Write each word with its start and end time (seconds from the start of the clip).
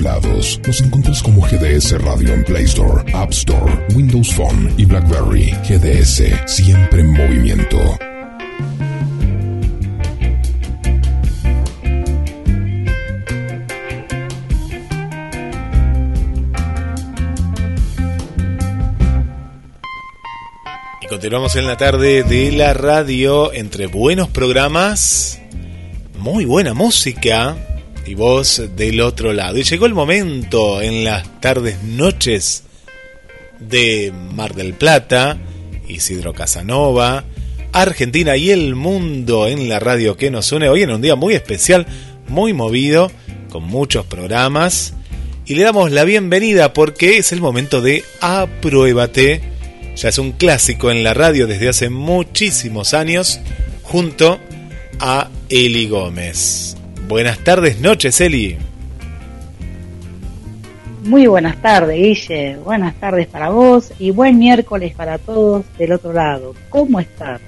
lados. 0.00 0.60
Nos 0.66 0.80
encuentras 0.80 1.22
como 1.22 1.42
GDS 1.42 2.00
Radio 2.02 2.32
en 2.32 2.44
Play 2.44 2.64
Store, 2.64 3.04
App 3.14 3.30
Store, 3.30 3.86
Windows 3.94 4.32
Phone 4.34 4.72
y 4.76 4.84
BlackBerry. 4.84 5.50
GDS, 5.68 6.22
siempre 6.46 7.00
en 7.00 7.12
movimiento. 7.12 7.78
Y 21.00 21.06
continuamos 21.08 21.56
en 21.56 21.66
la 21.66 21.76
tarde 21.76 22.22
de 22.22 22.52
la 22.52 22.72
radio 22.72 23.52
entre 23.52 23.86
buenos 23.86 24.28
programas, 24.28 25.40
muy 26.18 26.44
buena 26.44 26.74
música 26.74 27.56
y 28.06 28.14
vos 28.14 28.62
del 28.76 29.00
otro 29.00 29.32
lado. 29.32 29.58
Y 29.58 29.62
llegó 29.62 29.86
el 29.86 29.94
momento 29.94 30.82
en 30.82 31.04
las 31.04 31.40
tardes, 31.40 31.82
noches 31.82 32.64
de 33.58 34.12
Mar 34.34 34.54
del 34.54 34.74
Plata, 34.74 35.38
Isidro 35.88 36.32
Casanova, 36.32 37.24
Argentina 37.72 38.36
y 38.36 38.50
el 38.50 38.74
mundo 38.74 39.48
en 39.48 39.68
la 39.68 39.78
radio 39.78 40.16
que 40.16 40.30
nos 40.30 40.52
une 40.52 40.68
hoy 40.68 40.82
en 40.82 40.90
un 40.90 41.02
día 41.02 41.16
muy 41.16 41.34
especial, 41.34 41.86
muy 42.28 42.52
movido, 42.52 43.10
con 43.50 43.64
muchos 43.64 44.04
programas. 44.06 44.94
Y 45.46 45.54
le 45.54 45.62
damos 45.62 45.90
la 45.90 46.04
bienvenida 46.04 46.72
porque 46.72 47.18
es 47.18 47.32
el 47.32 47.40
momento 47.40 47.80
de 47.80 48.04
Apruébate. 48.20 49.40
Ya 49.96 50.08
es 50.08 50.18
un 50.18 50.32
clásico 50.32 50.90
en 50.90 51.02
la 51.02 51.14
radio 51.14 51.46
desde 51.46 51.68
hace 51.68 51.90
muchísimos 51.90 52.94
años, 52.94 53.40
junto 53.82 54.38
a 54.98 55.28
Eli 55.48 55.88
Gómez. 55.88 56.71
Buenas 57.12 57.40
tardes, 57.40 57.78
noches, 57.78 58.18
Eli. 58.22 58.56
Muy 61.04 61.26
buenas 61.26 61.60
tardes, 61.60 61.94
Guille. 61.94 62.56
Buenas 62.64 62.98
tardes 62.98 63.26
para 63.26 63.50
vos 63.50 63.92
y 63.98 64.10
buen 64.12 64.38
miércoles 64.38 64.94
para 64.94 65.18
todos 65.18 65.66
del 65.76 65.92
otro 65.92 66.14
lado. 66.14 66.54
¿Cómo 66.70 67.00
estás? 67.00 67.42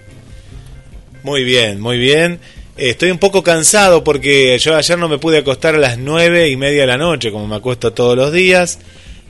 Muy 1.23 1.45
bien, 1.45 1.81
muy 1.81 1.97
bien. 1.97 2.41
Estoy 2.77 3.11
un 3.11 3.17
poco 3.17 3.43
cansado 3.43 4.05
porque 4.05 4.59
yo 4.59 4.77
ayer 4.77 4.99
no 4.99 5.09
me 5.09 5.17
pude 5.17 5.39
acostar 5.39 5.77
a 5.77 5.79
las 5.79 5.97
nueve 5.97 6.51
y 6.51 6.59
media 6.59 6.83
de 6.83 6.89
la 6.89 6.99
noche, 6.99 7.33
como 7.33 7.47
me 7.47 7.57
acuesto 7.57 7.95
todos 7.95 8.15
los 8.19 8.35
días, 8.35 8.81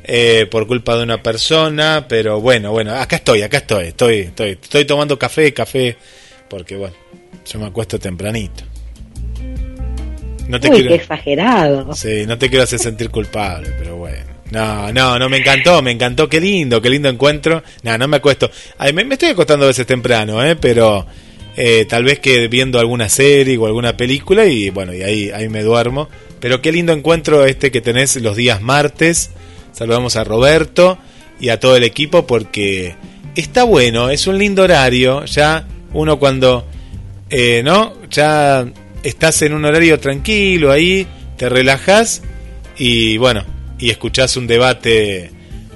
eh, 0.03 0.49
por 0.51 0.67
culpa 0.67 0.97
de 0.97 1.05
una 1.05 1.23
persona, 1.23 2.07
pero 2.09 2.41
bueno, 2.41 2.73
bueno, 2.73 2.93
acá 2.97 3.15
estoy, 3.17 3.43
acá 3.43 3.59
estoy, 3.59 3.87
estoy, 3.87 4.19
estoy, 4.19 4.51
estoy 4.61 4.85
tomando 4.85 5.17
café, 5.17 5.55
café, 5.55 5.97
porque 6.51 6.75
bueno, 6.75 6.97
yo 7.47 7.61
me 7.61 7.67
acuesto 7.67 8.01
tempranito. 8.01 8.74
No 10.49 10.61
te 10.61 10.69
Uy, 10.69 10.75
quiero... 10.75 10.89
qué 10.89 10.95
exagerado. 10.97 11.95
Sí, 11.95 12.25
no 12.27 12.39
te 12.39 12.49
quiero 12.49 12.65
hacer 12.65 12.79
sentir 12.79 13.11
culpable, 13.11 13.71
pero 13.79 13.97
bueno. 13.97 14.35
No, 14.51 14.93
no, 14.93 15.19
no, 15.19 15.29
me 15.29 15.39
encantó, 15.39 15.83
me 15.83 15.91
encantó, 15.91 16.29
qué 16.29 16.41
lindo, 16.41 16.81
qué 16.81 16.91
lindo 16.91 17.09
encuentro. 17.09 17.63
No, 17.83 17.99
no 17.99 18.07
me 18.07 18.19
acuesto. 18.19 18.51
Ay, 18.79 18.93
me, 18.93 19.05
me, 19.05 19.15
estoy 19.15 19.31
acostando 19.31 19.65
a 19.65 19.69
veces 19.69 19.87
temprano, 19.87 20.45
¿eh? 20.45 20.55
Pero 20.55 21.07
eh, 21.57 21.87
tal 21.89 22.05
vez 22.05 22.19
que 22.19 22.49
viendo 22.49 22.79
alguna 22.79 23.09
serie 23.09 23.57
o 23.57 23.67
alguna 23.67 23.97
película 23.97 24.45
y 24.45 24.71
bueno, 24.71 24.93
y 24.93 25.03
ahí, 25.03 25.31
ahí 25.31 25.49
me 25.49 25.63
duermo. 25.63 26.09
Pero 26.41 26.61
qué 26.61 26.73
lindo 26.73 26.93
encuentro 26.93 27.45
este 27.47 27.71
que 27.71 27.81
tenés 27.81 28.17
los 28.17 28.37
días 28.37 28.61
martes. 28.61 29.31
Saludamos 29.73 30.17
a 30.17 30.25
Roberto 30.25 30.99
y 31.41 31.49
a 31.49 31.59
todo 31.59 31.77
el 31.77 31.85
equipo 31.85 32.27
porque 32.27 32.95
está 33.35 33.65
bueno, 33.65 34.11
es 34.11 34.27
un 34.27 34.39
lindo 34.39 34.63
horario. 34.63 35.25
Ya 35.25 35.67
uno 35.93 36.19
cuando, 36.19 36.67
eh, 37.31 37.63
¿no? 37.65 37.95
Ya 38.11 38.67
estás 39.05 39.43
en 39.43 39.53
un 39.55 39.65
horario 39.65 40.01
tranquilo 40.01 40.73
ahí, 40.73 41.07
te 41.37 41.49
relajas 41.49 42.23
y 42.77 43.17
bueno, 43.19 43.45
y 43.79 43.91
escuchás 43.91 44.37
un 44.37 44.49
debate 44.49 45.31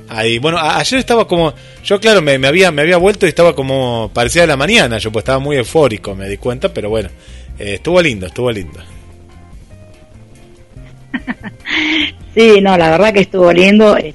ahí. 0.08 0.38
Bueno, 0.38 0.58
ayer 0.58 0.98
estaba 0.98 1.28
como, 1.28 1.54
yo 1.84 2.00
claro, 2.00 2.22
me, 2.22 2.34
había, 2.46 2.72
me 2.72 2.82
había 2.82 2.96
vuelto 2.96 3.26
y 3.26 3.28
estaba 3.28 3.54
como, 3.54 4.10
parecía 4.12 4.46
la 4.46 4.56
mañana, 4.56 4.98
yo 4.98 5.12
pues 5.12 5.22
estaba 5.22 5.38
muy 5.38 5.56
eufórico, 5.56 6.14
me 6.14 6.28
di 6.28 6.38
cuenta, 6.38 6.72
pero 6.72 6.88
bueno, 6.88 7.10
eh, 7.58 7.74
estuvo 7.74 8.02
lindo, 8.02 8.26
estuvo 8.26 8.50
lindo. 8.50 8.80
Sí, 12.34 12.60
no, 12.60 12.76
la 12.76 12.90
verdad 12.90 13.12
que 13.12 13.22
estuvo 13.22 13.52
lindo. 13.52 13.96
Eh, 13.96 14.14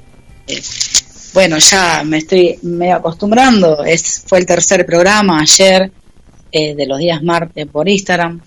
bueno, 1.34 1.58
ya 1.58 2.02
me 2.04 2.18
estoy 2.18 2.58
medio 2.62 2.94
acostumbrando. 2.94 3.84
Es, 3.84 4.24
fue 4.26 4.38
el 4.38 4.46
tercer 4.46 4.86
programa 4.86 5.40
ayer 5.40 5.90
eh, 6.50 6.74
de 6.74 6.86
los 6.86 6.98
días 6.98 7.22
martes 7.22 7.66
por 7.66 7.86
Instagram. 7.86 8.40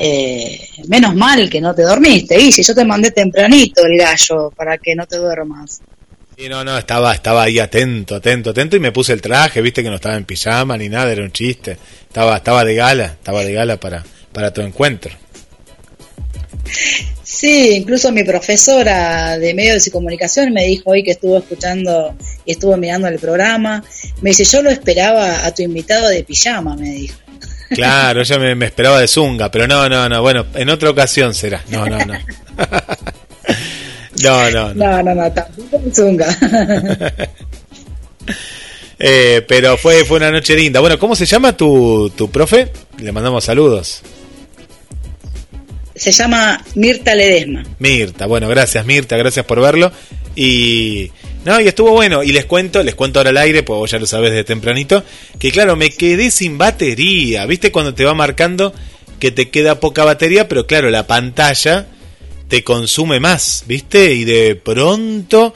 Eh, 0.00 0.60
menos 0.86 1.12
mal 1.16 1.50
que 1.50 1.60
no 1.60 1.74
te 1.74 1.82
dormiste, 1.82 2.38
y 2.38 2.52
si 2.52 2.62
yo 2.62 2.72
te 2.72 2.84
mandé 2.84 3.10
tempranito 3.10 3.84
el 3.84 3.98
gallo 3.98 4.52
para 4.56 4.78
que 4.78 4.94
no 4.94 5.06
te 5.06 5.16
duermas. 5.16 5.80
Sí, 6.36 6.48
no, 6.48 6.62
no, 6.62 6.78
estaba, 6.78 7.12
estaba 7.12 7.42
ahí 7.42 7.58
atento, 7.58 8.14
atento, 8.14 8.50
atento 8.50 8.76
y 8.76 8.80
me 8.80 8.92
puse 8.92 9.12
el 9.12 9.20
traje, 9.20 9.60
viste 9.60 9.82
que 9.82 9.88
no 9.88 9.96
estaba 9.96 10.14
en 10.14 10.24
pijama 10.24 10.76
ni 10.76 10.88
nada, 10.88 11.10
era 11.10 11.24
un 11.24 11.32
chiste. 11.32 11.76
Estaba, 12.02 12.36
estaba 12.36 12.64
de 12.64 12.76
gala, 12.76 13.06
estaba 13.06 13.42
de 13.42 13.52
gala 13.52 13.80
para, 13.80 14.04
para 14.32 14.52
tu 14.52 14.60
encuentro. 14.60 15.12
Sí, 17.24 17.72
incluso 17.74 18.12
mi 18.12 18.22
profesora 18.22 19.36
de 19.36 19.52
medios 19.52 19.84
de 19.84 19.90
comunicación 19.90 20.52
me 20.52 20.64
dijo 20.64 20.90
hoy 20.90 21.02
que 21.02 21.10
estuvo 21.10 21.38
escuchando 21.38 22.14
y 22.44 22.52
estuvo 22.52 22.76
mirando 22.76 23.08
el 23.08 23.18
programa. 23.18 23.82
Me 24.20 24.30
dice, 24.30 24.44
yo 24.44 24.62
lo 24.62 24.70
esperaba 24.70 25.44
a 25.44 25.52
tu 25.52 25.62
invitado 25.62 26.08
de 26.08 26.22
pijama, 26.22 26.76
me 26.76 26.90
dijo. 26.90 27.18
Claro, 27.70 28.22
ella 28.22 28.38
me, 28.38 28.54
me, 28.54 28.66
esperaba 28.66 29.00
de 29.00 29.08
zunga, 29.08 29.50
pero 29.50 29.66
no, 29.66 29.88
no, 29.88 30.08
no, 30.08 30.22
bueno, 30.22 30.46
en 30.54 30.70
otra 30.70 30.90
ocasión 30.90 31.34
será. 31.34 31.62
No, 31.68 31.86
no, 31.86 31.98
no. 31.98 32.14
no, 34.22 34.50
no, 34.50 34.74
no. 34.74 34.74
No, 34.74 35.02
no, 35.02 35.14
no, 35.14 35.32
tampoco 35.32 35.82
zunga. 35.92 36.26
eh, 38.98 39.44
pero 39.46 39.76
fue, 39.76 40.04
fue 40.04 40.16
una 40.16 40.30
noche 40.30 40.56
linda. 40.56 40.80
Bueno, 40.80 40.98
¿cómo 40.98 41.14
se 41.14 41.26
llama 41.26 41.56
tu, 41.56 42.10
tu 42.16 42.30
profe? 42.30 42.72
Le 42.98 43.12
mandamos 43.12 43.44
saludos. 43.44 44.02
Se 45.94 46.12
llama 46.12 46.64
Mirta 46.76 47.14
Ledesma. 47.14 47.64
Mirta, 47.80 48.26
bueno, 48.26 48.48
gracias 48.48 48.86
Mirta, 48.86 49.16
gracias 49.16 49.44
por 49.44 49.60
verlo. 49.60 49.90
Y 50.36 51.10
no, 51.48 51.58
y 51.62 51.66
estuvo 51.66 51.92
bueno. 51.92 52.22
Y 52.22 52.32
les 52.32 52.44
cuento, 52.44 52.82
les 52.82 52.94
cuento 52.94 53.20
ahora 53.20 53.30
al 53.30 53.38
aire, 53.38 53.62
pues 53.62 53.78
vos 53.78 53.90
ya 53.90 53.98
lo 53.98 54.04
sabes 54.04 54.32
de 54.32 54.44
tempranito, 54.44 55.02
que 55.38 55.50
claro, 55.50 55.76
me 55.76 55.88
quedé 55.88 56.30
sin 56.30 56.58
batería. 56.58 57.46
¿Viste 57.46 57.72
cuando 57.72 57.94
te 57.94 58.04
va 58.04 58.12
marcando 58.12 58.74
que 59.18 59.30
te 59.30 59.48
queda 59.48 59.80
poca 59.80 60.04
batería? 60.04 60.46
Pero 60.46 60.66
claro, 60.66 60.90
la 60.90 61.06
pantalla 61.06 61.86
te 62.48 62.62
consume 62.62 63.18
más, 63.18 63.64
¿viste? 63.66 64.12
Y 64.12 64.24
de 64.24 64.56
pronto 64.56 65.54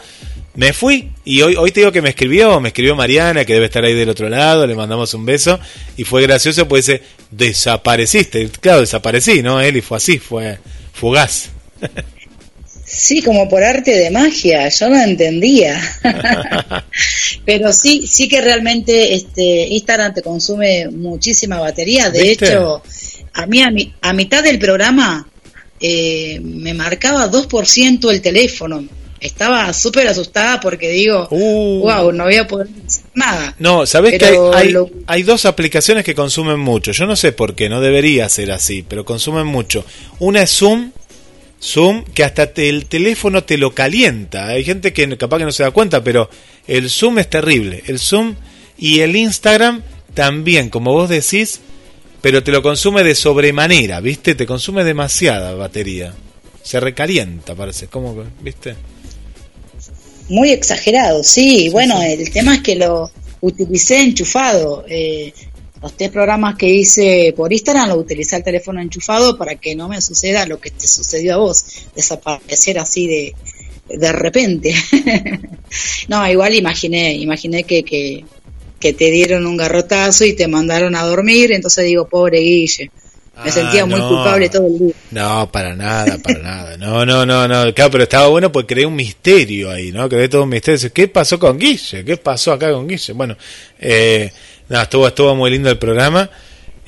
me 0.55 0.73
fui. 0.73 1.11
Y 1.27 1.43
hoy, 1.43 1.57
hoy 1.57 1.71
te 1.73 1.81
digo 1.81 1.93
que 1.93 2.01
me 2.01 2.09
escribió, 2.09 2.59
me 2.59 2.69
escribió 2.69 2.97
Mariana, 2.97 3.45
que 3.45 3.53
debe 3.53 3.67
estar 3.67 3.85
ahí 3.85 3.93
del 3.93 4.09
otro 4.09 4.31
lado, 4.31 4.67
le 4.67 4.75
mandamos 4.75 5.13
un 5.13 5.27
beso. 5.27 5.61
Y 5.99 6.05
fue 6.05 6.23
gracioso, 6.23 6.67
pues 6.67 6.87
dice, 6.87 7.03
desapareciste. 7.31 8.49
Claro, 8.63 8.81
desaparecí, 8.81 9.43
¿no? 9.43 9.61
Él 9.61 9.77
y 9.77 9.83
fue 9.83 9.99
así, 9.99 10.19
fue 10.19 10.59
fugaz. 10.95 11.51
Sí, 12.95 13.23
como 13.23 13.49
por 13.49 13.65
arte 13.65 13.93
de 13.93 14.11
magia, 14.11 14.69
yo 14.69 14.91
no 14.91 15.03
entendía. 15.03 15.81
Pero 17.47 17.73
sí, 17.73 18.07
sí 18.07 18.29
que 18.29 18.43
realmente 18.43 19.15
este 19.15 19.67
Instagram 19.69 20.13
te 20.13 20.21
consume 20.21 20.89
muchísima 20.91 21.59
batería. 21.59 22.11
De 22.11 22.31
hecho, 22.31 22.83
a 23.33 23.47
mí 23.47 23.63
a, 23.63 23.73
a 24.03 24.13
mitad 24.13 24.45
del 24.45 24.59
programa 24.59 25.27
eh, 25.81 26.39
me 26.43 26.75
marcaba 26.75 27.31
2% 27.31 28.11
el 28.11 28.21
teléfono. 28.21 28.85
Estaba 29.19 29.73
súper 29.73 30.09
asustada 30.09 30.61
porque 30.61 30.91
digo, 30.91 31.29
wow, 31.31 32.09
uh. 32.09 32.13
no 32.13 32.25
voy 32.25 32.37
a 32.37 32.47
poder 32.47 32.69
hacer 32.87 33.05
nada. 33.15 33.55
No, 33.59 33.87
sabes 33.87 34.19
que 34.19 34.27
hay, 34.27 34.75
hay, 35.07 35.23
dos 35.23 35.47
aplicaciones 35.47 36.05
que 36.05 36.15
consumen 36.15 36.59
mucho. 36.59 36.93
Yo 36.93 37.07
no 37.07 37.17
sé 37.17 37.33
por 37.33 37.55
qué, 37.55 37.71
no 37.71 37.81
debería 37.81 38.29
ser 38.29 38.53
así, 38.53 38.85
pero 38.87 39.07
consumen 39.07 39.47
mucho. 39.47 39.83
Una 40.19 40.43
es 40.43 40.51
Zoom 40.51 40.91
Zoom 41.63 42.05
que 42.05 42.25
hasta 42.25 42.51
el 42.57 42.87
teléfono 42.87 43.45
te 43.45 43.57
lo 43.57 43.75
calienta. 43.75 44.49
Hay 44.49 44.65
gente 44.65 44.93
que 44.93 45.17
capaz 45.17 45.39
que 45.39 45.45
no 45.45 45.53
se 45.53 45.63
da 45.63 45.71
cuenta, 45.71 46.03
pero 46.03 46.29
el 46.67 46.91
Zoom 46.91 47.19
es 47.21 47.31
terrible. 47.31 47.83
El 47.87 47.99
Zoom 47.99 48.35
y 48.77 49.01
el 49.01 49.15
Instagram 49.15 49.83
también, 50.15 50.69
como 50.71 50.93
vos 50.93 51.09
decís, 51.09 51.61
pero 52.21 52.43
te 52.43 52.53
lo 52.53 52.63
consume 52.63 53.05
de 53.05 53.15
sobremanera, 53.15 54.01
¿viste? 54.01 54.35
Te 54.35 54.47
consume 54.47 54.85
demasiada 54.85 55.55
batería. 55.55 56.15
Se 56.63 56.81
recalienta, 56.81 57.55
parece, 57.55 57.87
como, 57.87 58.25
¿viste? 58.41 58.75
Muy 60.29 60.51
exagerado, 60.51 61.23
sí. 61.23 61.69
bueno, 61.71 62.01
el 62.03 62.31
tema 62.31 62.55
es 62.55 62.61
que 62.63 62.77
lo 62.77 63.11
utilicé 63.41 64.01
enchufado. 64.01 64.85
Eh, 64.89 65.33
los 65.83 65.97
tres 65.97 66.11
programas 66.11 66.57
que 66.57 66.69
hice 66.69 67.35
por 67.37 67.53
Instagram 67.53 67.89
lo 67.89 67.97
utilicé 67.97 68.37
el 68.37 68.45
teléfono 68.45 68.81
enchufado 68.81 69.37
para 69.37 69.57
que 69.57 69.75
no 69.75 69.89
me 69.89 70.01
suceda 70.01 70.47
lo 70.47 70.61
que 70.61 70.71
te 70.71 70.87
sucedió 70.87 71.35
a 71.35 71.39
vos, 71.39 71.65
desaparecer 71.95 72.79
así 72.79 73.09
de, 73.09 73.35
de 73.89 74.13
repente. 74.13 74.75
no, 76.09 76.29
igual 76.29 76.55
imaginé, 76.55 77.15
imaginé 77.15 77.65
que, 77.65 77.83
que, 77.83 78.25
te 78.93 79.11
dieron 79.11 79.47
un 79.47 79.57
garrotazo 79.57 80.25
y 80.25 80.35
te 80.35 80.49
mandaron 80.49 80.95
a 80.95 81.03
dormir, 81.03 81.53
entonces 81.53 81.85
digo, 81.85 82.09
pobre 82.09 82.41
Guille. 82.41 82.91
me 83.45 83.51
sentía 83.51 83.87
muy 83.87 84.01
culpable 84.01 84.49
todo 84.49 84.67
el 84.67 84.79
día. 84.79 84.95
No, 85.13 85.51
para 85.51 85.75
nada, 85.77 86.19
para 86.19 86.39
nada. 86.41 86.77
No, 86.77 87.07
no, 87.07 87.25
no, 87.25 87.47
no. 87.47 87.73
Claro, 87.75 87.91
pero 87.93 88.05
estaba 88.05 88.27
bueno 88.29 88.51
porque 88.51 88.75
creé 88.75 88.87
un 88.87 88.97
misterio 88.97 89.71
ahí, 89.71 89.93
¿no? 89.93 90.09
Creé 90.09 90.29
todo 90.29 90.43
un 90.43 90.49
misterio. 90.49 90.93
¿Qué 90.93 91.07
pasó 91.07 91.39
con 91.39 91.59
Guille? 91.59 92.05
¿Qué 92.05 92.17
pasó 92.17 92.53
acá 92.53 92.73
con 92.73 92.89
Guille? 92.89 93.13
Bueno, 93.13 93.37
eh, 93.79 94.33
nada, 94.73 94.85
estuvo, 94.85 95.07
estuvo 95.07 95.37
muy 95.37 95.51
lindo 95.51 95.71
el 95.71 95.79
programa. 95.79 96.29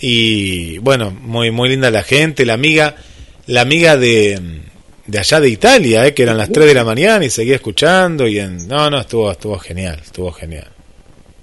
Y 0.00 0.78
bueno, 0.78 1.10
muy, 1.12 1.50
muy 1.50 1.68
linda 1.68 1.90
la 1.90 2.02
gente, 2.02 2.44
la 2.44 2.54
amiga, 2.54 2.96
la 3.46 3.60
amiga 3.60 3.96
de, 3.96 4.40
de 5.06 5.18
allá 5.18 5.40
de 5.40 5.48
Italia, 5.48 6.06
¿eh? 6.06 6.14
que 6.14 6.24
eran 6.24 6.36
las 6.36 6.50
3 6.50 6.66
de 6.66 6.74
la 6.74 6.84
mañana 6.84 7.24
y 7.24 7.30
seguía 7.30 7.54
escuchando. 7.54 8.26
y 8.26 8.40
en, 8.40 8.66
No, 8.66 8.90
no, 8.90 9.00
estuvo, 9.00 9.30
estuvo 9.30 9.58
genial, 9.58 10.00
estuvo 10.02 10.32
genial. 10.32 10.68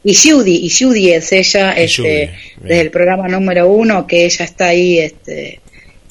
Y 0.04 0.16
Judy, 0.16 0.66
y 0.66 0.70
Judy 0.70 1.12
es 1.12 1.32
ella, 1.32 1.74
este, 1.74 2.34
desde 2.60 2.82
el 2.82 2.90
programa 2.90 3.28
número 3.28 3.72
uno, 3.72 4.08
que 4.08 4.26
ella 4.26 4.46
está 4.46 4.70
ahí 4.70 4.98
este, 4.98 5.62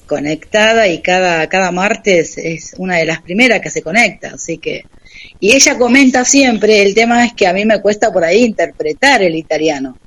conectada 0.06 0.86
y 0.86 1.00
cada, 1.00 1.48
cada 1.48 1.72
martes 1.72 2.38
es 2.38 2.74
una 2.78 2.98
de 2.98 3.04
las 3.04 3.20
primeras 3.20 3.60
que 3.60 3.70
se 3.70 3.82
conecta, 3.82 4.32
así 4.34 4.58
que... 4.58 4.84
Y 5.38 5.54
ella 5.54 5.76
comenta 5.76 6.24
siempre, 6.24 6.82
el 6.82 6.94
tema 6.94 7.24
es 7.26 7.32
que 7.32 7.46
a 7.46 7.52
mí 7.52 7.64
me 7.64 7.80
cuesta 7.80 8.12
por 8.12 8.24
ahí 8.24 8.44
interpretar 8.44 9.22
el 9.22 9.34
italiano. 9.34 9.98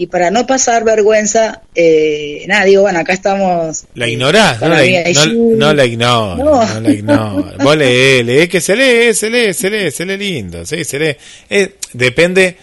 Y 0.00 0.06
para 0.06 0.30
no 0.30 0.46
pasar 0.46 0.84
vergüenza, 0.84 1.62
eh, 1.74 2.44
nada, 2.46 2.64
digo, 2.64 2.82
bueno, 2.82 3.00
acá 3.00 3.12
estamos... 3.12 3.84
La 3.94 4.06
ignorás, 4.06 4.60
no, 4.60 4.68
la, 4.68 4.76
no, 4.76 5.74
la 5.74 5.84
ignoro, 5.84 6.36
no. 6.36 6.80
la 6.80 6.90
ignoro. 6.90 7.52
Vos 7.58 7.76
leé, 7.76 8.22
leé 8.22 8.48
que 8.48 8.60
se 8.60 8.76
lee, 8.76 9.12
se 9.12 9.28
lee, 9.28 9.52
se 9.52 9.68
lee, 9.68 9.90
se 9.90 10.06
lee 10.06 10.16
lindo, 10.16 10.64
sí, 10.64 10.84
se 10.84 10.98
lee. 11.00 11.16
Eh, 11.50 11.74
depende 11.92 12.56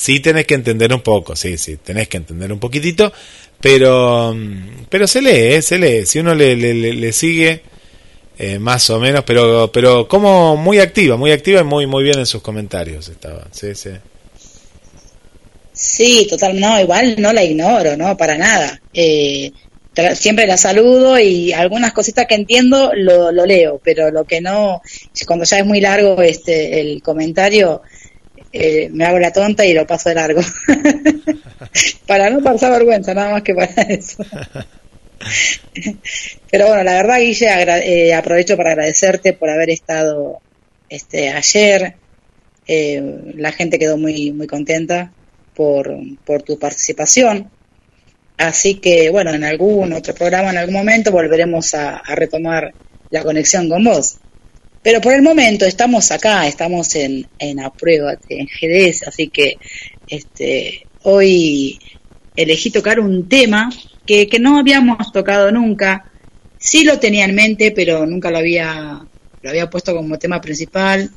sí 0.00 0.20
tenés 0.20 0.46
que 0.46 0.54
entender 0.54 0.94
un 0.94 1.02
poco, 1.02 1.36
sí, 1.36 1.58
sí, 1.58 1.76
tenés 1.76 2.08
que 2.08 2.16
entender 2.16 2.50
un 2.50 2.58
poquitito, 2.58 3.12
pero, 3.60 4.34
pero 4.88 5.06
se 5.06 5.20
lee, 5.20 5.54
eh, 5.54 5.62
se 5.62 5.78
lee, 5.78 6.06
si 6.06 6.20
uno 6.20 6.34
le, 6.34 6.56
le, 6.56 6.72
le 6.74 7.12
sigue 7.12 7.60
eh, 8.38 8.58
más 8.58 8.88
o 8.88 8.98
menos, 8.98 9.24
pero, 9.24 9.70
pero 9.70 10.08
como 10.08 10.56
muy 10.56 10.78
activa, 10.78 11.18
muy 11.18 11.32
activa 11.32 11.60
y 11.60 11.64
muy, 11.64 11.86
muy 11.86 12.02
bien 12.02 12.18
en 12.18 12.24
sus 12.24 12.40
comentarios 12.40 13.10
estaba, 13.10 13.46
sí, 13.50 13.74
sí. 13.74 13.90
Sí, 15.80 16.26
total, 16.28 16.60
no, 16.60 16.78
igual 16.78 17.14
no 17.18 17.32
la 17.32 17.42
ignoro, 17.42 17.96
no, 17.96 18.14
para 18.14 18.36
nada. 18.36 18.78
Eh, 18.92 19.50
siempre 20.14 20.46
la 20.46 20.58
saludo 20.58 21.18
y 21.18 21.54
algunas 21.54 21.94
cositas 21.94 22.26
que 22.26 22.34
entiendo 22.34 22.92
lo, 22.94 23.30
leo, 23.46 23.80
pero 23.82 24.10
lo 24.10 24.26
que 24.26 24.42
no, 24.42 24.82
cuando 25.26 25.46
ya 25.46 25.60
es 25.60 25.64
muy 25.64 25.80
largo 25.80 26.20
este 26.20 26.80
el 26.80 27.00
comentario, 27.02 27.80
eh, 28.52 28.90
me 28.92 29.06
hago 29.06 29.18
la 29.18 29.32
tonta 29.32 29.64
y 29.64 29.72
lo 29.72 29.86
paso 29.86 30.10
de 30.10 30.16
largo. 30.16 30.42
para 32.06 32.28
no 32.28 32.42
pasar 32.42 32.72
vergüenza, 32.72 33.14
nada 33.14 33.30
más 33.30 33.42
que 33.42 33.54
para 33.54 33.72
eso. 33.88 34.22
Pero 36.50 36.66
bueno, 36.66 36.84
la 36.84 36.92
verdad, 36.92 37.20
Guille, 37.20 37.46
eh, 37.86 38.12
aprovecho 38.12 38.54
para 38.58 38.72
agradecerte 38.72 39.32
por 39.32 39.48
haber 39.48 39.70
estado 39.70 40.42
este 40.90 41.30
ayer. 41.30 41.94
Eh, 42.66 43.32
la 43.36 43.50
gente 43.52 43.78
quedó 43.78 43.96
muy, 43.96 44.30
muy 44.32 44.46
contenta 44.46 45.10
por, 45.54 46.42
tu 46.44 46.58
participación. 46.58 47.50
Así 48.36 48.76
que, 48.76 49.10
bueno, 49.10 49.32
en 49.32 49.44
algún 49.44 49.92
otro 49.92 50.14
programa, 50.14 50.50
en 50.50 50.58
algún 50.58 50.74
momento, 50.74 51.12
volveremos 51.12 51.74
a 51.74 52.02
retomar 52.14 52.72
la 53.10 53.22
conexión 53.22 53.68
con 53.68 53.84
vos. 53.84 54.18
Pero 54.82 55.00
por 55.00 55.12
el 55.12 55.22
momento 55.22 55.66
estamos 55.66 56.10
acá, 56.10 56.46
estamos 56.46 56.94
en, 56.94 57.26
en 57.38 57.58
prueba 57.78 58.16
en 58.28 58.46
GDS, 58.46 59.08
así 59.08 59.28
que 59.28 59.58
este, 60.08 60.86
hoy 61.02 61.78
elegí 62.34 62.70
tocar 62.70 62.98
un 62.98 63.28
tema 63.28 63.70
que, 64.06 64.26
que 64.26 64.38
no 64.38 64.58
habíamos 64.58 65.12
tocado 65.12 65.52
nunca. 65.52 66.10
Sí 66.58 66.84
lo 66.84 66.98
tenía 66.98 67.26
en 67.26 67.34
mente, 67.34 67.72
pero 67.72 68.06
nunca 68.06 68.30
lo 68.30 68.38
había, 68.38 69.04
lo 69.42 69.50
había 69.50 69.68
puesto 69.68 69.94
como 69.94 70.18
tema 70.18 70.40
principal. 70.40 71.10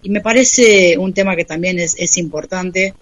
Y 0.00 0.10
me 0.10 0.20
parece 0.20 0.96
un 0.96 1.12
tema 1.12 1.34
que 1.34 1.44
también 1.44 1.80
es, 1.80 1.96
es 1.98 2.18
importante. 2.18 2.94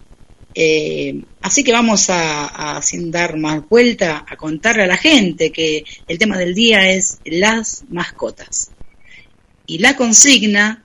Eh, 0.59 1.21
así 1.43 1.63
que 1.63 1.71
vamos 1.71 2.07
a, 2.09 2.81
sin 2.83 3.11
dar 3.11 3.37
más 3.37 3.69
vuelta, 3.69 4.25
a 4.27 4.37
contarle 4.37 4.85
a 4.85 4.87
la 4.87 4.97
gente 4.97 5.53
que 5.53 5.85
el 6.09 6.19
tema 6.19 6.39
del 6.39 6.55
día 6.55 6.91
es 6.91 7.19
las 7.27 7.85
mascotas. 7.91 8.71
Y 9.67 9.79
la 9.79 9.97
consigna 9.97 10.83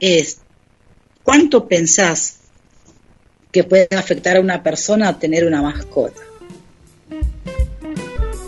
es, 0.00 0.38
¿cuánto 1.22 1.68
pensás 1.68 2.38
que 3.52 3.62
puede 3.62 3.86
afectar 3.96 4.36
a 4.36 4.40
una 4.40 4.64
persona 4.64 5.16
tener 5.16 5.46
una 5.46 5.62
mascota? 5.62 6.22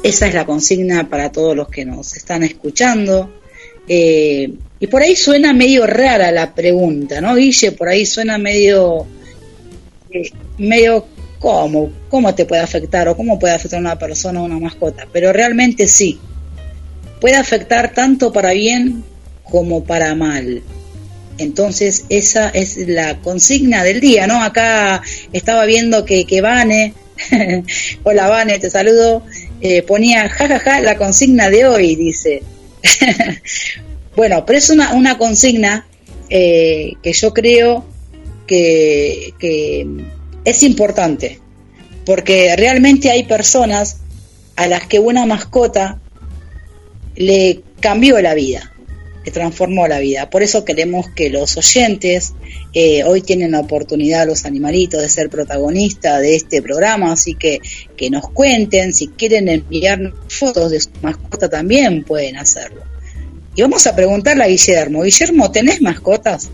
Esa 0.03 0.27
es 0.27 0.35
la 0.35 0.47
consigna 0.47 1.09
para 1.09 1.31
todos 1.31 1.55
los 1.55 1.69
que 1.69 1.85
nos 1.85 2.17
están 2.17 2.43
escuchando. 2.43 3.41
Eh, 3.87 4.53
y 4.81 4.87
por 4.89 5.03
ahí 5.03 5.15
suena 5.15 5.53
medio 5.53 5.87
rara 5.87 6.33
la 6.33 6.53
pregunta, 6.55 7.21
¿no, 7.21 7.37
Guille? 7.37 7.71
Por 7.73 7.89
ahí 7.89 8.05
suena 8.05 8.39
medio, 8.39 9.07
medio 10.59 11.07
cómo, 11.39 11.91
cómo 12.09 12.35
te 12.35 12.45
puede 12.45 12.63
afectar 12.63 13.09
o 13.09 13.17
cómo 13.17 13.39
puede 13.39 13.55
afectar 13.55 13.79
a 13.79 13.81
una 13.81 13.99
persona 13.99 14.41
o 14.41 14.45
una 14.45 14.59
mascota. 14.59 15.07
Pero 15.13 15.33
realmente 15.33 15.89
sí. 15.89 16.21
Puede 17.21 17.37
afectar 17.37 17.93
tanto 17.93 18.33
para 18.33 18.53
bien 18.53 19.05
como 19.43 19.85
para 19.85 20.15
mal. 20.15 20.63
Entonces, 21.39 22.05
esa 22.09 22.51
es 22.51 22.77
la 22.77 23.19
consigna 23.21 23.83
del 23.83 24.01
día, 24.01 24.27
¿no? 24.27 24.43
Acá 24.43 25.03
estaba 25.33 25.65
viendo 25.65 26.05
que, 26.05 26.27
que 26.27 26.41
Vane, 26.41 26.95
hola 28.05 28.29
Vane, 28.29 28.59
te 28.59 28.71
saludo, 28.71 29.23
eh, 29.61 29.83
ponía 29.83 30.29
jajaja 30.29 30.81
la 30.81 30.97
consigna 30.97 31.51
de 31.51 31.67
hoy, 31.67 31.97
dice. 31.97 32.43
bueno, 34.17 34.45
pero 34.45 34.59
es 34.59 34.71
una, 34.71 34.93
una 34.93 35.19
consigna 35.19 35.87
eh, 36.29 36.93
que 37.03 37.13
yo 37.13 37.33
creo 37.33 37.87
que, 38.51 39.33
que 39.39 39.87
es 40.45 40.63
importante, 40.65 41.39
porque 42.05 42.57
realmente 42.57 43.13
hay 43.13 43.23
personas 43.23 43.99
a 44.57 44.67
las 44.67 44.89
que 44.89 44.99
una 44.99 45.25
mascota 45.25 46.01
le 47.15 47.63
cambió 47.79 48.21
la 48.21 48.35
vida 48.35 48.73
que 49.23 49.31
transformó 49.31 49.87
la 49.87 50.01
vida. 50.01 50.31
Por 50.31 50.43
eso 50.43 50.65
queremos 50.65 51.09
que 51.11 51.31
los 51.31 51.57
oyentes 51.57 52.33
eh, 52.73 53.05
hoy 53.05 53.21
tienen 53.21 53.53
la 53.53 53.61
oportunidad, 53.61 54.27
los 54.27 54.45
animalitos, 54.45 55.01
de 55.01 55.09
ser 55.09 55.31
protagonistas 55.31 56.21
de 56.21 56.35
este 56.35 56.63
programa, 56.63 57.13
así 57.13 57.35
que 57.35 57.61
que 57.97 58.11
nos 58.11 58.29
cuenten, 58.31 58.93
si 58.95 59.09
quieren 59.09 59.49
enviar 59.49 60.13
fotos 60.29 60.73
de 60.73 60.81
su 60.81 60.91
mascota 61.03 61.49
también 61.49 62.03
pueden 62.03 62.37
hacerlo. 62.37 62.83
Y 63.55 63.63
vamos 63.63 63.87
a 63.87 63.95
preguntarle 63.95 64.45
a 64.45 64.49
Guillermo, 64.49 65.03
Guillermo, 65.03 65.53
¿tenés 65.53 65.83
mascotas? 65.83 66.51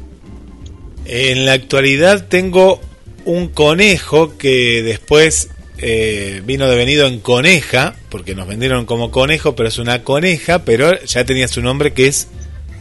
En 1.08 1.46
la 1.46 1.52
actualidad 1.52 2.26
tengo 2.28 2.80
un 3.24 3.48
conejo 3.48 4.36
que 4.36 4.82
después 4.82 5.50
eh, 5.78 6.42
vino 6.44 6.68
devenido 6.68 7.06
en 7.06 7.20
coneja, 7.20 7.94
porque 8.08 8.34
nos 8.34 8.48
vendieron 8.48 8.86
como 8.86 9.10
conejo, 9.10 9.54
pero 9.54 9.68
es 9.68 9.78
una 9.78 10.02
coneja, 10.02 10.64
pero 10.64 10.98
ya 11.04 11.24
tenía 11.24 11.48
su 11.48 11.60
nombre 11.62 11.92
que 11.92 12.06
es 12.06 12.28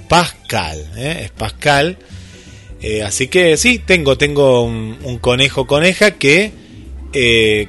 Pascal, 0.08 0.92
¿eh? 0.96 1.24
es 1.26 1.32
Pascal. 1.32 1.98
Eh, 2.82 3.04
así 3.04 3.28
que 3.28 3.58
sí, 3.58 3.80
tengo, 3.80 4.18
tengo 4.18 4.64
un, 4.64 5.18
conejo 5.20 5.66
coneja 5.66 6.12
que, 6.12 6.52
eh, 7.14 7.68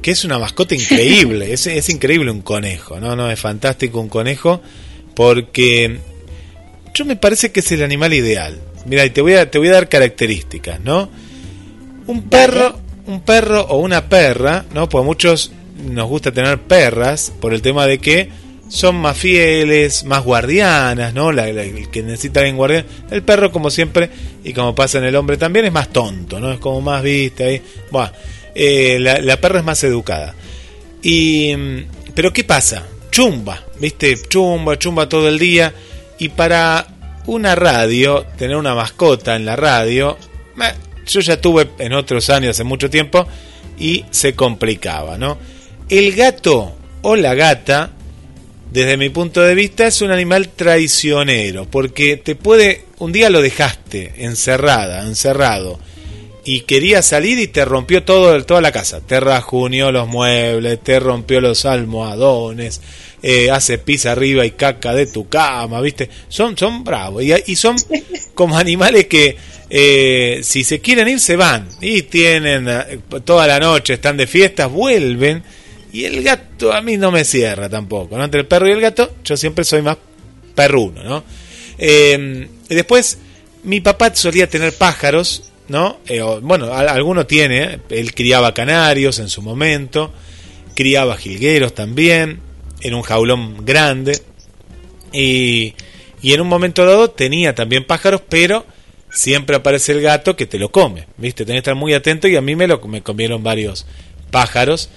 que 0.00 0.10
es 0.10 0.24
una 0.24 0.38
mascota 0.38 0.74
increíble, 0.74 1.52
es, 1.52 1.66
es, 1.66 1.88
increíble 1.88 2.30
un 2.30 2.42
conejo, 2.42 3.00
no, 3.00 3.16
no, 3.16 3.30
es 3.30 3.40
fantástico 3.40 4.00
un 4.00 4.08
conejo 4.08 4.62
porque 5.14 5.98
yo 6.94 7.04
me 7.04 7.16
parece 7.16 7.50
que 7.52 7.60
es 7.60 7.72
el 7.72 7.82
animal 7.82 8.14
ideal. 8.14 8.60
Mira, 8.86 9.04
y 9.04 9.10
te 9.10 9.20
voy 9.20 9.34
a, 9.34 9.50
te 9.50 9.58
voy 9.58 9.68
a 9.68 9.72
dar 9.72 9.88
características, 9.88 10.80
¿no? 10.80 11.08
Un 12.06 12.22
perro, 12.22 12.78
un 13.06 13.20
perro 13.20 13.62
o 13.62 13.78
una 13.78 14.08
perra, 14.08 14.64
¿no? 14.74 14.88
Pues 14.88 15.04
muchos 15.04 15.52
nos 15.84 16.08
gusta 16.08 16.32
tener 16.32 16.58
perras 16.60 17.32
por 17.40 17.54
el 17.54 17.62
tema 17.62 17.86
de 17.86 17.98
que 17.98 18.28
son 18.72 18.96
más 18.96 19.18
fieles, 19.18 20.04
más 20.04 20.24
guardianas, 20.24 21.12
¿no? 21.12 21.30
La, 21.30 21.48
el 21.48 21.90
que 21.90 22.02
necesita 22.02 22.40
alguien 22.40 22.56
guardián. 22.56 22.86
El 23.10 23.22
perro, 23.22 23.52
como 23.52 23.70
siempre, 23.70 24.08
y 24.42 24.54
como 24.54 24.74
pasa 24.74 24.98
en 24.98 25.04
el 25.04 25.14
hombre 25.14 25.36
también, 25.36 25.66
es 25.66 25.72
más 25.72 25.90
tonto, 25.90 26.40
¿no? 26.40 26.52
Es 26.52 26.58
como 26.58 26.80
más 26.80 27.02
vista 27.02 27.44
ahí. 27.44 27.60
Bueno, 27.90 28.10
eh, 28.54 28.98
la, 28.98 29.36
perra 29.36 29.58
es 29.58 29.64
más 29.64 29.84
educada. 29.84 30.34
Y, 31.02 31.54
pero 32.14 32.32
¿qué 32.32 32.44
pasa? 32.44 32.86
Chumba, 33.10 33.62
¿viste? 33.78 34.16
Chumba, 34.28 34.78
chumba 34.78 35.06
todo 35.06 35.28
el 35.28 35.38
día. 35.38 35.74
Y 36.18 36.30
para 36.30 36.86
una 37.26 37.54
radio, 37.54 38.26
tener 38.36 38.56
una 38.56 38.74
mascota 38.74 39.36
en 39.36 39.44
la 39.44 39.56
radio, 39.56 40.16
yo 41.06 41.20
ya 41.20 41.40
tuve 41.40 41.68
en 41.78 41.92
otros 41.92 42.30
años, 42.30 42.50
hace 42.50 42.64
mucho 42.64 42.90
tiempo, 42.90 43.26
y 43.78 44.04
se 44.10 44.34
complicaba, 44.34 45.18
¿no? 45.18 45.38
El 45.88 46.14
gato 46.14 46.76
o 47.02 47.16
la 47.16 47.34
gata 47.34 47.90
desde 48.70 48.96
mi 48.96 49.10
punto 49.10 49.42
de 49.42 49.54
vista 49.54 49.86
es 49.86 50.00
un 50.00 50.10
animal 50.10 50.48
traicionero, 50.48 51.66
porque 51.66 52.16
te 52.16 52.34
puede, 52.34 52.86
un 52.98 53.12
día 53.12 53.28
lo 53.28 53.42
dejaste 53.42 54.24
encerrada, 54.24 55.02
encerrado, 55.02 55.78
y 56.44 56.62
quería 56.62 57.02
salir 57.02 57.38
y 57.38 57.48
te 57.48 57.64
rompió 57.64 58.02
todo, 58.02 58.44
toda 58.44 58.60
la 58.60 58.72
casa. 58.72 59.00
Te 59.00 59.20
rajunió 59.20 59.92
los 59.92 60.08
muebles, 60.08 60.80
te 60.82 60.98
rompió 60.98 61.40
los 61.40 61.64
almohadones, 61.66 62.80
eh, 63.22 63.50
hace 63.50 63.78
pis 63.78 64.06
arriba 64.06 64.44
y 64.44 64.52
caca 64.52 64.94
de 64.94 65.06
tu 65.06 65.28
cama, 65.28 65.80
¿viste? 65.80 66.08
Son, 66.28 66.56
son 66.56 66.84
bravos 66.84 67.22
y, 67.22 67.32
y 67.46 67.56
son 67.56 67.76
como 68.34 68.58
animales 68.58 69.06
que 69.06 69.36
eh, 69.70 70.40
si 70.42 70.64
se 70.64 70.80
quieren 70.80 71.08
ir 71.08 71.20
se 71.20 71.36
van 71.36 71.68
y 71.80 72.02
tienen 72.02 72.68
eh, 72.68 72.98
toda 73.24 73.46
la 73.46 73.58
noche, 73.58 73.94
están 73.94 74.16
de 74.16 74.26
fiestas, 74.26 74.70
vuelven 74.70 75.42
y 75.92 76.04
el 76.04 76.22
gato 76.22 76.72
a 76.72 76.82
mí 76.82 76.96
no 76.96 77.10
me 77.10 77.24
cierra 77.24 77.68
tampoco, 77.68 78.16
¿no? 78.16 78.24
Entre 78.24 78.40
el 78.40 78.46
perro 78.46 78.68
y 78.68 78.72
el 78.72 78.80
gato 78.80 79.14
yo 79.24 79.36
siempre 79.36 79.64
soy 79.64 79.82
más 79.82 79.96
perruno, 80.54 81.02
¿no? 81.02 81.24
Eh, 81.78 82.48
después 82.68 83.18
mi 83.64 83.80
papá 83.80 84.14
solía 84.14 84.48
tener 84.48 84.74
pájaros, 84.74 85.50
¿no? 85.68 86.00
Eh, 86.06 86.20
bueno, 86.42 86.72
alguno 86.72 87.26
tiene, 87.26 87.80
él 87.90 88.14
criaba 88.14 88.54
canarios 88.54 89.18
en 89.18 89.28
su 89.28 89.42
momento, 89.42 90.12
criaba 90.74 91.16
jilgueros 91.16 91.74
también, 91.74 92.40
en 92.82 92.94
un 92.94 93.02
jaulón 93.02 93.64
grande, 93.64 94.20
y, 95.12 95.74
y 96.20 96.32
en 96.32 96.40
un 96.40 96.48
momento 96.48 96.84
dado 96.84 97.10
tenía 97.10 97.54
también 97.54 97.84
pájaros, 97.84 98.22
pero 98.28 98.66
siempre 99.10 99.56
aparece 99.56 99.92
el 99.92 100.00
gato 100.00 100.36
que 100.36 100.46
te 100.46 100.58
lo 100.58 100.72
come, 100.72 101.06
¿viste? 101.18 101.44
Tenés 101.44 101.58
que 101.58 101.70
estar 101.70 101.74
muy 101.74 101.92
atento 101.94 102.28
y 102.28 102.36
a 102.36 102.40
mí 102.40 102.56
me, 102.56 102.66
lo, 102.66 102.80
me 102.88 103.02
comieron 103.02 103.42
varios 103.42 103.86
pájaros. 104.30 104.88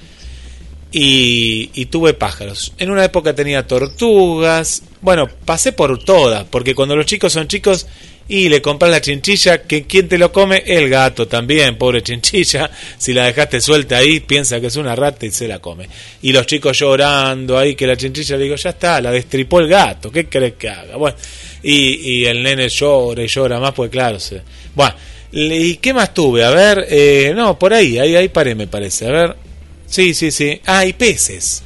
Y, 0.92 1.72
y, 1.74 1.88
tuve 1.88 2.14
pájaros. 2.14 2.74
En 2.78 2.90
una 2.90 3.04
época 3.04 3.36
tenía 3.36 3.68
tortugas. 3.68 4.84
Bueno, 5.02 5.28
pasé 5.44 5.74
por 5.74 6.02
todas, 6.02 6.46
porque 6.46 6.74
cuando 6.74 6.96
los 6.96 7.06
chicos 7.06 7.34
son 7.34 7.50
chicos 7.50 7.86
y 8.28 8.50
le 8.50 8.62
compras 8.62 8.90
la 8.90 9.02
chinchilla, 9.02 9.62
que 9.62 9.84
quien 9.84 10.08
te 10.08 10.18
lo 10.18 10.32
come, 10.32 10.64
el 10.66 10.90
gato 10.90 11.28
también, 11.28 11.78
pobre 11.78 12.02
chinchilla, 12.02 12.70
si 12.98 13.14
la 13.14 13.26
dejaste 13.26 13.62
suelta 13.62 13.98
ahí, 13.98 14.20
piensa 14.20 14.60
que 14.60 14.68
es 14.68 14.76
una 14.78 14.96
rata 14.96 15.28
y 15.28 15.32
se 15.32 15.48
la 15.48 15.60
come. 15.60 15.88
Y 16.24 16.32
los 16.32 16.48
chicos 16.48 16.80
llorando 16.80 17.58
ahí, 17.58 17.76
que 17.76 17.86
la 17.86 17.96
chinchilla, 17.96 18.38
digo, 18.38 18.56
ya 18.56 18.72
está, 18.72 19.00
la 19.00 19.12
destripó 19.12 19.60
el 19.60 19.68
gato, 19.68 20.12
¿qué 20.12 20.26
crees 20.28 20.54
que 20.54 20.70
haga? 20.70 20.96
Bueno, 20.96 21.16
y, 21.62 22.22
y 22.22 22.26
el 22.26 22.42
nene 22.42 22.68
llora 22.68 23.24
y 23.24 23.28
llora 23.28 23.60
más, 23.60 23.74
pues 23.74 23.92
claro, 23.92 24.18
bueno, 24.74 24.96
¿y 25.32 25.76
qué 25.78 25.94
más 25.94 26.12
tuve? 26.12 26.44
A 26.44 26.50
ver, 26.50 26.88
eh, 26.90 27.32
no, 27.36 27.60
por 27.60 27.76
ahí, 27.76 28.00
ahí, 28.00 28.16
ahí 28.16 28.30
paré, 28.30 28.56
me 28.56 28.66
parece, 28.66 29.06
a 29.06 29.12
ver, 29.12 29.36
sí, 29.86 30.16
sí, 30.16 30.32
sí, 30.32 30.60
ah, 30.66 30.84
peces. 30.98 31.62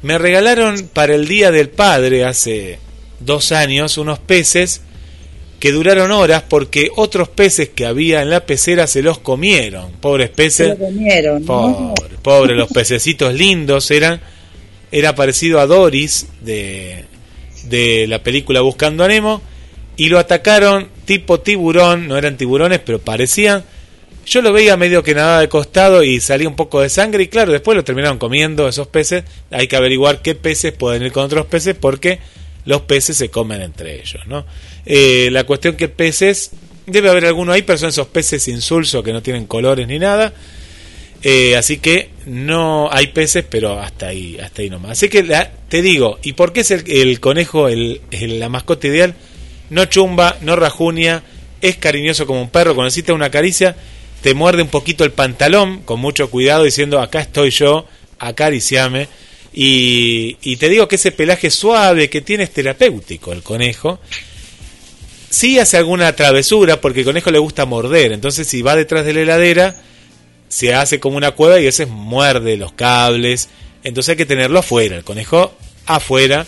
Me 0.00 0.16
regalaron 0.16 0.88
para 0.88 1.14
el 1.14 1.26
Día 1.26 1.50
del 1.50 1.68
Padre 1.68 2.24
hace 2.24 2.78
dos 3.20 3.52
años 3.52 3.98
unos 3.98 4.18
peces 4.18 4.82
que 5.58 5.72
duraron 5.72 6.12
horas 6.12 6.42
porque 6.48 6.90
otros 6.96 7.28
peces 7.28 7.70
que 7.70 7.86
había 7.86 8.22
en 8.22 8.30
la 8.30 8.44
pecera 8.44 8.86
se 8.86 9.02
los 9.02 9.18
comieron. 9.18 9.92
Pobres 9.92 10.30
peces. 10.30 10.70
Se 10.70 10.76
comieron. 10.76 11.44
Pobre, 11.44 12.16
pobre, 12.22 12.54
los 12.54 12.68
pececitos 12.68 13.32
lindos 13.34 13.90
eran. 13.90 14.20
Era 14.92 15.14
parecido 15.14 15.58
a 15.58 15.66
Doris 15.66 16.26
de, 16.42 17.04
de 17.64 18.06
la 18.06 18.22
película 18.22 18.60
Buscando 18.60 19.04
a 19.04 19.08
Nemo. 19.08 19.42
Y 19.96 20.10
lo 20.10 20.18
atacaron 20.18 20.88
tipo 21.06 21.40
tiburón. 21.40 22.06
No 22.06 22.18
eran 22.18 22.36
tiburones, 22.36 22.80
pero 22.80 22.98
parecían. 22.98 23.64
Yo 24.26 24.42
lo 24.42 24.52
veía 24.52 24.76
medio 24.76 25.02
que 25.02 25.14
nada 25.14 25.40
de 25.40 25.48
costado 25.48 26.02
y 26.02 26.20
salía 26.20 26.48
un 26.48 26.56
poco 26.56 26.80
de 26.80 26.90
sangre. 26.90 27.22
Y 27.22 27.28
claro, 27.28 27.52
después 27.52 27.76
lo 27.76 27.84
terminaron 27.84 28.18
comiendo 28.18 28.68
esos 28.68 28.88
peces. 28.88 29.24
Hay 29.50 29.68
que 29.68 29.76
averiguar 29.76 30.20
qué 30.20 30.34
peces 30.34 30.72
pueden 30.72 31.02
ir 31.02 31.12
con 31.12 31.24
otros 31.24 31.46
peces 31.46 31.76
porque 31.80 32.18
los 32.66 32.82
peces 32.82 33.16
se 33.16 33.30
comen 33.30 33.62
entre 33.62 33.94
ellos, 33.94 34.26
¿no? 34.26 34.44
Eh, 34.84 35.30
la 35.32 35.44
cuestión 35.44 35.76
que 35.76 35.88
peces, 35.88 36.50
debe 36.86 37.08
haber 37.08 37.24
alguno 37.24 37.52
ahí, 37.52 37.62
pero 37.62 37.78
son 37.78 37.88
esos 37.88 38.08
peces 38.08 38.46
insulsos 38.48 39.02
que 39.02 39.12
no 39.12 39.22
tienen 39.22 39.46
colores 39.46 39.88
ni 39.88 39.98
nada. 39.98 40.34
Eh, 41.22 41.56
así 41.56 41.78
que 41.78 42.10
no 42.26 42.88
hay 42.92 43.08
peces, 43.08 43.44
pero 43.48 43.80
hasta 43.80 44.08
ahí, 44.08 44.38
hasta 44.38 44.62
ahí 44.62 44.70
nomás. 44.70 44.92
Así 44.92 45.08
que 45.08 45.24
te 45.68 45.80
digo, 45.80 46.18
¿y 46.22 46.34
por 46.34 46.52
qué 46.52 46.60
es 46.60 46.70
el, 46.72 47.20
conejo 47.20 47.68
el, 47.68 48.00
la 48.10 48.48
mascota 48.48 48.88
ideal? 48.88 49.14
No 49.70 49.84
chumba, 49.86 50.36
no 50.42 50.56
rajunia, 50.56 51.22
es 51.60 51.76
cariñoso 51.76 52.26
como 52.26 52.42
un 52.42 52.50
perro, 52.50 52.74
cuando 52.74 52.84
necesita 52.84 53.12
una 53.14 53.30
caricia, 53.30 53.76
te 54.22 54.34
muerde 54.34 54.62
un 54.62 54.68
poquito 54.68 55.04
el 55.04 55.12
pantalón, 55.12 55.82
con 55.82 56.00
mucho 56.00 56.30
cuidado, 56.30 56.64
diciendo, 56.64 57.00
acá 57.00 57.20
estoy 57.20 57.50
yo, 57.50 57.86
acariciame 58.18 59.08
y, 59.58 60.56
te 60.56 60.68
digo 60.68 60.86
que 60.86 60.96
ese 60.96 61.12
pelaje 61.12 61.50
suave 61.50 62.10
que 62.10 62.20
tiene 62.20 62.44
es 62.44 62.52
terapéutico 62.52 63.32
el 63.32 63.42
conejo. 63.42 63.98
Sí 65.30 65.58
hace 65.58 65.78
alguna 65.78 66.14
travesura 66.14 66.78
porque 66.78 67.00
el 67.00 67.06
conejo 67.06 67.30
le 67.30 67.38
gusta 67.38 67.64
morder. 67.64 68.12
Entonces 68.12 68.46
si 68.46 68.60
va 68.60 68.76
detrás 68.76 69.06
de 69.06 69.14
la 69.14 69.22
heladera 69.22 69.74
se 70.50 70.74
hace 70.74 71.00
como 71.00 71.16
una 71.16 71.30
cueva 71.30 71.58
y 71.58 71.66
ese 71.66 71.86
muerde 71.86 72.58
los 72.58 72.72
cables. 72.72 73.48
Entonces 73.82 74.10
hay 74.10 74.16
que 74.16 74.26
tenerlo 74.26 74.58
afuera. 74.58 74.94
El 74.94 75.04
conejo 75.04 75.54
afuera. 75.86 76.46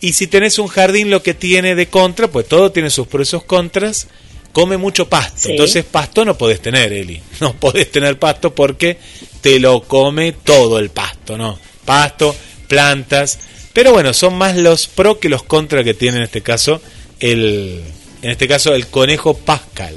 Y 0.00 0.12
si 0.12 0.26
tenés 0.26 0.58
un 0.58 0.68
jardín 0.68 1.10
lo 1.10 1.22
que 1.22 1.32
tiene 1.32 1.74
de 1.74 1.86
contra, 1.86 2.28
pues 2.28 2.46
todo 2.46 2.72
tiene 2.72 2.90
sus 2.90 3.06
pros 3.06 3.26
y 3.26 3.30
sus 3.30 3.44
contras. 3.44 4.06
Come 4.52 4.76
mucho 4.76 5.08
pasto. 5.08 5.48
Entonces 5.48 5.82
pasto 5.82 6.26
no 6.26 6.36
podés 6.36 6.60
tener, 6.60 6.92
Eli. 6.92 7.22
No 7.40 7.54
podés 7.54 7.90
tener 7.90 8.18
pasto 8.18 8.54
porque 8.54 8.98
te 9.40 9.58
lo 9.58 9.80
come 9.80 10.32
todo 10.32 10.78
el 10.78 10.90
pasto, 10.90 11.38
¿no? 11.38 11.58
Pasto, 11.88 12.36
plantas, 12.68 13.38
pero 13.72 13.92
bueno, 13.92 14.12
son 14.12 14.36
más 14.36 14.54
los 14.54 14.88
pro 14.88 15.18
que 15.18 15.30
los 15.30 15.42
contra 15.42 15.82
que 15.82 15.94
tiene 15.94 16.18
en 16.18 16.24
este 16.24 16.42
caso 16.42 16.82
el, 17.18 17.82
en 18.20 18.30
este 18.30 18.46
caso 18.46 18.74
el 18.74 18.88
conejo 18.88 19.32
Pascal. 19.32 19.96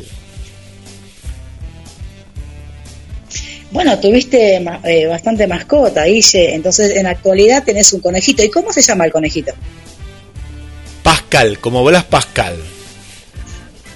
Bueno, 3.71 3.99
tuviste 3.99 4.63
eh, 4.85 5.05
bastante 5.07 5.47
mascota, 5.47 6.05
Guille, 6.05 6.55
entonces 6.55 6.95
en 6.95 7.03
la 7.03 7.09
actualidad 7.09 7.65
tenés 7.65 7.91
un 7.91 7.99
conejito. 7.99 8.41
¿Y 8.41 8.49
cómo 8.49 8.71
se 8.71 8.81
llama 8.81 9.03
el 9.03 9.11
conejito? 9.11 9.51
Pascal, 11.03 11.59
como 11.59 11.83
Blas 11.83 12.05
Pascal. 12.05 12.55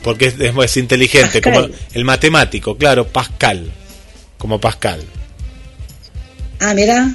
Porque 0.02 0.26
es, 0.26 0.36
es 0.38 0.78
inteligente, 0.78 1.42
como 1.42 1.68
el 1.94 2.04
matemático, 2.04 2.78
claro, 2.78 3.08
Pascal, 3.08 3.72
como 4.38 4.60
Pascal. 4.60 5.02
Ah, 6.60 6.74
mira, 6.74 7.14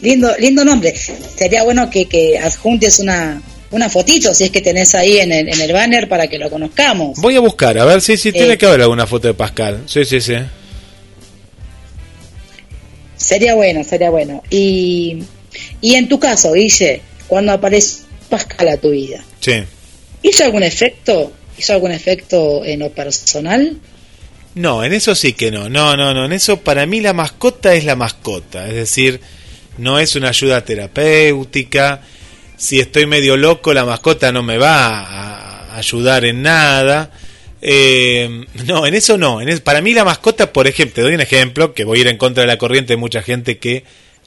Lindo, 0.00 0.30
lindo 0.38 0.64
nombre. 0.64 0.94
Sería 0.94 1.62
bueno 1.62 1.88
que, 1.90 2.06
que 2.06 2.38
adjuntes 2.38 2.98
una, 2.98 3.40
una 3.70 3.88
fotito, 3.88 4.34
si 4.34 4.44
es 4.44 4.50
que 4.50 4.60
tenés 4.60 4.94
ahí 4.94 5.18
en 5.18 5.32
el, 5.32 5.48
en 5.48 5.60
el 5.60 5.72
banner 5.72 6.08
para 6.08 6.26
que 6.26 6.38
lo 6.38 6.50
conozcamos. 6.50 7.18
Voy 7.18 7.36
a 7.36 7.40
buscar, 7.40 7.78
a 7.78 7.84
ver 7.84 8.00
si, 8.00 8.16
si 8.16 8.32
tiene 8.32 8.54
eh, 8.54 8.58
que 8.58 8.66
haber 8.66 8.82
alguna 8.82 9.06
foto 9.06 9.28
de 9.28 9.34
Pascal. 9.34 9.82
Sí, 9.86 10.04
sí, 10.04 10.20
sí. 10.20 10.34
Sería 13.16 13.54
bueno, 13.54 13.82
sería 13.82 14.10
bueno. 14.10 14.42
Y, 14.50 15.24
y 15.80 15.94
en 15.94 16.08
tu 16.08 16.20
caso, 16.20 16.52
Guille, 16.52 17.00
cuando 17.26 17.52
aparece 17.52 18.04
Pascal 18.28 18.68
a 18.68 18.76
tu 18.76 18.90
vida, 18.90 19.24
sí. 19.40 19.62
¿hizo 20.22 20.44
algún 20.44 20.62
efecto? 20.62 21.32
¿Hizo 21.58 21.72
algún 21.72 21.90
efecto 21.90 22.64
en 22.64 22.80
lo 22.80 22.90
personal? 22.90 23.78
No, 24.54 24.84
en 24.84 24.92
eso 24.92 25.14
sí 25.14 25.32
que 25.32 25.50
no. 25.50 25.68
No, 25.68 25.96
no, 25.96 26.12
no. 26.14 26.26
En 26.26 26.32
eso 26.32 26.60
para 26.60 26.86
mí 26.86 27.00
la 27.00 27.12
mascota 27.12 27.74
es 27.74 27.84
la 27.84 27.96
mascota. 27.96 28.68
Es 28.68 28.74
decir, 28.74 29.20
no 29.78 29.98
es 29.98 30.16
una 30.16 30.28
ayuda 30.28 30.64
terapéutica. 30.64 32.02
Si 32.56 32.80
estoy 32.80 33.06
medio 33.06 33.36
loco, 33.36 33.74
la 33.74 33.84
mascota 33.84 34.32
no 34.32 34.42
me 34.42 34.58
va 34.58 35.00
a 35.00 35.76
ayudar 35.76 36.24
en 36.24 36.42
nada. 36.42 37.10
Eh, 37.60 38.46
no, 38.66 38.86
en 38.86 38.94
eso 38.94 39.18
no. 39.18 39.40
En 39.40 39.58
para 39.60 39.80
mí 39.80 39.92
la 39.92 40.04
mascota, 40.04 40.52
por 40.52 40.66
ejemplo, 40.66 40.94
te 40.96 41.02
doy 41.02 41.14
un 41.14 41.20
ejemplo, 41.20 41.74
que 41.74 41.84
voy 41.84 41.98
a 41.98 42.00
ir 42.02 42.08
en 42.08 42.16
contra 42.16 42.42
de 42.42 42.46
la 42.46 42.58
corriente 42.58 42.94
de 42.94 42.98
mucha 42.98 43.22
gente 43.22 43.58
que 43.58 43.84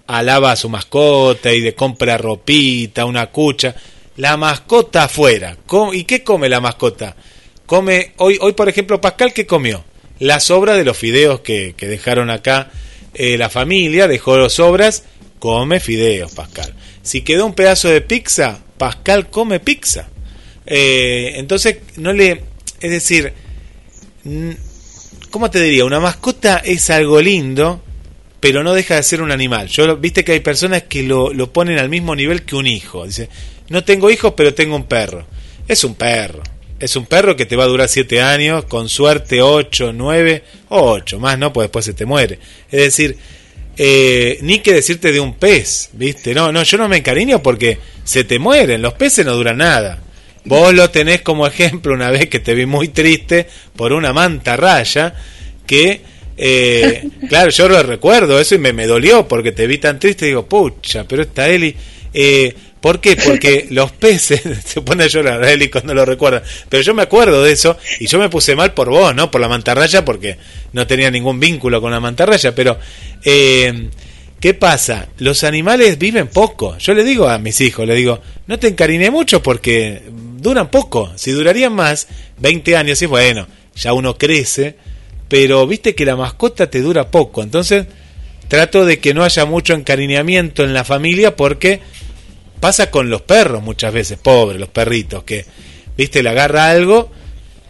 alaba 0.07 0.51
a 0.51 0.55
su 0.55 0.69
mascota 0.69 1.51
y 1.53 1.61
de 1.61 1.73
compra 1.73 2.17
ropita, 2.17 3.05
una 3.05 3.27
cucha. 3.27 3.75
La 4.17 4.37
mascota 4.37 5.05
afuera. 5.05 5.57
¿Y 5.93 6.03
qué 6.03 6.23
come 6.23 6.49
la 6.49 6.59
mascota? 6.59 7.15
Come, 7.65 8.13
hoy, 8.17 8.37
hoy 8.41 8.53
por 8.53 8.67
ejemplo, 8.67 8.99
Pascal, 8.99 9.33
¿qué 9.33 9.45
comió? 9.45 9.83
La 10.19 10.39
sobra 10.39 10.73
de 10.73 10.83
los 10.83 10.97
fideos 10.97 11.39
que, 11.39 11.73
que 11.77 11.87
dejaron 11.87 12.29
acá 12.29 12.71
eh, 13.13 13.37
la 13.37 13.49
familia, 13.49 14.07
dejó 14.07 14.49
sobras 14.49 15.03
come 15.39 15.79
fideos, 15.79 16.31
Pascal. 16.33 16.73
Si 17.01 17.21
quedó 17.21 17.45
un 17.45 17.55
pedazo 17.55 17.89
de 17.89 18.01
pizza, 18.01 18.59
Pascal 18.77 19.29
come 19.29 19.59
pizza. 19.59 20.09
Eh, 20.65 21.33
entonces, 21.35 21.77
no 21.95 22.13
le. 22.13 22.43
Es 22.79 22.91
decir, 22.91 23.33
¿cómo 25.31 25.49
te 25.49 25.61
diría? 25.61 25.85
Una 25.85 25.99
mascota 25.99 26.57
es 26.57 26.89
algo 26.89 27.21
lindo, 27.21 27.81
pero 28.39 28.63
no 28.63 28.73
deja 28.73 28.95
de 28.95 29.03
ser 29.03 29.21
un 29.21 29.31
animal. 29.31 29.67
Yo 29.67 29.97
viste 29.97 30.23
que 30.23 30.33
hay 30.33 30.39
personas 30.39 30.83
que 30.83 31.03
lo, 31.03 31.33
lo 31.33 31.51
ponen 31.51 31.79
al 31.79 31.89
mismo 31.89 32.15
nivel 32.15 32.43
que 32.43 32.55
un 32.55 32.67
hijo. 32.67 33.05
Dice, 33.05 33.29
no 33.69 33.83
tengo 33.83 34.09
hijos, 34.09 34.33
pero 34.37 34.53
tengo 34.53 34.75
un 34.75 34.85
perro. 34.85 35.25
Es 35.67 35.83
un 35.83 35.95
perro. 35.95 36.43
Es 36.79 36.95
un 36.95 37.05
perro 37.05 37.35
que 37.35 37.45
te 37.45 37.57
va 37.57 37.65
a 37.65 37.67
durar 37.67 37.89
siete 37.89 38.21
años, 38.21 38.63
con 38.65 38.87
suerte 38.87 39.41
ocho, 39.41 39.91
nueve, 39.91 40.43
o 40.69 40.91
ocho 40.91 41.19
más, 41.19 41.37
¿no? 41.37 41.51
Pues 41.51 41.65
después 41.65 41.83
se 41.83 41.93
te 41.93 42.05
muere. 42.05 42.39
Es 42.71 42.79
decir, 42.79 43.17
eh, 43.81 44.39
ni 44.41 44.59
que 44.59 44.73
decirte 44.73 45.13
de 45.13 45.21
un 45.21 45.35
pez, 45.35 45.91
¿viste? 45.93 46.33
No, 46.33 46.51
no, 46.51 46.63
yo 46.63 46.77
no 46.77 46.89
me 46.89 46.97
encariño 46.97 47.41
porque 47.41 47.77
se 48.03 48.25
te 48.25 48.37
mueren, 48.37 48.81
los 48.81 48.93
peces 48.95 49.25
no 49.25 49.33
duran 49.33 49.59
nada. 49.59 49.99
Vos 50.43 50.73
lo 50.73 50.89
tenés 50.89 51.21
como 51.21 51.47
ejemplo 51.47 51.93
una 51.93 52.11
vez 52.11 52.27
que 52.27 52.41
te 52.41 52.55
vi 52.55 52.65
muy 52.65 52.89
triste 52.89 53.47
por 53.77 53.93
una 53.93 54.11
manta 54.11 54.57
raya 54.57 55.13
que, 55.65 56.01
eh, 56.35 57.07
claro, 57.29 57.51
yo 57.51 57.69
lo 57.69 57.81
recuerdo 57.81 58.37
eso 58.37 58.55
y 58.55 58.57
me, 58.57 58.73
me 58.73 58.85
dolió 58.85 59.25
porque 59.25 59.53
te 59.53 59.65
vi 59.65 59.77
tan 59.77 59.97
triste 59.97 60.25
y 60.25 60.29
digo, 60.29 60.45
pucha, 60.45 61.05
pero 61.05 61.21
esta 61.21 61.47
Eli... 61.47 61.73
Eh, 62.13 62.53
¿Por 62.81 63.01
qué? 63.01 63.17
Porque 63.17 63.67
los 63.71 63.91
peces, 63.91 64.41
se 64.65 64.81
pone 64.81 65.03
a 65.03 65.07
llorar 65.07 65.43
Eli 65.43 65.69
cuando 65.69 65.93
lo 65.93 66.05
recuerda, 66.05 66.43
pero 66.69 66.83
yo 66.83 66.93
me 66.93 67.03
acuerdo 67.03 67.43
de 67.43 67.51
eso 67.51 67.77
y 67.99 68.07
yo 68.07 68.19
me 68.19 68.29
puse 68.29 68.55
mal 68.55 68.73
por 68.73 68.89
vos, 68.89 69.13
¿no? 69.13 69.29
Por 69.31 69.41
la 69.41 69.49
mantarraya, 69.49 70.05
porque 70.05 70.37
no 70.73 70.87
tenía 70.87 71.11
ningún 71.11 71.39
vínculo 71.39 71.81
con 71.81 71.91
la 71.91 71.99
mantarraya, 71.99 72.55
pero 72.55 72.79
eh, 73.23 73.89
¿qué 74.39 74.53
pasa? 74.53 75.09
Los 75.17 75.43
animales 75.43 75.97
viven 75.97 76.27
poco. 76.27 76.77
Yo 76.77 76.93
le 76.93 77.03
digo 77.03 77.27
a 77.27 77.37
mis 77.37 77.59
hijos, 77.61 77.87
le 77.87 77.95
digo, 77.95 78.21
no 78.47 78.59
te 78.59 78.67
encariné 78.67 79.11
mucho 79.11 79.43
porque 79.43 80.01
duran 80.37 80.71
poco. 80.71 81.11
Si 81.15 81.31
durarían 81.31 81.73
más, 81.73 82.07
20 82.39 82.77
años, 82.77 83.01
y 83.01 83.05
bueno, 83.05 83.47
ya 83.75 83.93
uno 83.93 84.17
crece, 84.17 84.75
pero 85.27 85.67
viste 85.67 85.95
que 85.95 86.05
la 86.05 86.15
mascota 86.15 86.69
te 86.69 86.81
dura 86.81 87.11
poco, 87.11 87.43
entonces 87.43 87.85
trato 88.47 88.85
de 88.85 88.99
que 88.99 89.13
no 89.13 89.23
haya 89.23 89.45
mucho 89.45 89.75
encariñamiento 89.75 90.63
en 90.63 90.73
la 90.73 90.83
familia 90.83 91.35
porque 91.35 91.81
pasa 92.59 92.91
con 92.91 93.09
los 93.09 93.21
perros 93.21 93.63
muchas 93.63 93.93
veces, 93.93 94.17
pobres 94.17 94.59
los 94.59 94.69
perritos, 94.69 95.23
que, 95.23 95.45
viste, 95.97 96.23
le 96.23 96.29
agarra 96.29 96.69
algo 96.69 97.11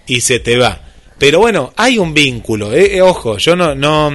y 0.07 0.21
se 0.21 0.39
te 0.39 0.57
va. 0.57 0.81
Pero 1.17 1.39
bueno, 1.39 1.73
hay 1.75 1.97
un 1.97 2.13
vínculo, 2.13 2.73
eh, 2.73 2.97
eh, 2.97 3.01
ojo, 3.01 3.37
yo 3.37 3.55
no, 3.55 3.75
no, 3.75 4.11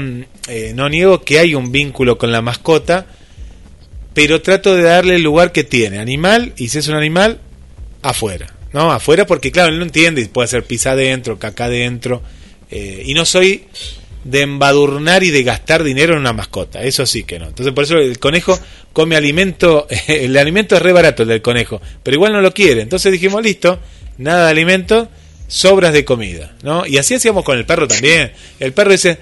eh, 0.49 0.73
no 0.75 0.88
niego 0.88 1.23
que 1.23 1.38
hay 1.38 1.54
un 1.54 1.71
vínculo 1.71 2.16
con 2.16 2.33
la 2.33 2.40
mascota, 2.40 3.07
pero 4.14 4.40
trato 4.40 4.75
de 4.75 4.85
darle 4.85 5.16
el 5.16 5.23
lugar 5.23 5.52
que 5.52 5.64
tiene, 5.64 5.99
animal, 5.99 6.54
y 6.57 6.69
si 6.69 6.78
es 6.78 6.88
un 6.88 6.95
animal, 6.95 7.40
afuera, 8.00 8.54
¿no? 8.73 8.90
Afuera 8.90 9.26
porque 9.26 9.52
claro, 9.52 9.71
él 9.71 9.78
no 9.78 9.85
entiende, 9.85 10.23
y 10.23 10.26
puede 10.26 10.49
ser 10.49 10.64
pisa 10.64 10.93
adentro, 10.93 11.38
caca 11.38 11.66
adentro, 11.66 12.23
y 12.71 13.14
no 13.14 13.25
soy 13.25 13.66
de 14.25 14.40
embadurnar 14.40 15.23
y 15.23 15.31
de 15.31 15.43
gastar 15.43 15.83
dinero 15.83 16.14
en 16.14 16.21
una 16.21 16.33
mascota. 16.33 16.83
Eso 16.83 17.07
sí 17.07 17.25
que 17.25 17.38
no. 17.38 17.47
Entonces 17.47 17.73
por 17.73 17.85
eso 17.85 17.99
el 17.99 18.19
conejo 18.19 18.59
come 18.93 19.16
alimento, 19.16 19.87
el 20.09 20.37
alimento 20.37 20.76
es 20.76 20.83
re 20.83 20.93
barato 20.93 21.23
el 21.23 21.28
del 21.28 21.43
conejo, 21.43 21.81
pero 22.02 22.14
igual 22.16 22.33
no 22.33 22.40
lo 22.40 22.52
quiere. 22.52 22.83
Entonces 22.83 23.12
dijimos, 23.12 23.43
listo, 23.43 23.78
nada 24.19 24.47
de 24.47 24.50
alimento, 24.50 25.09
sobras 25.47 25.93
de 25.93 26.04
comida, 26.04 26.54
¿no? 26.62 26.87
Y 26.87 26.99
así 26.99 27.14
hacíamos 27.14 27.45
con 27.45 27.59
el 27.59 27.66
perro 27.66 27.87
también. 27.87 28.33
El 28.59 28.73
perro 28.73 28.93
dice, 28.93 29.19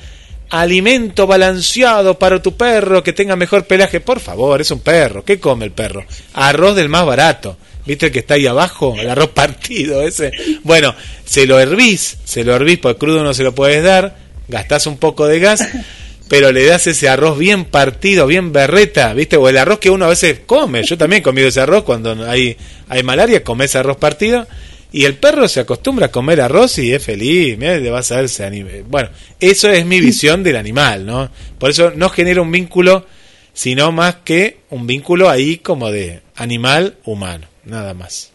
alimento 0.51 1.27
balanceado 1.27 2.19
para 2.19 2.41
tu 2.41 2.57
perro 2.57 3.03
que 3.03 3.13
tenga 3.13 3.37
mejor 3.37 3.65
pelaje. 3.65 4.01
Por 4.01 4.21
favor, 4.21 4.61
es 4.61 4.71
un 4.71 4.81
perro. 4.81 5.25
¿Qué 5.25 5.41
come 5.41 5.65
el 5.65 5.73
perro? 5.73 6.05
Arroz 6.35 6.77
del 6.77 6.89
más 6.89 7.05
barato. 7.05 7.57
¿Viste 7.85 8.07
el 8.07 8.13
que 8.13 8.21
está 8.21 8.35
ahí 8.35 8.47
abajo? 8.47 8.95
El 8.97 9.11
arroz 9.11 9.31
partido 9.35 10.03
ese. 10.03 10.31
Bueno, 10.63 10.95
se 11.25 11.47
lo 11.47 11.59
hervís, 11.59 12.19
se 12.25 12.45
lo 12.45 12.55
hervís 12.55 12.79
porque 12.79 12.99
crudo 12.99 13.25
no 13.25 13.35
se 13.35 13.43
lo 13.43 13.55
puedes 13.55 13.83
dar 13.83 14.32
gastás 14.53 14.87
un 14.87 14.99
poco 14.99 15.27
de 15.27 15.41
gas, 15.41 15.67
pero 16.29 16.53
le 16.53 16.65
das 16.65 16.87
ese 16.87 17.09
arroz 17.09 17.39
bien 17.39 17.65
partido, 17.65 18.27
bien 18.29 18.53
berreta, 18.53 19.13
¿viste? 19.15 19.37
O 19.37 19.49
el 19.49 19.59
arroz 19.59 19.81
que 19.81 19.91
uno 19.91 20.05
a 20.05 20.09
veces 20.09 20.41
come. 20.47 20.85
Yo 20.85 20.97
también 20.97 21.21
he 21.21 21.23
comido 21.25 21.49
ese 21.49 21.61
arroz 21.61 21.83
cuando 21.83 22.13
hay, 22.29 22.57
hay 22.89 23.03
malaria, 23.03 23.43
comes 23.43 23.75
arroz 23.75 23.97
partido. 23.97 24.47
Y 24.93 25.07
el 25.07 25.15
perro 25.15 25.49
se 25.49 25.61
acostumbra 25.61 26.07
a 26.07 26.13
comer 26.13 26.43
arroz 26.43 26.79
y 26.79 26.93
es 26.93 27.03
feliz, 27.03 27.57
mira, 27.57 27.79
le 27.79 27.91
vas 27.91 28.13
a 28.13 28.17
ver 28.17 28.27
ese 28.27 28.45
anime. 28.45 28.83
Bueno, 28.83 29.09
eso 29.41 29.71
es 29.71 29.87
mi 29.87 30.01
visión 30.01 30.43
del 30.43 30.57
animal, 30.57 31.07
¿no? 31.07 31.31
Por 31.59 31.71
eso 31.71 31.93
no 31.97 32.11
genera 32.11 32.43
un 32.43 32.53
vínculo, 32.53 33.07
sino 33.55 33.91
más 33.91 34.17
que 34.17 34.59
un 34.69 34.87
vínculo 34.87 35.31
ahí 35.31 35.57
como 35.57 35.91
de 35.91 36.21
animal-humano, 36.37 37.47
nada 37.65 37.95
más. 37.95 38.33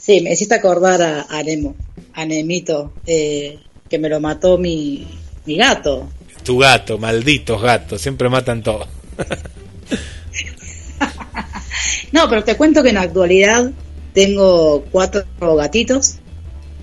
Sí, 0.00 0.20
me 0.20 0.32
hiciste 0.32 0.54
acordar 0.54 1.02
a, 1.02 1.26
a 1.28 1.42
Nemo, 1.42 1.74
a 2.14 2.24
Nemito, 2.24 2.94
eh, 3.06 3.58
que 3.88 3.98
me 3.98 4.08
lo 4.08 4.20
mató 4.20 4.58
mi, 4.58 5.06
mi 5.46 5.56
gato. 5.56 6.08
Tu 6.42 6.58
gato, 6.58 6.98
malditos 6.98 7.60
gatos, 7.60 8.00
siempre 8.00 8.28
matan 8.28 8.62
todo. 8.62 8.86
no, 12.12 12.28
pero 12.28 12.44
te 12.44 12.56
cuento 12.56 12.82
que 12.82 12.90
en 12.90 12.96
la 12.96 13.02
actualidad 13.02 13.70
tengo 14.12 14.84
cuatro 14.90 15.24
gatitos. 15.56 16.16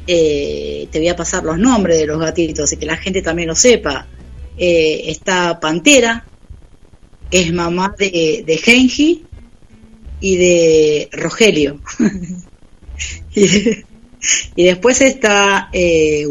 Eh, 0.08 0.88
te 0.91 0.99
voy 0.99 1.08
a 1.08 1.15
pasar 1.15 1.43
los 1.43 1.58
nombres 1.58 1.97
de 1.97 2.06
los 2.06 2.19
gatitos 2.19 2.71
y 2.73 2.77
que 2.77 2.86
la 2.86 2.97
gente 2.97 3.21
también 3.21 3.47
lo 3.47 3.56
sepa. 3.56 4.08
Eh, 4.58 5.03
está 5.08 5.60
Pantera, 5.60 6.25
que 7.29 7.41
es 7.41 7.53
mamá 7.53 7.93
de, 7.97 8.43
de 8.45 8.58
Genji 8.58 9.25
y 10.21 10.38
de 10.38 11.10
Rogelio. 11.12 11.82
y, 13.36 13.47
y 14.55 14.65
después 14.65 15.01
está 15.01 15.69
eh. 15.73 16.25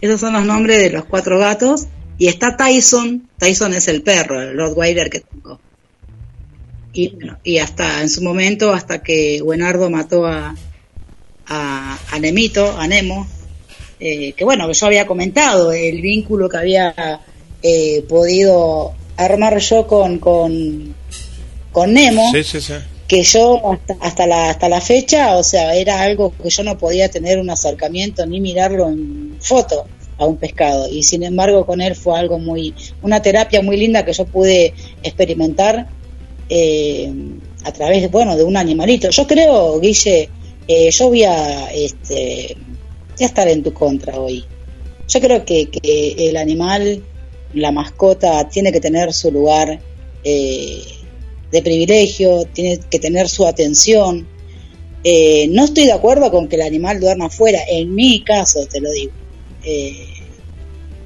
Esos 0.00 0.20
son 0.20 0.32
los 0.32 0.44
nombres 0.44 0.78
de 0.78 0.90
los 0.90 1.04
cuatro 1.04 1.38
gatos. 1.38 1.86
Y 2.18 2.28
está 2.28 2.56
Tyson. 2.56 3.28
Tyson 3.38 3.74
es 3.74 3.88
el 3.88 4.02
perro, 4.02 4.40
el 4.40 4.56
Rottweiler 4.56 5.10
que 5.10 5.20
tengo. 5.20 5.60
Y, 6.92 7.08
bueno, 7.08 7.38
y 7.42 7.58
hasta 7.58 8.02
en 8.02 8.10
su 8.10 8.22
momento, 8.22 8.72
hasta 8.72 9.02
que 9.02 9.40
Buenardo 9.42 9.88
mató 9.90 10.26
a, 10.26 10.54
a, 11.46 12.18
Nemito, 12.20 12.78
a 12.78 12.86
Nemo, 12.86 13.26
eh, 13.98 14.34
que 14.34 14.44
bueno, 14.44 14.68
que 14.68 14.74
yo 14.74 14.86
había 14.86 15.06
comentado, 15.06 15.72
el 15.72 16.02
vínculo 16.02 16.50
que 16.50 16.58
había 16.58 17.20
eh, 17.62 18.04
podido 18.06 18.92
armar 19.16 19.58
yo 19.58 19.86
con, 19.86 20.18
con, 20.18 20.94
con 21.72 21.94
Nemo. 21.94 22.30
Sí, 22.32 22.44
sí, 22.44 22.60
sí 22.60 22.74
que 23.12 23.24
yo 23.24 23.60
hasta, 23.70 23.94
hasta, 24.00 24.26
la, 24.26 24.48
hasta 24.48 24.70
la 24.70 24.80
fecha, 24.80 25.36
o 25.36 25.42
sea, 25.42 25.74
era 25.74 26.00
algo 26.00 26.32
que 26.42 26.48
yo 26.48 26.62
no 26.62 26.78
podía 26.78 27.10
tener 27.10 27.38
un 27.38 27.50
acercamiento 27.50 28.24
ni 28.24 28.40
mirarlo 28.40 28.88
en 28.88 29.36
foto 29.38 29.84
a 30.16 30.24
un 30.24 30.38
pescado 30.38 30.88
y 30.88 31.02
sin 31.02 31.22
embargo 31.22 31.66
con 31.66 31.82
él 31.82 31.94
fue 31.94 32.18
algo 32.18 32.38
muy, 32.38 32.74
una 33.02 33.20
terapia 33.20 33.60
muy 33.60 33.76
linda 33.76 34.02
que 34.06 34.14
yo 34.14 34.24
pude 34.24 34.72
experimentar 35.02 35.90
eh, 36.48 37.12
a 37.64 37.72
través, 37.74 38.10
bueno, 38.10 38.34
de 38.34 38.44
un 38.44 38.56
animalito. 38.56 39.10
Yo 39.10 39.26
creo, 39.26 39.78
Guille, 39.78 40.30
eh, 40.66 40.90
yo 40.90 41.08
voy 41.08 41.24
a, 41.24 41.70
este, 41.70 42.56
voy 42.56 43.24
a 43.24 43.26
estar 43.26 43.46
en 43.46 43.62
tu 43.62 43.74
contra 43.74 44.18
hoy. 44.18 44.42
Yo 45.06 45.20
creo 45.20 45.44
que, 45.44 45.68
que 45.68 46.30
el 46.30 46.38
animal, 46.38 47.04
la 47.52 47.72
mascota, 47.72 48.48
tiene 48.48 48.72
que 48.72 48.80
tener 48.80 49.12
su 49.12 49.30
lugar. 49.30 49.80
Eh, 50.24 51.01
de 51.52 51.62
privilegio, 51.62 52.46
tiene 52.52 52.80
que 52.90 52.98
tener 52.98 53.28
su 53.28 53.46
atención. 53.46 54.26
Eh, 55.04 55.46
no 55.50 55.64
estoy 55.64 55.84
de 55.84 55.92
acuerdo 55.92 56.30
con 56.30 56.48
que 56.48 56.56
el 56.56 56.62
animal 56.62 56.98
duerma 56.98 57.26
afuera, 57.26 57.60
en 57.68 57.94
mi 57.94 58.24
caso 58.24 58.66
te 58.66 58.80
lo 58.80 58.90
digo. 58.90 59.12
Eh, 59.64 60.06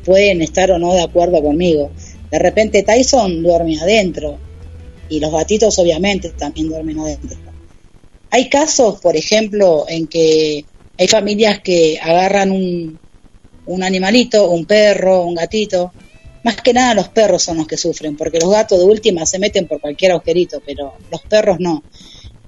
pueden 0.04 0.40
estar 0.40 0.70
o 0.70 0.78
no 0.78 0.94
de 0.94 1.02
acuerdo 1.02 1.42
conmigo. 1.42 1.90
De 2.30 2.38
repente 2.38 2.84
Tyson 2.84 3.42
duerme 3.42 3.78
adentro 3.78 4.38
y 5.08 5.20
los 5.20 5.32
gatitos 5.32 5.78
obviamente 5.78 6.30
también 6.30 6.68
duermen 6.68 7.00
adentro. 7.00 7.36
Hay 8.30 8.48
casos, 8.48 9.00
por 9.00 9.16
ejemplo, 9.16 9.86
en 9.88 10.06
que 10.06 10.64
hay 10.98 11.08
familias 11.08 11.60
que 11.60 11.98
agarran 12.00 12.50
un, 12.50 12.98
un 13.66 13.82
animalito, 13.82 14.50
un 14.50 14.64
perro, 14.64 15.24
un 15.24 15.34
gatito, 15.34 15.92
más 16.46 16.62
que 16.62 16.72
nada 16.72 16.94
los 16.94 17.08
perros 17.08 17.42
son 17.42 17.56
los 17.56 17.66
que 17.66 17.76
sufren, 17.76 18.16
porque 18.16 18.38
los 18.38 18.48
gatos 18.48 18.78
de 18.78 18.84
última 18.84 19.26
se 19.26 19.40
meten 19.40 19.66
por 19.66 19.80
cualquier 19.80 20.12
agujerito, 20.12 20.62
pero 20.64 20.92
los 21.10 21.20
perros 21.22 21.56
no. 21.58 21.82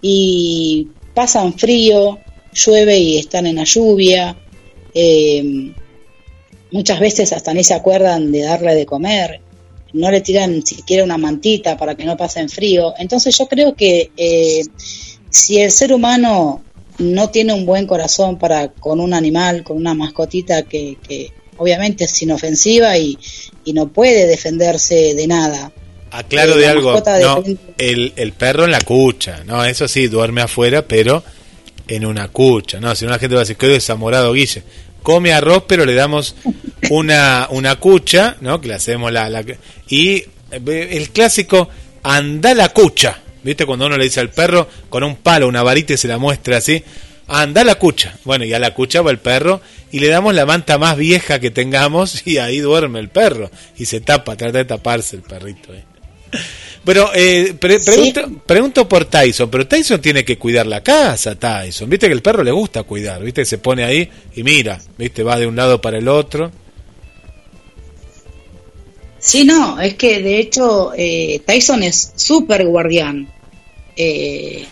Y 0.01 0.87
pasan 1.15 1.59
frío, 1.59 2.21
llueve 2.53 2.97
y 2.97 3.19
están 3.19 3.49
en 3.49 3.57
la 3.57 3.65
lluvia. 3.65 4.39
Eh, 4.95 5.73
muchas 6.71 7.01
veces 7.01 7.33
hasta 7.33 7.53
ni 7.53 7.65
se 7.65 7.75
acuerdan 7.75 8.31
de 8.31 8.43
darle 8.43 8.77
de 8.77 8.87
comer, 8.87 9.41
no 9.95 10.13
le 10.13 10.21
tiran 10.21 10.65
siquiera 10.65 11.03
una 11.03 11.19
mantita 11.19 11.77
para 11.77 11.97
que 11.97 12.05
no 12.05 12.17
pasen 12.17 12.49
frío. 12.49 12.95
Entonces 12.99 13.37
yo 13.37 13.49
creo 13.49 13.75
que 13.75 14.13
eh, 14.17 14.63
si 15.29 15.59
el 15.59 15.73
ser 15.73 15.93
humano 15.93 16.63
no 16.99 17.31
tiene 17.31 17.53
un 17.53 17.67
buen 17.67 17.89
corazón 17.89 18.39
para 18.39 18.69
con 18.69 19.01
un 19.01 19.13
animal, 19.13 19.65
con 19.65 19.77
una 19.77 19.95
mascotita 19.95 20.63
que, 20.63 20.99
que 21.03 21.33
obviamente 21.59 22.05
es 22.05 22.23
inofensiva 22.23 22.97
y, 22.97 23.19
y 23.65 23.73
no 23.73 23.89
puede 23.89 24.27
defenderse 24.27 25.15
de 25.15 25.27
nada. 25.27 25.71
Aclaro 26.11 26.55
eh, 26.55 26.59
de 26.59 26.67
algo, 26.69 27.03
no, 27.21 27.45
el, 27.77 28.13
el, 28.17 28.33
perro 28.33 28.65
en 28.65 28.71
la 28.71 28.81
cucha, 28.81 29.45
no, 29.45 29.65
eso 29.65 29.87
sí, 29.87 30.07
duerme 30.07 30.41
afuera, 30.41 30.87
pero 30.87 31.23
en 31.87 32.07
una 32.07 32.29
cucha, 32.29 32.81
no, 32.81 32.95
si 32.95 33.05
no 33.05 33.11
la 33.11 33.19
gente 33.19 33.35
va 33.35 33.43
a 33.43 33.45
decir, 33.45 33.57
qué 33.57 33.67
desamorado 33.67 34.33
Guille, 34.33 34.63
come 35.03 35.33
arroz, 35.33 35.65
pero 35.67 35.85
le 35.85 35.95
damos 35.95 36.35
una, 36.91 37.49
una 37.51 37.77
cucha, 37.77 38.37
¿no? 38.41 38.61
Que 38.61 38.69
le 38.69 38.75
hacemos 38.75 39.13
la, 39.13 39.29
la 39.29 39.45
y 39.89 40.25
el 40.51 41.11
clásico, 41.11 41.69
anda 42.03 42.55
la 42.55 42.71
cucha, 42.71 43.21
¿viste? 43.43 43.67
Cuando 43.67 43.87
uno 43.87 43.97
le 43.97 44.05
dice 44.05 44.21
al 44.21 44.31
perro 44.31 44.69
con 44.89 45.03
un 45.05 45.17
palo, 45.17 45.49
una 45.49 45.63
varita 45.63 45.93
y 45.93 45.97
se 45.97 46.09
la 46.09 46.19
muestra 46.19 46.59
así, 46.59 46.83
anda 47.29 47.63
la 47.63 47.77
cucha. 47.77 48.19
Bueno, 48.25 48.45
y 48.45 48.53
a 48.53 48.59
la 48.59 48.75
cucha 48.75 49.03
va 49.03 49.11
el 49.11 49.19
perro 49.19 49.61
y 49.93 50.01
le 50.01 50.09
damos 50.09 50.35
la 50.35 50.47
manta 50.47 50.79
más 50.79 50.97
vieja 50.97 51.39
que 51.39 51.51
tengamos 51.51 52.23
y 52.27 52.39
ahí 52.39 52.59
duerme 52.59 52.99
el 52.99 53.09
perro 53.09 53.51
y 53.77 53.87
se 53.87 54.01
tapa, 54.01 54.37
trata 54.37 54.59
de 54.59 54.65
taparse 54.65 55.17
el 55.17 55.23
perrito. 55.23 55.73
¿eh? 55.73 55.85
Pero 56.85 57.11
eh, 57.15 57.55
pregunto, 57.59 58.43
pregunto, 58.47 58.89
por 58.89 59.05
Tyson, 59.05 59.51
pero 59.51 59.67
Tyson 59.67 60.01
tiene 60.01 60.25
que 60.25 60.39
cuidar 60.39 60.67
la 60.67 60.83
casa, 60.83 61.35
Tyson. 61.35 61.89
Viste 61.91 62.07
que 62.07 62.15
el 62.15 62.23
perro 62.23 62.43
le 62.43 62.51
gusta 62.51 62.83
cuidar, 62.83 63.23
viste 63.23 63.43
que 63.43 63.47
se 63.47 63.59
pone 63.59 63.85
ahí 63.85 64.09
y 64.35 64.43
mira, 64.43 64.81
viste, 64.97 65.23
va 65.23 65.39
de 65.39 65.47
un 65.47 65.57
lado 65.57 65.81
para 65.81 65.99
el 65.99 66.09
otro. 66.09 66.51
Sí, 69.19 69.45
no, 69.45 69.81
es 69.81 69.95
que 69.95 70.23
de 70.23 70.39
hecho 70.39 70.93
eh, 70.97 71.43
Tyson 71.45 71.83
es 71.83 72.13
súper 72.17 72.65
guardián. 72.67 73.29
Eh, 73.97 74.65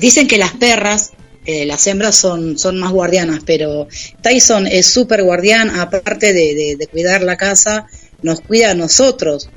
dicen 0.00 0.26
que 0.26 0.38
las 0.38 0.52
perras, 0.52 1.12
eh, 1.46 1.66
las 1.66 1.86
hembras 1.86 2.16
son, 2.16 2.58
son 2.58 2.78
más 2.78 2.92
guardianas, 2.92 3.40
pero 3.44 3.88
Tyson 4.22 4.66
es 4.66 4.86
súper 4.86 5.22
guardián, 5.22 5.70
aparte 5.70 6.32
de, 6.32 6.88
cuidar 6.90 7.22
la 7.22 7.36
casa, 7.36 7.86
nos 8.22 8.40
cuida 8.40 8.70
a 8.70 8.74
nosotros. 8.74 9.48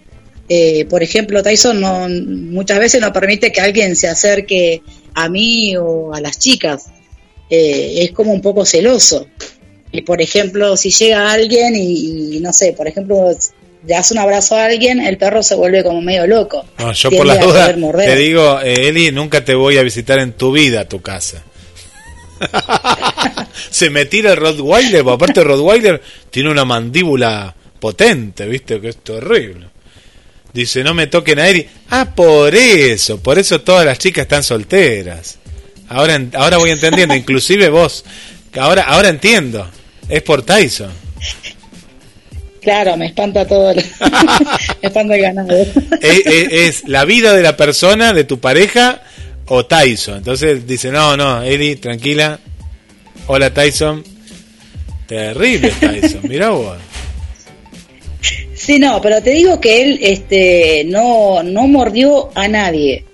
por 0.90 1.04
ejemplo, 1.04 1.44
Tyson 1.44 1.80
no, 1.80 2.08
muchas 2.10 2.80
veces 2.80 3.02
no 3.02 3.14
permite 3.14 3.52
que 3.52 3.62
alguien 3.62 3.96
se 3.96 4.08
acerque 4.08 4.82
a 5.14 5.30
mí 5.30 5.76
o 5.78 6.14
a 6.14 6.22
las 6.22 6.40
chicas. 6.40 6.86
es 7.50 8.12
como 8.12 8.34
un 8.34 8.42
poco 8.42 8.66
celoso. 8.66 9.28
Y 9.92 10.02
por 10.02 10.22
ejemplo, 10.22 10.76
si 10.78 10.92
llega 10.92 11.32
alguien 11.32 11.76
y, 11.76 12.40
no 12.42 12.52
sé, 12.54 12.74
por 12.74 12.88
ejemplo, 12.88 13.30
le 13.32 13.94
das 13.94 14.12
un 14.12 14.18
abrazo 14.18 14.56
a 14.56 14.66
alguien, 14.66 15.00
el 15.00 15.18
perro 15.18 15.42
se 15.42 15.56
vuelve 15.56 15.84
como 15.84 16.02
medio 16.02 16.28
loco. 16.28 16.66
No, 16.78 16.92
yo 16.92 17.10
por 17.10 17.26
la 17.26 17.38
duda 17.38 17.74
te 17.74 18.16
digo, 18.16 18.60
eh, 18.62 18.90
Eli, 18.90 19.12
nunca 19.12 19.46
te 19.46 19.56
voy 19.56 19.78
a 19.78 19.84
visitar 19.84 20.20
en 20.20 20.34
tu 20.34 20.52
vida 20.52 20.82
a 20.82 20.90
tu 20.90 21.02
casa. 21.02 21.44
Se 23.70 23.90
me 23.90 24.06
tira 24.06 24.32
el 24.32 24.38
Rottweiler, 24.38 25.08
aparte 25.08 25.42
el 25.42 25.48
Rottweiler 25.48 26.02
tiene 26.30 26.50
una 26.50 26.66
mandíbula 26.66 27.56
potente, 27.80 28.46
¿viste? 28.46 28.80
Que 28.82 28.90
es 28.90 28.98
terrible. 28.98 29.68
Dice, 30.54 30.84
no 30.84 30.94
me 30.94 31.08
toquen 31.08 31.40
a 31.40 31.48
Eli. 31.48 31.68
Ah, 31.90 32.14
por 32.16 32.56
eso, 32.56 33.20
por 33.22 33.38
eso 33.38 33.62
todas 33.62 33.86
las 33.86 34.00
chicas 34.00 34.24
están 34.24 34.44
solteras. 34.44 35.38
Ahora, 35.90 36.20
ahora 36.34 36.58
voy 36.58 36.72
entendiendo, 36.72 37.16
inclusive 37.16 37.70
vos. 37.70 38.04
Ahora, 38.58 38.84
ahora 38.84 39.10
entiendo. 39.10 39.70
Es 40.10 40.22
por 40.24 40.42
Tyson. 40.42 40.92
Claro, 42.62 42.98
me 42.98 43.06
espanta 43.08 43.48
todo, 43.48 43.72
el, 43.72 43.78
me 44.82 44.88
espanta 44.88 45.16
el 45.16 45.22
ganado. 45.22 45.66
Es, 46.02 46.88
la 46.88 47.06
vida 47.06 47.34
de 47.34 47.42
la 47.42 47.56
persona, 47.56 48.12
de 48.14 48.24
tu 48.24 48.40
pareja 48.40 49.02
o 49.48 49.66
Tyson. 49.66 50.18
Entonces 50.18 50.66
dice, 50.66 50.92
no, 50.92 51.18
no, 51.18 51.44
Eli, 51.44 51.76
tranquila. 51.76 52.40
Hola 53.28 53.54
Tyson. 53.54 54.04
Terrible 55.08 55.72
Tyson, 55.80 56.22
mira 56.24 56.50
vos. 56.50 56.78
Sí, 58.54 58.80
no, 58.80 59.02
pero 59.02 59.22
te 59.22 59.32
digo 59.32 59.60
que 59.62 59.84
él 59.84 60.00
este, 60.02 60.84
no, 60.86 61.44
no 61.44 61.68
mordió 61.68 62.32
a 62.36 62.48
nadie. 62.48 63.06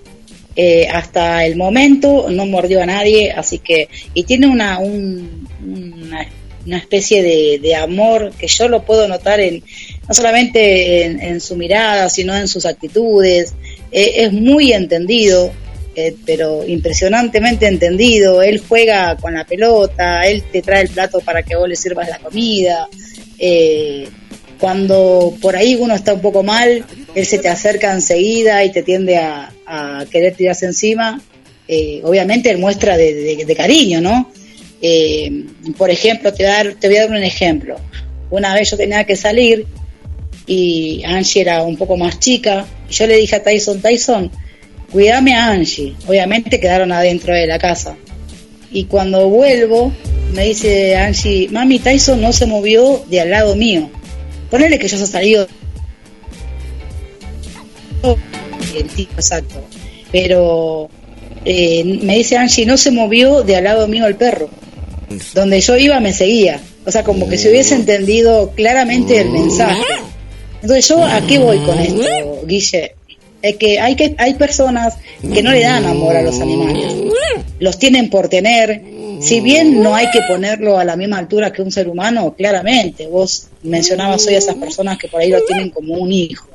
Eh, 0.56 0.88
hasta 0.88 1.46
el 1.46 1.56
momento 1.56 2.28
no 2.30 2.46
mordió 2.46 2.82
a 2.82 2.86
nadie, 2.86 3.32
así 3.32 3.58
que, 3.58 3.89
y 4.13 4.24
tiene 4.24 4.48
una, 4.48 4.78
un, 4.78 5.48
una 5.65 6.28
una 6.65 6.78
especie 6.78 7.22
de, 7.60 7.76
amor 7.76 8.32
que 8.38 8.48
yo 8.48 8.67
lo 8.67 8.84
puedo 8.84 9.08
notar 9.08 9.39
en 9.39 9.63
no 10.08 10.13
solamente 10.13 11.06
en, 11.06 11.41
su 11.41 11.56
mirada, 11.56 12.10
sino 12.10 12.36
en 12.36 12.48
sus 12.48 12.65
actitudes. 12.65 13.54
Eh, 13.91 14.13
es 14.17 14.34
muy 14.34 14.74
entendido, 14.74 15.52
eh, 15.95 16.15
pero 16.25 16.65
impresionantemente 16.65 17.67
entendido. 17.67 18.41
Él 18.41 18.62
juega 18.67 19.15
con 19.17 19.34
la 19.34 19.45
pelota, 19.45 20.27
él 20.27 20.43
te 20.51 20.62
trae 20.62 20.84
el 20.84 20.89
plato 20.89 21.19
para 21.21 21.43
que 21.43 21.56
vos 21.56 21.67
le 21.67 21.75
sirvas 21.75 22.10
la 22.10 22.19
comida. 22.19 22.88
Eh, 23.39 24.08
cuando 24.60 25.34
por 25.41 25.56
ahí 25.56 25.75
uno 25.75 25.95
está 25.95 26.13
un 26.13 26.21
poco 26.21 26.43
mal, 26.43 26.86
él 27.15 27.25
se 27.25 27.38
te 27.39 27.49
acerca 27.49 27.91
enseguida 27.91 28.63
y 28.63 28.71
te 28.71 28.84
tiende 28.84 29.17
a, 29.17 29.49
querer 30.12 30.36
tirarse 30.36 30.65
encima. 30.67 31.19
obviamente 32.03 32.51
él 32.51 32.60
muestra 32.60 32.95
de 32.95 33.56
cariño, 33.58 34.01
¿no? 34.01 34.32
Eh, 34.86 35.45
por 35.77 35.89
ejemplo, 35.89 36.34
te, 36.34 36.43
dar, 36.43 36.73
te 36.73 36.89
voy 36.89 36.97
a 36.97 37.08
dar 37.08 37.12
un 37.12 37.23
ejemplo. 37.23 37.77
Una 38.29 38.53
vez 38.53 38.69
yo 38.69 38.75
tenía 38.75 39.06
que 39.06 39.15
salir 39.15 39.65
y 40.45 41.01
Angie 41.06 41.41
era 41.41 41.63
un 41.63 41.77
poco 41.77 41.95
más 41.95 42.19
chica. 42.19 42.65
Yo 42.89 43.08
le 43.08 43.15
dije 43.15 43.38
a 43.38 43.43
Tyson, 43.43 43.82
Tyson, 43.82 44.29
cuídame 44.93 45.36
a 45.36 45.47
Angie. 45.47 45.93
Obviamente 46.08 46.62
quedaron 46.62 46.93
adentro 46.93 47.36
de 47.36 47.45
la 47.47 47.60
casa. 47.60 47.97
Y 48.71 48.86
cuando 48.86 49.27
vuelvo, 49.27 49.91
me 50.34 50.45
dice 50.45 50.95
Angie, 50.95 51.49
mami, 51.49 51.79
Tyson 51.79 52.21
no 52.21 52.32
se 52.32 52.45
movió 52.45 53.03
de 53.10 53.19
al 53.19 53.32
lado 53.32 53.58
mío. 53.58 53.89
Ponele 54.49 54.79
que 54.79 54.88
yo 54.88 54.97
se 54.97 55.03
ha 55.03 55.08
salido. 55.08 55.47
Exacto. 58.97 59.62
Pero 60.13 60.89
eh, 61.43 61.84
me 62.01 62.15
dice 62.15 62.38
Angie, 62.38 62.65
no 62.65 62.77
se 62.77 62.91
movió 62.91 63.43
de 63.43 63.58
al 63.58 63.65
lado 63.65 63.89
mío 63.89 64.08
el 64.08 64.15
perro 64.15 64.49
donde 65.34 65.62
yo 65.62 65.77
iba 65.77 65.99
me 65.99 66.13
seguía. 66.13 66.60
O 66.86 66.91
sea, 66.91 67.03
como 67.03 67.29
que 67.29 67.38
se 67.38 67.49
hubiese 67.49 67.75
entendido 67.75 68.51
claramente 68.56 69.19
el 69.19 69.29
mensaje. 69.29 69.82
Entonces, 70.62 70.88
¿yo 70.88 71.03
a 71.03 71.21
qué 71.21 71.39
voy 71.39 71.60
con 71.60 71.77
esto, 71.79 72.41
Guille? 72.45 72.95
Es 73.43 73.58
que 73.58 73.79
hay, 73.79 73.95
que 73.95 74.15
hay 74.17 74.34
personas 74.34 74.95
que 75.21 75.43
no 75.43 75.51
le 75.51 75.62
dan 75.62 75.86
amor 75.86 76.15
a 76.15 76.21
los 76.21 76.39
animales. 76.39 76.95
Los 77.60 77.77
tienen 77.77 78.10
por 78.10 78.29
tener. 78.29 78.82
Si 79.19 79.41
bien 79.41 79.84
no 79.84 79.93
hay 79.95 80.08
que 80.12 80.21
ponerlo 80.27 80.79
a 80.79 80.86
la 80.86 80.95
misma 80.95 81.19
altura 81.19 81.51
que 81.51 81.62
un 81.62 81.71
ser 81.71 81.88
humano, 81.88 82.34
claramente. 82.36 83.06
Vos 83.08 83.49
mencionabas 83.62 84.25
hoy 84.27 84.36
a 84.36 84.38
esas 84.39 84.56
personas 84.56 84.97
que 84.97 85.08
por 85.08 85.21
ahí 85.21 85.29
lo 85.29 85.41
tienen 85.45 85.69
como 85.69 85.93
un 85.93 86.12
hijo. 86.12 86.47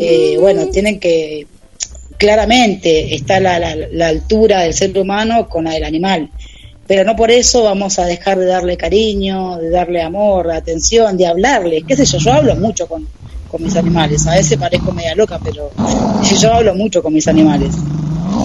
Eh, 0.00 0.36
bueno, 0.38 0.66
tienen 0.68 0.98
que 0.98 1.46
claramente 2.16 3.14
está 3.14 3.40
la, 3.40 3.58
la, 3.58 3.74
la, 3.74 4.06
altura 4.08 4.62
del 4.62 4.72
ser 4.72 4.96
humano 4.96 5.48
con 5.48 5.64
la 5.64 5.72
del 5.72 5.84
animal 5.84 6.30
pero 6.86 7.04
no 7.04 7.16
por 7.16 7.30
eso 7.30 7.62
vamos 7.62 7.98
a 7.98 8.04
dejar 8.04 8.38
de 8.38 8.46
darle 8.46 8.76
cariño, 8.76 9.56
de 9.56 9.70
darle 9.70 10.02
amor, 10.02 10.48
de 10.48 10.56
atención, 10.56 11.16
de 11.16 11.26
hablarle. 11.26 11.82
¿Qué 11.86 11.96
sé 11.96 12.04
yo? 12.04 12.18
Yo 12.18 12.32
hablo 12.32 12.56
mucho 12.56 12.86
con, 12.86 13.08
mis 13.62 13.76
animales. 13.76 14.26
A 14.26 14.34
veces 14.34 14.58
parezco 14.58 14.92
media 14.92 15.14
loca, 15.14 15.38
pero 15.42 15.70
yo 16.40 16.52
hablo 16.52 16.74
mucho 16.74 17.02
con 17.02 17.12
mis 17.12 17.28
animales. 17.28 17.74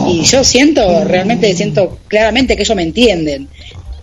Y 0.08 0.24
yo 0.24 0.44
siento, 0.44 1.04
realmente 1.04 1.54
siento 1.56 2.00
claramente 2.08 2.56
que 2.56 2.64
ellos 2.64 2.76
me 2.76 2.84
entienden 2.84 3.48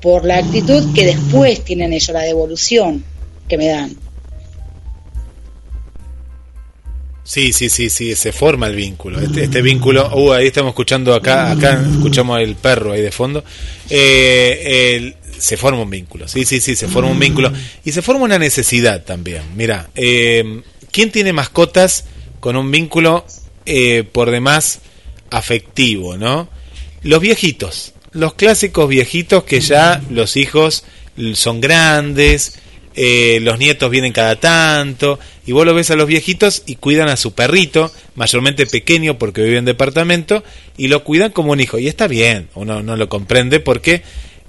por 0.01 0.25
la 0.25 0.39
actitud 0.39 0.93
que 0.95 1.07
después 1.07 1.65
tienen 1.65 1.93
ellos, 1.93 2.11
la 2.11 2.23
devolución 2.23 3.05
que 3.49 3.57
me 3.57 3.67
dan. 3.69 3.97
Sí, 7.27 7.53
sí, 7.53 7.69
sí, 7.69 7.91
sí, 7.91 8.15
se 8.15 8.33
forma 8.33 8.69
el 8.69 8.77
vínculo. 8.77 9.21
Este, 9.21 9.45
este, 9.45 9.61
vínculo, 9.61 10.09
uh, 10.15 10.33
ahí 10.33 10.47
estamos 10.47 10.71
escuchando 10.71 11.13
acá, 11.13 11.51
acá 11.51 11.85
escuchamos 11.91 12.41
el 12.41 12.55
perro 12.55 12.93
ahí 12.93 13.03
de 13.03 13.11
fondo. 13.11 13.43
Eh, 13.91 15.13
se 15.37 15.57
forma 15.57 15.83
un 15.83 15.91
vínculo, 15.91 16.29
sí, 16.29 16.45
sí, 16.45 16.61
sí, 16.61 16.77
se 16.77 16.87
forma 16.87 17.11
un 17.11 17.19
vínculo. 17.19 17.53
Y 17.85 17.91
se 17.91 18.01
forma 18.01 18.25
una 18.25 18.39
necesidad 18.39 19.03
también. 19.03 19.43
Mira, 19.57 19.91
eh, 19.97 20.63
¿quién 20.97 21.11
tiene 21.11 21.35
mascotas 21.35 22.07
con 22.41 22.57
un 22.57 22.71
vínculo 22.71 23.27
eh, 23.67 24.03
por 24.11 24.31
demás 24.31 24.81
afectivo, 25.29 26.17
no? 26.17 26.49
Los 27.03 27.21
viejitos, 27.21 27.93
los 28.13 28.33
clásicos 28.33 28.89
viejitos 28.89 29.45
que 29.45 29.61
ya 29.61 30.03
los 30.09 30.39
hijos 30.39 30.85
son 31.35 31.61
grandes, 31.61 32.61
eh, 32.95 33.41
los 33.43 33.59
nietos 33.59 33.91
vienen 33.91 34.15
cada 34.15 34.37
tanto, 34.37 35.19
y 35.45 35.53
vos 35.53 35.67
lo 35.67 35.75
ves 35.75 35.91
a 35.91 35.97
los 35.97 36.07
viejitos 36.07 36.63
y 36.65 36.77
cuidan 36.77 37.11
a 37.11 37.19
su 37.19 37.35
perrito, 37.35 37.93
mayormente 38.15 38.65
pequeño 38.65 39.19
porque 39.19 39.43
vive 39.43 39.59
en 39.59 39.67
departamento, 39.67 40.45
y 40.79 40.89
lo 40.89 41.05
cuidan 41.05 41.31
como 41.31 41.53
un 41.53 41.61
hijo. 41.61 41.79
Y 41.79 41.89
está 41.89 42.07
bien, 42.07 42.49
uno 42.55 42.83
no 42.83 42.97
lo 42.97 43.11
comprende 43.11 43.61
porque, 43.61 44.03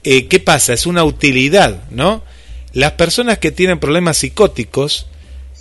eh, 0.06 0.28
¿qué 0.28 0.40
pasa? 0.40 0.72
Es 0.72 0.86
una 0.86 1.04
utilidad, 1.04 1.90
¿no? 1.92 2.24
Las 2.72 2.94
personas 2.94 3.38
que 3.38 3.52
tienen 3.52 3.80
problemas 3.80 4.20
psicóticos, 4.20 5.08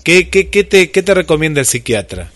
¿qué, 0.06 0.28
qué, 0.28 0.48
qué, 0.48 0.62
te, 0.62 0.92
qué 0.92 1.02
te 1.02 1.14
recomienda 1.14 1.58
el 1.58 1.66
psiquiatra? 1.66 2.30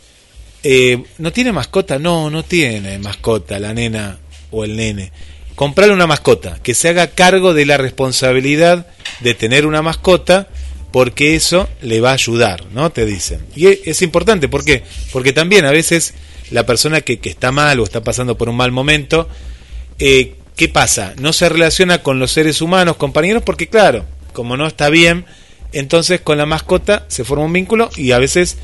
Eh, 0.65 1.03
¿No 1.19 1.33
tiene 1.33 1.53
mascota? 1.53 2.01
No, 2.01 2.29
no 2.29 2.43
tiene 2.43 2.99
mascota 2.99 3.61
la 3.61 3.73
nena 3.73 4.19
o 4.51 4.65
el 4.65 4.77
nene 4.77 5.13
comprarle 5.61 5.93
una 5.93 6.07
mascota, 6.07 6.59
que 6.63 6.73
se 6.73 6.89
haga 6.89 7.09
cargo 7.09 7.53
de 7.53 7.67
la 7.67 7.77
responsabilidad 7.77 8.87
de 9.21 9.35
tener 9.35 9.67
una 9.67 9.83
mascota, 9.83 10.49
porque 10.91 11.35
eso 11.35 11.69
le 11.83 12.01
va 12.01 12.13
a 12.13 12.15
ayudar, 12.15 12.65
¿no? 12.73 12.89
Te 12.89 13.05
dicen. 13.05 13.45
Y 13.55 13.67
e, 13.67 13.81
es 13.85 14.01
importante, 14.01 14.49
¿por 14.49 14.65
qué? 14.65 14.85
Porque 15.13 15.35
también 15.35 15.67
a 15.67 15.71
veces 15.71 16.15
la 16.51 16.65
persona 16.65 17.03
que, 17.03 17.19
que 17.19 17.29
está 17.29 17.53
mal 17.53 17.79
o 17.79 17.85
está 17.85 18.03
pasando 18.03 18.39
por 18.39 18.49
un 18.49 18.57
mal 18.57 18.73
momento, 18.73 19.29
eh, 19.99 20.37
¿qué 20.57 20.71
pasa? 20.71 21.13
No 21.19 21.35
se 21.35 21.51
relaciona 21.51 22.03
con 22.03 22.19
los 22.19 22.33
seres 22.33 22.63
humanos, 22.63 22.97
compañeros, 22.97 23.43
porque 23.45 23.69
claro, 23.69 24.07
como 24.33 24.57
no 24.57 24.67
está 24.67 24.89
bien, 24.89 25.27
entonces 25.73 26.21
con 26.21 26.39
la 26.39 26.47
mascota 26.47 27.05
se 27.09 27.25
forma 27.25 27.45
un 27.45 27.53
vínculo 27.53 27.91
y 27.97 28.13
a 28.13 28.19
veces, 28.19 28.59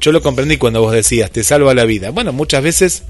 yo 0.00 0.12
lo 0.12 0.22
comprendí 0.22 0.56
cuando 0.56 0.80
vos 0.80 0.92
decías, 0.92 1.30
te 1.30 1.44
salva 1.44 1.74
la 1.74 1.84
vida. 1.84 2.10
Bueno, 2.10 2.32
muchas 2.32 2.62
veces 2.62 3.02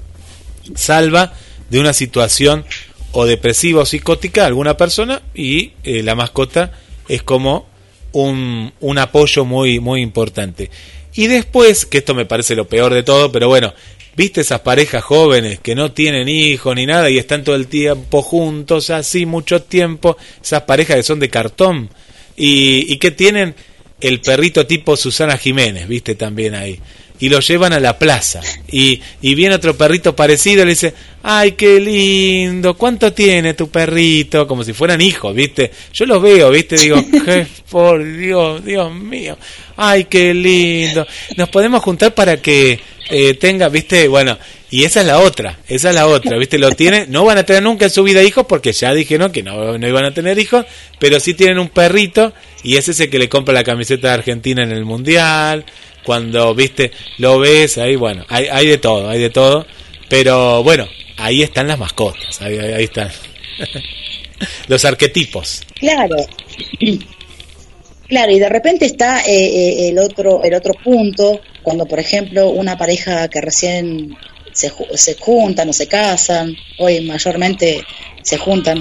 salva 0.75 1.33
de 1.69 1.79
una 1.79 1.93
situación 1.93 2.65
o 3.11 3.25
depresiva 3.25 3.81
o 3.81 3.85
psicótica 3.85 4.45
alguna 4.45 4.77
persona 4.77 5.21
y 5.33 5.73
eh, 5.83 6.03
la 6.03 6.15
mascota 6.15 6.73
es 7.07 7.23
como 7.23 7.67
un, 8.11 8.71
un, 8.79 8.97
apoyo 8.97 9.45
muy, 9.45 9.79
muy 9.79 10.01
importante. 10.01 10.69
Y 11.13 11.27
después, 11.27 11.85
que 11.85 11.99
esto 11.99 12.13
me 12.13 12.25
parece 12.25 12.55
lo 12.55 12.67
peor 12.67 12.93
de 12.93 13.03
todo, 13.03 13.31
pero 13.31 13.47
bueno, 13.47 13.73
¿viste 14.15 14.41
esas 14.41 14.61
parejas 14.61 15.03
jóvenes 15.03 15.59
que 15.59 15.75
no 15.75 15.91
tienen 15.91 16.29
hijos 16.29 16.75
ni 16.75 16.85
nada 16.85 17.09
y 17.09 17.17
están 17.17 17.43
todo 17.43 17.55
el 17.55 17.67
tiempo 17.67 18.21
juntos, 18.21 18.89
así 18.89 19.25
mucho 19.25 19.61
tiempo? 19.63 20.17
Esas 20.41 20.63
parejas 20.63 20.97
que 20.97 21.03
son 21.03 21.19
de 21.19 21.29
cartón 21.29 21.89
y, 22.39 22.91
y 22.91 22.97
que 22.97 23.11
tienen 23.11 23.53
el 24.01 24.21
perrito 24.21 24.65
tipo 24.65 24.97
Susana 24.97 25.37
Jiménez, 25.37 25.87
¿viste? 25.87 26.15
También 26.15 26.55
ahí 26.55 26.79
y 27.19 27.29
lo 27.29 27.39
llevan 27.39 27.73
a 27.73 27.79
la 27.79 27.99
plaza. 27.99 28.41
Y, 28.71 29.01
y 29.21 29.35
viene 29.35 29.55
otro 29.55 29.75
perrito 29.75 30.15
parecido 30.15 30.63
y 30.63 30.65
le 30.65 30.71
dice, 30.71 30.93
ay, 31.21 31.51
qué 31.53 31.79
lindo, 31.79 32.75
¿cuánto 32.75 33.11
tiene 33.11 33.53
tu 33.53 33.69
perrito? 33.69 34.47
Como 34.47 34.63
si 34.63 34.73
fueran 34.73 35.01
hijos, 35.01 35.35
¿viste? 35.35 35.71
Yo 35.93 36.05
los 36.05 36.21
veo, 36.21 36.49
¿viste? 36.49 36.77
Digo, 36.77 37.03
por 37.69 38.03
Dios, 38.03 38.63
Dios 38.63 38.93
mío, 38.93 39.37
ay, 39.75 40.05
qué 40.05 40.33
lindo. 40.33 41.05
Nos 41.35 41.49
podemos 41.49 41.83
juntar 41.83 42.13
para 42.13 42.41
que 42.41 42.79
eh, 43.09 43.33
tenga, 43.33 43.67
¿viste? 43.69 44.07
Bueno, 44.07 44.37
y 44.71 44.83
esa 44.83 45.01
es 45.01 45.07
la 45.07 45.19
otra, 45.19 45.59
esa 45.67 45.89
es 45.89 45.95
la 45.95 46.07
otra, 46.07 46.37
¿viste? 46.37 46.59
Lo 46.59 46.71
tiene, 46.71 47.07
no 47.07 47.25
van 47.25 47.39
a 47.39 47.43
tener 47.43 47.63
nunca 47.63 47.85
en 47.85 47.91
su 47.91 48.03
vida 48.03 48.21
hijos 48.21 48.45
porque 48.47 48.71
ya 48.71 48.93
dijeron 48.93 49.31
que 49.31 49.41
no, 49.41 49.77
no 49.77 49.87
iban 49.87 50.05
a 50.05 50.13
tener 50.13 50.37
hijos, 50.37 50.65
pero 50.99 51.19
sí 51.19 51.33
tienen 51.33 51.57
un 51.57 51.69
perrito 51.69 52.33
y 52.63 52.77
ese 52.77 52.91
es 52.91 52.99
el 52.99 53.09
que 53.09 53.19
le 53.19 53.29
compra 53.29 53.53
la 53.53 53.63
camiseta 53.63 54.09
de 54.09 54.13
Argentina 54.13 54.63
en 54.63 54.71
el 54.71 54.85
Mundial 54.85 55.65
cuando, 56.03 56.53
viste, 56.53 56.91
lo 57.17 57.39
ves, 57.39 57.77
ahí, 57.77 57.95
bueno, 57.95 58.25
hay, 58.29 58.47
hay 58.47 58.67
de 58.67 58.77
todo, 58.77 59.09
hay 59.09 59.19
de 59.19 59.29
todo, 59.29 59.65
pero 60.07 60.63
bueno, 60.63 60.87
ahí 61.17 61.43
están 61.43 61.67
las 61.67 61.77
mascotas, 61.77 62.41
ahí, 62.41 62.57
ahí, 62.57 62.83
están 62.83 63.11
los 64.67 64.85
arquetipos. 64.85 65.63
Claro. 65.75 66.15
Claro, 68.07 68.31
y 68.31 68.39
de 68.39 68.49
repente 68.49 68.85
está 68.85 69.21
eh, 69.21 69.27
eh, 69.27 69.89
el 69.89 69.99
otro 69.99 70.43
el 70.43 70.55
otro 70.55 70.73
punto, 70.83 71.41
cuando 71.61 71.85
por 71.85 71.99
ejemplo 71.99 72.49
una 72.49 72.75
pareja 72.75 73.27
que 73.27 73.39
recién 73.39 74.17
se, 74.53 74.71
se 74.95 75.15
juntan 75.15 75.69
o 75.69 75.73
se 75.73 75.87
casan, 75.87 76.55
hoy 76.77 77.01
mayormente 77.01 77.83
se 78.21 78.37
juntan, 78.37 78.79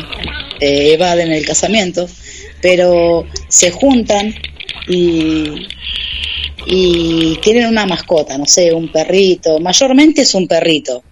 eh, 0.61 0.93
evaden 0.93 1.33
el 1.33 1.47
casamiento, 1.47 2.09
pero 2.61 3.27
se 3.49 3.71
juntan 3.71 4.35
y 4.89 5.67
y 6.71 7.37
tienen 7.37 7.67
una 7.67 7.87
mascota, 7.87 8.37
no 8.37 8.45
sé, 8.45 8.75
un 8.75 8.93
perrito, 8.93 9.59
mayormente 9.59 10.23
es 10.23 10.35
un 10.35 10.47
perrito. 10.47 11.03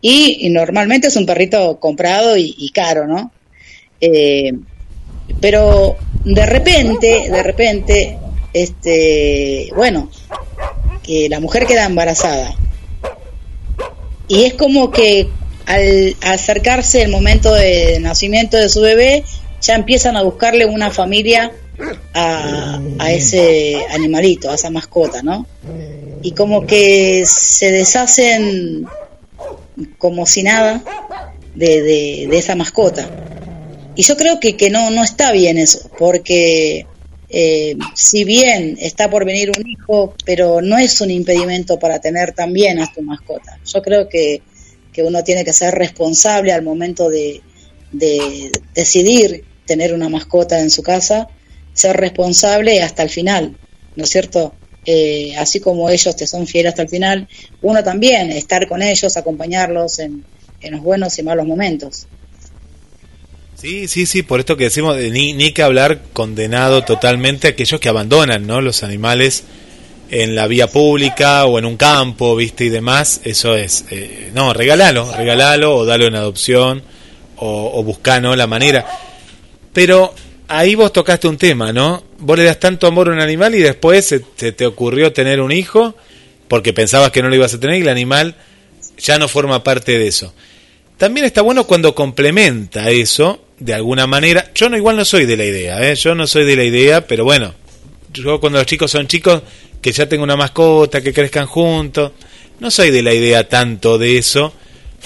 Y, 0.00 0.48
normalmente 0.50 1.06
es 1.06 1.16
un 1.16 1.24
perrito 1.24 1.78
comprado 1.78 2.36
y, 2.36 2.68
caro, 2.74 3.06
¿no? 3.06 3.30
Eh, 4.00 4.52
pero 5.40 5.96
de 6.24 6.44
repente, 6.46 7.30
de 7.30 7.42
repente, 7.44 8.18
este, 8.52 9.68
bueno, 9.76 10.10
que 11.04 11.28
la 11.28 11.38
mujer 11.38 11.66
queda 11.66 11.84
embarazada. 11.84 12.52
Y 14.28 14.44
es 14.44 14.54
como 14.54 14.90
que 14.90 15.28
al 15.66 16.16
acercarse 16.22 17.02
el 17.02 17.10
momento 17.10 17.52
de 17.54 17.98
nacimiento 18.00 18.56
de 18.56 18.68
su 18.68 18.80
bebé, 18.80 19.24
ya 19.60 19.74
empiezan 19.74 20.16
a 20.16 20.22
buscarle 20.22 20.66
una 20.66 20.90
familia 20.90 21.52
a, 22.14 22.80
ese 23.10 23.84
animalito, 23.90 24.50
a 24.50 24.54
esa 24.54 24.70
mascota, 24.70 25.22
¿no? 25.22 25.46
Y 26.22 26.32
como 26.32 26.66
que 26.66 27.24
se 27.26 27.70
deshacen 27.70 28.86
como 29.98 30.26
si 30.26 30.42
nada 30.42 30.82
de, 31.54 31.82
de, 31.82 32.38
esa 32.38 32.54
mascota. 32.54 33.08
Y 33.94 34.02
yo 34.02 34.16
creo 34.16 34.40
que, 34.40 34.56
que 34.56 34.70
no, 34.70 34.90
no 34.90 35.02
está 35.02 35.32
bien 35.32 35.58
eso, 35.58 35.90
porque 35.98 36.86
eh, 37.32 37.76
si 37.94 38.24
bien 38.24 38.76
está 38.78 39.10
por 39.10 39.24
venir 39.24 39.50
un 39.56 39.66
hijo, 39.66 40.14
pero 40.26 40.60
no 40.60 40.76
es 40.76 41.00
un 41.00 41.10
impedimento 41.10 41.78
para 41.78 41.98
tener 41.98 42.32
también 42.32 42.78
a 42.78 42.92
tu 42.92 43.00
mascota. 43.00 43.58
Yo 43.64 43.80
creo 43.80 44.08
que, 44.08 44.42
que 44.92 45.02
uno 45.02 45.24
tiene 45.24 45.44
que 45.44 45.54
ser 45.54 45.74
responsable 45.74 46.52
al 46.52 46.62
momento 46.62 47.08
de, 47.08 47.40
de 47.90 48.52
decidir 48.74 49.44
tener 49.64 49.94
una 49.94 50.10
mascota 50.10 50.60
en 50.60 50.70
su 50.70 50.82
casa 50.82 51.28
ser 51.72 51.96
responsable 51.96 52.82
hasta 52.82 53.02
el 53.02 53.08
final, 53.08 53.56
¿no 53.96 54.04
es 54.04 54.10
cierto? 54.10 54.54
Eh, 54.84 55.34
así 55.38 55.60
como 55.60 55.88
ellos 55.88 56.14
te 56.16 56.26
son 56.26 56.46
fieles 56.46 56.70
hasta 56.70 56.82
el 56.82 56.88
final, 56.88 57.28
uno 57.62 57.82
también, 57.82 58.30
estar 58.30 58.68
con 58.68 58.82
ellos, 58.82 59.16
acompañarlos 59.16 59.98
en, 60.00 60.24
en 60.60 60.72
los 60.72 60.82
buenos 60.82 61.18
y 61.18 61.22
malos 61.22 61.46
momentos. 61.46 62.06
Sí, 63.62 63.86
sí, 63.86 64.06
sí, 64.06 64.24
por 64.24 64.40
esto 64.40 64.56
que 64.56 64.64
decimos, 64.64 64.96
ni, 64.96 65.34
ni 65.34 65.52
que 65.52 65.62
hablar 65.62 66.02
condenado 66.12 66.82
totalmente 66.82 67.46
a 67.46 67.50
aquellos 67.50 67.78
que 67.78 67.88
abandonan 67.88 68.44
¿no? 68.44 68.60
los 68.60 68.82
animales 68.82 69.44
en 70.10 70.34
la 70.34 70.48
vía 70.48 70.66
pública 70.66 71.44
o 71.44 71.60
en 71.60 71.66
un 71.66 71.76
campo, 71.76 72.34
viste, 72.34 72.64
y 72.64 72.70
demás, 72.70 73.20
eso 73.22 73.54
es, 73.54 73.84
eh, 73.92 74.32
no, 74.34 74.52
regálalo, 74.52 75.14
regálalo 75.16 75.76
o 75.76 75.84
dalo 75.84 76.06
en 76.06 76.16
adopción 76.16 76.82
o, 77.36 77.78
o 77.78 77.84
buscá, 77.84 78.20
¿no? 78.20 78.34
La 78.34 78.48
manera. 78.48 78.84
Pero 79.72 80.12
ahí 80.48 80.74
vos 80.74 80.92
tocaste 80.92 81.28
un 81.28 81.38
tema, 81.38 81.72
¿no? 81.72 82.02
Vos 82.18 82.36
le 82.36 82.42
das 82.42 82.58
tanto 82.58 82.88
amor 82.88 83.10
a 83.10 83.12
un 83.12 83.20
animal 83.20 83.54
y 83.54 83.60
después 83.60 84.04
se, 84.04 84.18
te 84.18 84.66
ocurrió 84.66 85.12
tener 85.12 85.40
un 85.40 85.52
hijo 85.52 85.94
porque 86.48 86.72
pensabas 86.72 87.12
que 87.12 87.22
no 87.22 87.28
lo 87.28 87.36
ibas 87.36 87.54
a 87.54 87.60
tener 87.60 87.78
y 87.78 87.82
el 87.82 87.88
animal 87.88 88.34
ya 88.98 89.20
no 89.20 89.28
forma 89.28 89.62
parte 89.62 90.00
de 90.00 90.08
eso. 90.08 90.34
También 90.98 91.26
está 91.26 91.42
bueno 91.42 91.64
cuando 91.64 91.94
complementa 91.94 92.90
eso 92.90 93.40
de 93.64 93.74
alguna 93.74 94.06
manera. 94.06 94.50
Yo 94.54 94.68
no 94.68 94.76
igual 94.76 94.96
no 94.96 95.04
soy 95.04 95.24
de 95.24 95.36
la 95.36 95.44
idea, 95.44 95.90
¿eh? 95.90 95.94
yo 95.94 96.14
no 96.14 96.26
soy 96.26 96.44
de 96.44 96.56
la 96.56 96.64
idea, 96.64 97.06
pero 97.06 97.24
bueno, 97.24 97.54
yo 98.12 98.40
cuando 98.40 98.58
los 98.58 98.66
chicos 98.66 98.90
son 98.90 99.06
chicos 99.06 99.42
que 99.80 99.92
ya 99.92 100.08
tengo 100.08 100.24
una 100.24 100.36
mascota, 100.36 101.00
que 101.00 101.12
crezcan 101.12 101.46
juntos, 101.46 102.12
no 102.60 102.70
soy 102.70 102.90
de 102.90 103.02
la 103.02 103.14
idea 103.14 103.48
tanto 103.48 103.98
de 103.98 104.18
eso, 104.18 104.52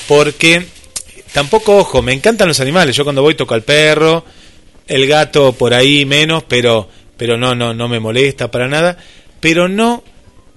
porque 0.09 0.67
tampoco, 1.33 1.77
ojo, 1.77 2.03
me 2.03 2.13
encantan 2.13 2.49
los 2.49 2.61
animales. 2.61 2.97
Yo 2.97 3.05
cuando 3.05 3.23
voy 3.23 3.35
toco 3.35 3.55
al 3.55 3.63
perro, 3.63 4.25
el 4.87 5.07
gato 5.07 5.53
por 5.53 5.73
ahí 5.73 6.05
menos, 6.05 6.45
pero, 6.45 6.89
pero 7.17 7.37
no, 7.37 7.55
no, 7.55 7.75
no 7.75 7.89
me 7.89 8.01
molesta 8.01 8.51
para 8.51 8.69
nada. 8.69 8.99
Pero 9.41 9.69
no 9.69 10.03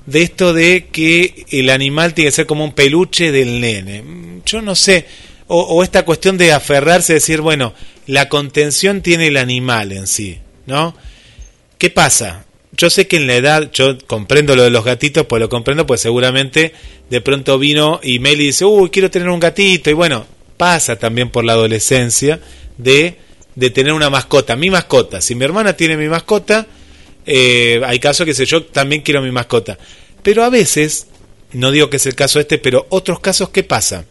de 0.06 0.24
esto 0.24 0.54
de 0.54 0.88
que 0.92 1.46
el 1.52 1.70
animal 1.70 2.14
tiene 2.14 2.30
que 2.30 2.36
ser 2.36 2.46
como 2.46 2.64
un 2.64 2.74
peluche 2.74 3.32
del 3.32 3.62
nene. 3.62 4.04
Yo 4.46 4.62
no 4.62 4.76
sé, 4.76 5.06
o, 5.52 5.84
esta 5.84 6.06
cuestión 6.06 6.38
de 6.38 6.54
aferrarse, 6.54 7.14
decir, 7.14 7.42
bueno, 7.42 7.74
la 8.08 8.30
contención 8.30 9.02
tiene 9.02 9.28
el 9.28 9.38
animal 9.38 9.92
en 9.92 10.08
sí, 10.08 10.40
¿no? 10.66 10.96
¿Qué 11.78 11.90
pasa? 11.90 12.46
Yo 12.72 12.90
sé 12.90 13.08
que 13.08 13.18
en 13.18 13.28
la 13.28 13.36
edad, 13.36 13.72
yo 13.74 13.98
comprendo 14.06 14.56
lo 14.56 14.64
de 14.64 14.70
los 14.70 14.86
gatitos, 14.86 15.26
pues 15.26 15.40
lo 15.40 15.50
comprendo, 15.50 15.86
pues 15.86 16.02
seguramente 16.02 16.74
de 17.10 17.22
pronto 17.22 17.58
vino 17.58 18.00
y 18.04 18.20
Meli 18.20 18.46
dice, 18.46 18.64
uy, 18.64 18.90
quiero 18.90 19.10
tener 19.10 19.28
un 19.28 19.40
gatito, 19.40 19.90
y 19.90 19.94
bueno, 19.94 20.26
pasa 20.56 20.98
también 20.98 21.30
por 21.30 21.44
la 21.44 21.54
adolescencia 21.54 22.40
de 22.78 23.18
de 23.60 23.70
tener 23.70 23.92
una 23.92 24.10
mascota, 24.10 24.56
mi 24.56 24.70
mascota. 24.70 25.20
Si 25.20 25.36
mi 25.36 25.44
hermana 25.44 25.74
tiene 25.74 25.98
mi 25.98 26.08
mascota, 26.08 26.66
eh, 27.26 27.82
hay 27.86 28.00
casos 28.00 28.26
que 28.26 28.34
sé 28.34 28.46
yo 28.46 28.64
también 28.64 29.02
quiero 29.02 29.22
mi 29.22 29.32
mascota. 29.32 29.78
Pero 30.24 30.46
a 30.46 30.50
veces, 30.50 31.08
no 31.52 31.70
digo 31.72 31.90
que 31.90 31.98
es 31.98 32.06
el 32.06 32.16
caso 32.16 32.40
este, 32.40 32.58
pero 32.58 32.88
otros 32.90 33.20
casos, 33.20 33.50
¿qué 33.50 33.64
pasa? 33.64 34.06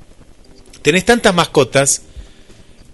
Tenés 0.83 1.05
tantas 1.05 1.35
mascotas 1.35 2.03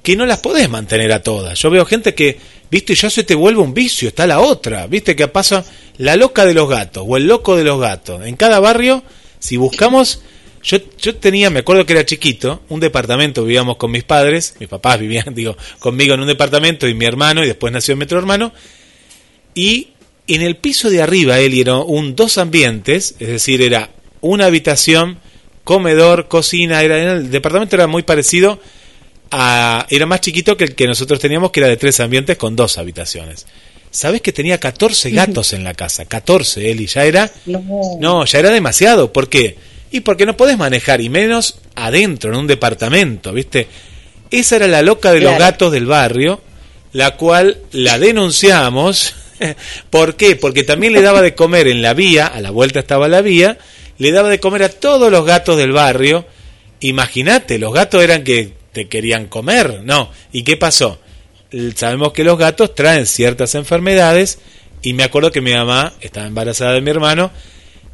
que 0.02 0.16
no 0.16 0.26
las 0.26 0.40
podés 0.40 0.68
mantener 0.68 1.12
a 1.12 1.22
todas. 1.22 1.58
Yo 1.58 1.70
veo 1.70 1.84
gente 1.86 2.14
que, 2.14 2.38
viste, 2.70 2.94
ya 2.94 3.08
se 3.10 3.24
te 3.24 3.34
vuelve 3.34 3.60
un 3.60 3.74
vicio, 3.74 4.08
está 4.08 4.26
la 4.26 4.40
otra, 4.40 4.86
viste, 4.86 5.16
que 5.16 5.28
pasa 5.28 5.64
la 5.98 6.16
loca 6.16 6.44
de 6.44 6.54
los 6.54 6.68
gatos 6.68 7.04
o 7.06 7.16
el 7.16 7.26
loco 7.26 7.56
de 7.56 7.64
los 7.64 7.80
gatos. 7.80 8.26
En 8.26 8.36
cada 8.36 8.60
barrio, 8.60 9.02
si 9.38 9.56
buscamos 9.56 10.20
yo, 10.64 10.78
yo 10.98 11.14
tenía, 11.16 11.50
me 11.50 11.60
acuerdo 11.60 11.84
que 11.84 11.92
era 11.92 12.06
chiquito, 12.06 12.62
un 12.70 12.80
departamento, 12.80 13.44
vivíamos 13.44 13.76
con 13.76 13.90
mis 13.90 14.02
padres, 14.02 14.54
mis 14.58 14.68
papás 14.68 14.98
vivían, 14.98 15.26
digo, 15.34 15.56
conmigo 15.78 16.14
en 16.14 16.20
un 16.20 16.26
departamento 16.26 16.88
y 16.88 16.94
mi 16.94 17.04
hermano, 17.04 17.44
y 17.44 17.46
después 17.46 17.72
nació 17.72 17.96
mi 17.96 18.04
otro 18.04 18.18
hermano, 18.18 18.52
y 19.54 19.88
en 20.26 20.40
el 20.40 20.56
piso 20.56 20.88
de 20.88 21.02
arriba 21.02 21.38
él 21.38 21.52
era 21.52 21.76
un 21.76 22.16
dos 22.16 22.38
ambientes, 22.38 23.14
es 23.18 23.28
decir, 23.28 23.60
era 23.60 23.90
una 24.22 24.46
habitación, 24.46 25.18
comedor, 25.64 26.28
cocina, 26.28 26.82
era, 26.82 27.14
el 27.14 27.30
departamento 27.30 27.74
era 27.74 27.86
muy 27.86 28.02
parecido 28.02 28.60
a, 29.30 29.86
era 29.90 30.06
más 30.06 30.20
chiquito 30.20 30.56
que 30.56 30.64
el 30.64 30.74
que 30.74 30.86
nosotros 30.86 31.18
teníamos, 31.18 31.50
que 31.50 31.60
era 31.60 31.68
de 31.68 31.76
tres 31.76 31.98
ambientes 32.00 32.36
con 32.36 32.54
dos 32.54 32.78
habitaciones. 32.78 33.46
¿Sabes 33.90 34.20
que 34.20 34.32
tenía 34.32 34.58
14 34.58 35.10
gatos 35.12 35.52
en 35.52 35.64
la 35.64 35.74
casa? 35.74 36.04
14, 36.04 36.70
él, 36.70 36.80
y 36.82 36.86
ya 36.86 37.04
era... 37.04 37.30
No, 37.46 37.96
no 38.00 38.24
ya 38.24 38.38
era 38.38 38.50
demasiado. 38.50 39.12
¿Por 39.12 39.28
qué? 39.28 39.56
Y 39.90 40.00
porque 40.00 40.26
no 40.26 40.36
podés 40.36 40.58
manejar, 40.58 41.00
y 41.00 41.08
menos 41.08 41.58
adentro, 41.76 42.32
en 42.32 42.38
un 42.40 42.46
departamento, 42.46 43.32
¿viste? 43.32 43.68
Esa 44.30 44.56
era 44.56 44.66
la 44.66 44.82
loca 44.82 45.12
de 45.12 45.20
los 45.20 45.38
gatos 45.38 45.70
del 45.70 45.86
barrio, 45.86 46.40
la 46.92 47.16
cual 47.16 47.58
la 47.70 47.98
denunciamos. 47.98 49.14
¿Por 49.90 50.16
qué? 50.16 50.34
Porque 50.34 50.64
también 50.64 50.92
le 50.92 51.02
daba 51.02 51.22
de 51.22 51.36
comer 51.36 51.68
en 51.68 51.80
la 51.80 51.94
vía, 51.94 52.26
a 52.26 52.40
la 52.40 52.50
vuelta 52.50 52.80
estaba 52.80 53.06
la 53.06 53.20
vía, 53.20 53.58
le 53.98 54.12
daba 54.12 54.28
de 54.28 54.40
comer 54.40 54.62
a 54.64 54.68
todos 54.68 55.10
los 55.10 55.24
gatos 55.24 55.56
del 55.56 55.72
barrio. 55.72 56.26
Imagínate, 56.80 57.58
los 57.58 57.72
gatos 57.72 58.02
eran 58.02 58.24
que 58.24 58.52
te 58.72 58.88
querían 58.88 59.26
comer, 59.26 59.82
¿no? 59.84 60.10
¿Y 60.32 60.42
qué 60.42 60.56
pasó? 60.56 60.98
Sabemos 61.76 62.12
que 62.12 62.24
los 62.24 62.36
gatos 62.36 62.74
traen 62.74 63.06
ciertas 63.06 63.54
enfermedades 63.54 64.38
y 64.82 64.92
me 64.92 65.04
acuerdo 65.04 65.30
que 65.30 65.40
mi 65.40 65.52
mamá 65.52 65.92
estaba 66.00 66.26
embarazada 66.26 66.72
de 66.72 66.80
mi 66.80 66.90
hermano 66.90 67.30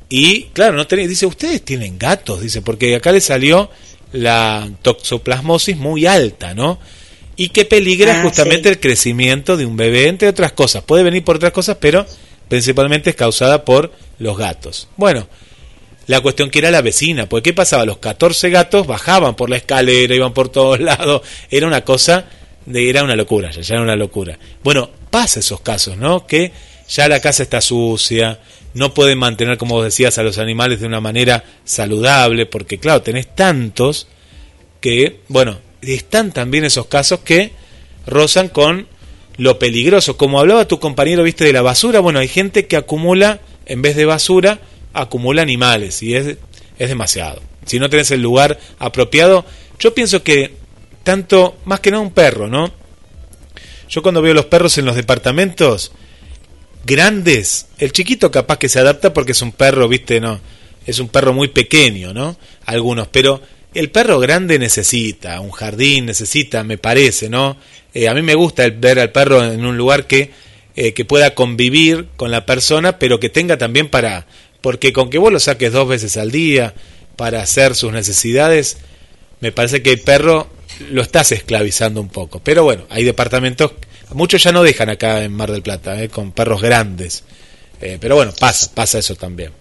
Y 0.08 0.44
claro, 0.54 0.72
no 0.76 0.86
tenía, 0.86 1.06
dice, 1.06 1.26
ustedes 1.26 1.62
tienen 1.62 1.98
gatos, 1.98 2.40
dice, 2.40 2.62
porque 2.62 2.96
acá 2.96 3.12
le 3.12 3.20
salió 3.20 3.70
la 4.12 4.68
toxoplasmosis 4.82 5.76
muy 5.76 6.06
alta, 6.06 6.54
¿no? 6.54 6.80
Y 7.36 7.50
que 7.50 7.64
peligra 7.64 8.20
Ah, 8.20 8.22
justamente 8.22 8.64
sí. 8.64 8.68
el 8.70 8.80
crecimiento 8.80 9.56
de 9.56 9.66
un 9.66 9.76
bebé, 9.76 10.08
entre 10.08 10.28
otras 10.28 10.52
cosas. 10.52 10.82
Puede 10.82 11.04
venir 11.04 11.22
por 11.22 11.36
otras 11.36 11.52
cosas, 11.52 11.76
pero 11.80 12.06
principalmente 12.48 13.10
es 13.10 13.16
causada 13.16 13.64
por 13.64 13.92
los 14.18 14.36
gatos. 14.36 14.88
Bueno, 14.96 15.28
la 16.06 16.20
cuestión 16.20 16.50
que 16.50 16.58
era 16.58 16.70
la 16.70 16.82
vecina, 16.82 17.28
porque 17.28 17.50
¿qué 17.50 17.54
pasaba? 17.54 17.84
Los 17.84 17.98
14 17.98 18.50
gatos 18.50 18.86
bajaban 18.86 19.36
por 19.36 19.50
la 19.50 19.56
escalera, 19.56 20.14
iban 20.14 20.32
por 20.32 20.48
todos 20.48 20.80
lados, 20.80 21.22
era 21.50 21.66
una 21.66 21.82
cosa, 21.84 22.26
de, 22.66 22.88
era 22.88 23.04
una 23.04 23.16
locura, 23.16 23.50
ya, 23.50 23.62
ya 23.62 23.74
era 23.74 23.82
una 23.82 23.96
locura. 23.96 24.38
Bueno, 24.62 24.90
pasa 25.10 25.40
esos 25.40 25.60
casos, 25.60 25.96
¿no? 25.96 26.26
Que 26.26 26.52
ya 26.88 27.08
la 27.08 27.20
casa 27.20 27.42
está 27.42 27.60
sucia, 27.60 28.40
no 28.74 28.94
pueden 28.94 29.18
mantener, 29.18 29.58
como 29.58 29.76
vos 29.76 29.84
decías, 29.84 30.18
a 30.18 30.22
los 30.22 30.38
animales 30.38 30.80
de 30.80 30.86
una 30.86 31.00
manera 31.00 31.44
saludable, 31.64 32.46
porque 32.46 32.78
claro, 32.78 33.02
tenés 33.02 33.34
tantos 33.34 34.06
que, 34.80 35.20
bueno, 35.28 35.58
están 35.82 36.32
también 36.32 36.64
esos 36.64 36.86
casos 36.86 37.20
que 37.20 37.52
rozan 38.06 38.48
con 38.48 38.86
lo 39.36 39.58
peligroso. 39.58 40.16
Como 40.16 40.38
hablaba 40.38 40.68
tu 40.68 40.78
compañero, 40.80 41.22
viste, 41.22 41.44
de 41.44 41.52
la 41.52 41.62
basura, 41.62 42.00
bueno, 42.00 42.18
hay 42.18 42.28
gente 42.28 42.66
que 42.66 42.76
acumula, 42.76 43.40
en 43.66 43.82
vez 43.82 43.96
de 43.96 44.04
basura, 44.04 44.60
acumula 44.92 45.42
animales 45.42 46.02
y 46.02 46.14
es, 46.14 46.36
es 46.78 46.88
demasiado. 46.88 47.42
Si 47.66 47.78
no 47.78 47.90
tenés 47.90 48.10
el 48.10 48.22
lugar 48.22 48.58
apropiado, 48.78 49.44
yo 49.78 49.94
pienso 49.94 50.22
que 50.22 50.54
tanto, 51.02 51.56
más 51.64 51.80
que 51.80 51.90
nada 51.90 52.02
un 52.02 52.12
perro, 52.12 52.48
¿no? 52.48 52.72
Yo 53.88 54.02
cuando 54.02 54.22
veo 54.22 54.34
los 54.34 54.46
perros 54.46 54.78
en 54.78 54.84
los 54.84 54.96
departamentos 54.96 55.92
grandes, 56.84 57.66
el 57.78 57.92
chiquito 57.92 58.30
capaz 58.30 58.58
que 58.58 58.68
se 58.68 58.78
adapta 58.78 59.12
porque 59.12 59.32
es 59.32 59.42
un 59.42 59.52
perro, 59.52 59.88
viste, 59.88 60.20
no, 60.20 60.40
es 60.86 60.98
un 60.98 61.08
perro 61.08 61.32
muy 61.32 61.48
pequeño, 61.48 62.14
¿no? 62.14 62.36
Algunos, 62.66 63.08
pero 63.08 63.40
el 63.74 63.90
perro 63.90 64.18
grande 64.18 64.58
necesita 64.58 65.40
un 65.40 65.50
jardín, 65.50 66.06
necesita, 66.06 66.64
me 66.64 66.78
parece, 66.78 67.28
¿no? 67.28 67.56
Eh, 67.94 68.08
a 68.08 68.14
mí 68.14 68.22
me 68.22 68.34
gusta 68.34 68.64
el, 68.64 68.72
ver 68.72 68.98
al 68.98 69.10
perro 69.10 69.44
en 69.44 69.64
un 69.64 69.76
lugar 69.76 70.06
que, 70.06 70.30
eh, 70.76 70.92
que 70.92 71.04
pueda 71.04 71.34
convivir 71.34 72.06
con 72.16 72.30
la 72.30 72.46
persona, 72.46 72.98
pero 72.98 73.20
que 73.20 73.28
tenga 73.28 73.58
también 73.58 73.88
para, 73.88 74.26
porque 74.60 74.92
con 74.92 75.10
que 75.10 75.18
vos 75.18 75.32
lo 75.32 75.40
saques 75.40 75.72
dos 75.72 75.88
veces 75.88 76.16
al 76.16 76.30
día 76.30 76.74
para 77.16 77.42
hacer 77.42 77.74
sus 77.74 77.92
necesidades, 77.92 78.78
me 79.40 79.52
parece 79.52 79.82
que 79.82 79.90
el 79.90 80.00
perro 80.00 80.48
lo 80.90 81.02
estás 81.02 81.32
esclavizando 81.32 82.00
un 82.00 82.08
poco. 82.08 82.40
Pero 82.40 82.64
bueno, 82.64 82.84
hay 82.90 83.04
departamentos, 83.04 83.72
muchos 84.12 84.42
ya 84.42 84.52
no 84.52 84.62
dejan 84.62 84.90
acá 84.90 85.22
en 85.22 85.32
Mar 85.32 85.50
del 85.50 85.62
Plata, 85.62 86.02
eh, 86.02 86.08
con 86.08 86.32
perros 86.32 86.62
grandes. 86.62 87.24
Eh, 87.80 87.98
pero 88.00 88.16
bueno, 88.16 88.32
pasa, 88.38 88.70
pasa 88.74 88.98
eso 88.98 89.14
también. 89.16 89.52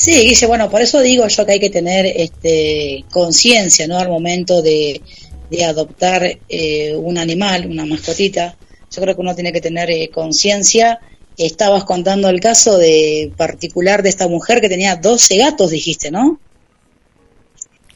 Sí, 0.00 0.12
Guille, 0.12 0.46
bueno, 0.46 0.70
por 0.70 0.80
eso 0.80 1.00
digo 1.02 1.28
yo 1.28 1.44
que 1.44 1.52
hay 1.52 1.60
que 1.60 1.68
tener 1.68 2.06
este, 2.06 3.04
conciencia, 3.10 3.86
¿no? 3.86 3.98
Al 3.98 4.08
momento 4.08 4.62
de, 4.62 5.02
de 5.50 5.64
adoptar 5.64 6.38
eh, 6.48 6.94
un 6.96 7.18
animal, 7.18 7.66
una 7.66 7.84
mascotita. 7.84 8.56
Yo 8.90 9.02
creo 9.02 9.14
que 9.14 9.20
uno 9.20 9.34
tiene 9.34 9.52
que 9.52 9.60
tener 9.60 9.90
eh, 9.90 10.08
conciencia. 10.08 11.00
Estabas 11.42 11.84
contando 11.84 12.28
el 12.28 12.38
caso 12.40 12.76
de 12.76 13.32
particular 13.36 14.02
de 14.02 14.10
esta 14.10 14.28
mujer 14.28 14.60
que 14.60 14.68
tenía 14.68 14.96
12 14.96 15.36
gatos, 15.38 15.70
dijiste, 15.70 16.10
¿no? 16.10 16.38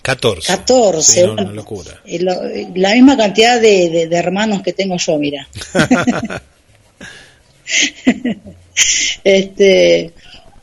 14. 0.02 0.46
14. 0.48 1.12
Sí, 1.12 1.20
no, 1.20 1.26
bueno, 1.34 1.42
una 1.42 1.52
locura. 1.52 2.00
eh, 2.06 2.18
lo- 2.20 2.40
la 2.74 2.94
misma 2.94 3.16
cantidad 3.16 3.60
de, 3.60 3.90
de- 3.90 4.06
de 4.06 4.16
hermanos 4.16 4.62
que 4.62 4.72
tengo 4.72 4.96
yo, 4.96 5.18
mira. 5.18 5.46
este 9.24 10.12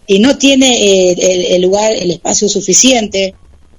y 0.07 0.19
no 0.19 0.37
tiene 0.37 0.83
eh, 1.11 1.15
el, 1.19 1.45
el 1.53 1.61
lugar, 1.61 1.93
el 1.93 2.11
espacio 2.11 2.49
suficiente, 2.49 3.33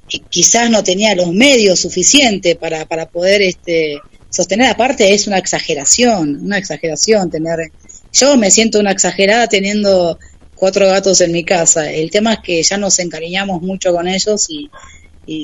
y 0.09 0.21
quizás 0.21 0.71
no 0.71 0.83
tenía 0.83 1.15
los 1.15 1.31
medios 1.33 1.81
suficientes 1.81 2.57
para, 2.57 2.87
para 2.87 3.07
poder 3.07 3.43
este, 3.43 3.99
sostener. 4.31 4.69
Aparte 4.71 5.13
es 5.13 5.27
una 5.27 5.37
exageración, 5.39 6.41
una 6.45 6.57
exageración 6.59 7.31
tener. 7.31 7.71
Yo 8.13 8.37
me 8.37 8.51
siento 8.51 8.79
una 8.79 8.93
exagerada 8.93 9.47
teniendo 9.49 10.19
cuatro 10.55 10.87
gatos 10.87 11.21
en 11.21 11.33
mi 11.33 11.45
casa. 11.45 11.91
El 11.91 12.11
tema 12.11 12.35
es 12.35 12.39
que 12.41 12.63
ya 12.63 12.77
nos 12.77 12.99
encariñamos 12.99 13.63
mucho 13.63 13.93
con 13.93 14.09
ellos 14.09 14.49
y, 14.49 14.71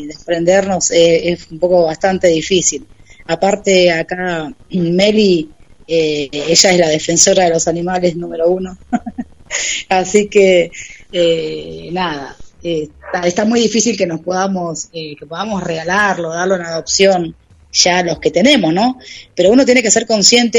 desprendernos 0.06 0.90
eh, 0.90 1.30
es 1.30 1.50
un 1.50 1.58
poco 1.58 1.84
bastante 1.84 2.28
difícil. 2.28 2.86
Aparte 3.26 3.90
acá 3.92 4.52
Meli, 4.70 5.50
eh, 5.86 6.28
ella 6.32 6.70
es 6.72 6.78
la 6.78 6.88
defensora 6.88 7.44
de 7.44 7.50
los 7.50 7.68
animales 7.68 8.16
número 8.16 8.48
uno. 8.48 8.76
Así 9.88 10.28
que, 10.28 10.70
eh, 11.12 11.88
nada, 11.92 12.36
eh, 12.62 12.88
está, 13.06 13.26
está 13.26 13.44
muy 13.44 13.60
difícil 13.60 13.96
que 13.96 14.06
nos 14.06 14.20
podamos, 14.20 14.88
eh, 14.92 15.16
que 15.16 15.26
podamos 15.26 15.62
regalarlo, 15.62 16.30
darlo 16.30 16.56
en 16.56 16.62
adopción 16.62 17.36
ya 17.72 18.02
los 18.02 18.18
que 18.18 18.30
tenemos, 18.30 18.72
¿no? 18.72 18.98
Pero 19.34 19.50
uno 19.52 19.64
tiene 19.64 19.82
que 19.82 19.90
ser 19.90 20.06
consciente 20.06 20.58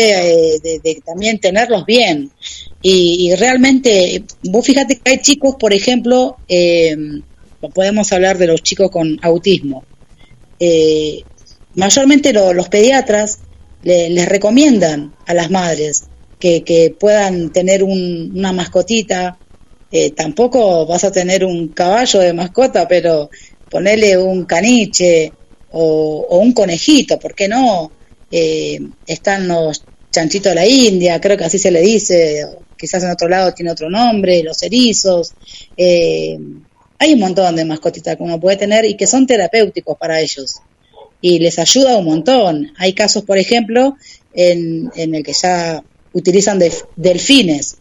eh, 0.55 0.59
de, 0.83 1.01
también 1.05 1.39
tenerlos 1.39 1.85
bien. 1.85 2.31
Y, 2.81 3.29
y 3.31 3.35
realmente, 3.35 4.23
vos 4.43 4.65
fíjate 4.65 4.99
que 4.99 5.11
hay 5.11 5.17
chicos, 5.21 5.55
por 5.59 5.73
ejemplo, 5.73 6.37
eh, 6.47 6.95
podemos 7.73 8.11
hablar 8.13 8.37
de 8.37 8.47
los 8.47 8.61
chicos 8.63 8.89
con 8.91 9.17
autismo. 9.21 9.83
Eh, 10.59 11.23
mayormente 11.75 12.33
lo- 12.33 12.53
los 12.53 12.69
pediatras 12.69 13.39
le- 13.81 14.09
les 14.09 14.27
recomiendan 14.27 15.13
a 15.25 15.33
las 15.33 15.49
madres 15.51 16.03
que, 16.39 16.63
que 16.63 16.95
puedan 16.97 17.51
tener 17.51 17.83
un- 17.83 18.31
una 18.35 18.53
mascotita. 18.53 19.37
Tampoco 20.15 20.85
vas 20.85 21.03
a 21.03 21.11
tener 21.11 21.43
un 21.43 21.69
caballo 21.69 22.19
de 22.19 22.33
mascota, 22.33 22.87
pero 22.87 23.29
ponerle 23.69 24.17
un 24.17 24.45
caniche 24.45 25.33
o, 25.71 26.39
un 26.39 26.53
conejito, 26.53 27.19
¿por 27.19 27.35
qué 27.35 27.47
no? 27.47 27.91
Eh, 28.31 28.79
están 29.07 29.47
los 29.47 29.83
chanchitos 30.11 30.51
de 30.51 30.55
la 30.55 30.67
India, 30.67 31.19
creo 31.19 31.37
que 31.37 31.45
así 31.45 31.57
se 31.59 31.71
le 31.71 31.81
dice, 31.81 32.45
quizás 32.77 33.03
en 33.03 33.11
otro 33.11 33.27
lado 33.27 33.53
tiene 33.53 33.71
otro 33.71 33.89
nombre, 33.89 34.43
los 34.43 34.61
erizos. 34.63 35.33
Eh, 35.77 36.37
hay 36.97 37.13
un 37.13 37.19
montón 37.19 37.55
de 37.55 37.65
mascotitas 37.65 38.17
que 38.17 38.23
uno 38.23 38.39
puede 38.39 38.57
tener 38.57 38.85
y 38.85 38.95
que 38.95 39.07
son 39.07 39.25
terapéuticos 39.25 39.97
para 39.97 40.19
ellos 40.19 40.61
y 41.21 41.39
les 41.39 41.59
ayuda 41.59 41.97
un 41.97 42.05
montón. 42.05 42.73
Hay 42.77 42.93
casos, 42.93 43.23
por 43.23 43.37
ejemplo, 43.37 43.95
en, 44.33 44.91
en 44.95 45.15
el 45.15 45.23
que 45.23 45.33
ya 45.33 45.83
utilizan 46.13 46.59
delfines, 46.95 47.77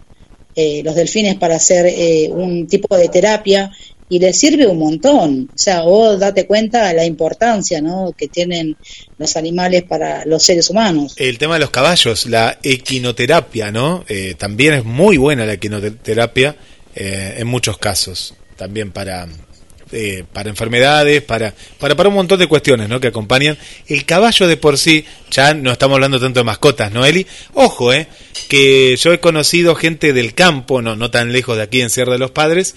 eh, 0.54 0.82
los 0.82 0.94
delfines 0.94 1.36
para 1.36 1.56
hacer 1.56 1.86
eh, 1.86 2.28
un 2.32 2.66
tipo 2.66 2.96
de 2.96 3.08
terapia 3.08 3.70
y 4.08 4.18
les 4.18 4.38
sirve 4.38 4.66
un 4.66 4.78
montón. 4.78 5.50
O 5.54 5.58
sea, 5.58 5.82
vos 5.82 6.18
date 6.18 6.46
cuenta 6.46 6.88
de 6.88 6.94
la 6.94 7.04
importancia 7.04 7.80
¿no? 7.80 8.14
que 8.16 8.28
tienen 8.28 8.76
los 9.18 9.36
animales 9.36 9.82
para 9.84 10.24
los 10.24 10.42
seres 10.42 10.70
humanos. 10.70 11.14
El 11.16 11.38
tema 11.38 11.54
de 11.54 11.60
los 11.60 11.70
caballos, 11.70 12.26
la 12.26 12.58
equinoterapia, 12.62 13.70
¿no? 13.70 14.04
Eh, 14.08 14.34
también 14.38 14.74
es 14.74 14.84
muy 14.84 15.16
buena 15.16 15.44
la 15.44 15.54
equinoterapia 15.54 16.56
eh, 16.94 17.36
en 17.38 17.46
muchos 17.46 17.78
casos, 17.78 18.34
también 18.56 18.92
para 18.92 19.28
eh, 19.90 20.24
para 20.32 20.50
enfermedades, 20.50 21.22
para, 21.22 21.54
para 21.78 21.96
para 21.96 22.10
un 22.10 22.14
montón 22.14 22.38
de 22.38 22.46
cuestiones, 22.46 22.90
¿no? 22.90 23.00
Que 23.00 23.06
acompañan. 23.06 23.56
El 23.86 24.04
caballo 24.04 24.46
de 24.46 24.58
por 24.58 24.76
sí, 24.76 25.06
ya 25.30 25.54
no 25.54 25.72
estamos 25.72 25.94
hablando 25.94 26.20
tanto 26.20 26.40
de 26.40 26.44
mascotas, 26.44 26.92
¿no, 26.92 27.06
Eli? 27.06 27.26
Ojo, 27.54 27.92
¿eh? 27.94 28.06
Que 28.48 28.96
yo 28.96 29.14
he 29.14 29.20
conocido 29.20 29.74
gente 29.74 30.12
del 30.12 30.34
campo, 30.34 30.82
no, 30.82 30.94
no 30.94 31.10
tan 31.10 31.32
lejos 31.32 31.56
de 31.56 31.62
aquí 31.62 31.80
en 31.80 31.88
Sierra 31.88 32.12
de 32.12 32.18
los 32.18 32.32
Padres, 32.32 32.74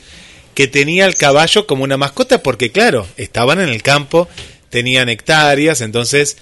que 0.54 0.68
tenía 0.68 1.06
el 1.06 1.16
caballo 1.16 1.68
como 1.68 1.84
una 1.84 1.98
mascota 1.98 2.44
porque, 2.44 2.72
claro, 2.72 3.08
estaban 3.18 3.62
en 3.62 3.70
el 3.70 3.82
campo, 3.82 4.28
tenían 4.70 5.10
hectáreas, 5.10 5.82
entonces 5.82 6.38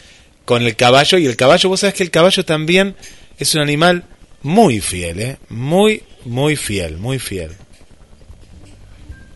con 0.45 0.63
el 0.63 0.76
caballo, 0.76 1.17
y 1.17 1.28
el 1.28 1.36
caballo, 1.36 1.69
vos 1.69 1.82
sabés 1.82 1.93
que 1.93 2.04
el 2.04 2.12
caballo 2.12 2.43
también 2.43 2.95
es 3.38 3.54
un 3.54 3.62
animal 3.62 4.04
muy 4.41 4.80
fiel, 4.80 5.19
¿eh? 5.19 5.38
Muy, 5.50 6.04
muy 6.26 6.56
fiel, 6.56 6.98
muy 6.98 7.19
fiel. 7.19 7.52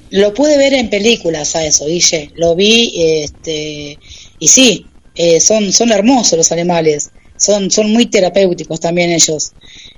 Lo 0.10 0.34
pude 0.34 0.58
ver 0.58 0.74
en 0.74 0.90
películas 0.90 1.56
a 1.56 1.66
eso, 1.66 1.86
Guille. 1.88 2.32
Lo 2.36 2.56
vi, 2.56 2.94
este, 2.96 3.98
y 4.40 4.48
sí, 4.48 4.86
eh, 5.16 5.40
son, 5.40 5.72
son 5.72 5.92
hermosos 5.92 6.38
los 6.38 6.52
animales. 6.52 7.12
Son, 7.44 7.70
son 7.72 7.92
muy 7.92 8.06
terapéuticos 8.08 8.80
también 8.80 9.12
ellos. 9.12 9.54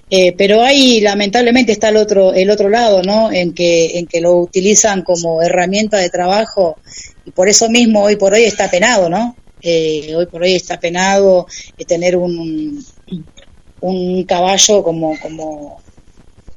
Eh, 0.09 0.33
pero 0.37 0.61
hay, 0.63 1.01
lamentablemente, 1.01 1.71
está 1.71 1.89
el 1.89 1.97
otro, 1.97 2.33
el 2.33 2.49
otro 2.49 2.69
lado, 2.69 3.01
¿no? 3.03 3.31
En 3.31 3.53
que, 3.53 3.97
en 3.99 4.07
que 4.07 4.21
lo 4.21 4.35
utilizan 4.37 5.03
como 5.03 5.41
herramienta 5.41 5.97
de 5.97 6.09
trabajo 6.09 6.79
y 7.25 7.31
por 7.31 7.49
eso 7.49 7.69
mismo 7.69 8.03
hoy 8.03 8.15
por 8.15 8.33
hoy 8.33 8.43
está 8.43 8.69
penado, 8.69 9.09
¿no? 9.09 9.35
Eh, 9.61 10.13
hoy 10.15 10.27
por 10.27 10.43
hoy 10.43 10.53
está 10.55 10.79
penado 10.79 11.47
eh, 11.77 11.85
tener 11.85 12.15
un, 12.17 12.83
un 13.81 14.23
caballo 14.25 14.83
como, 14.83 15.17
como 15.19 15.81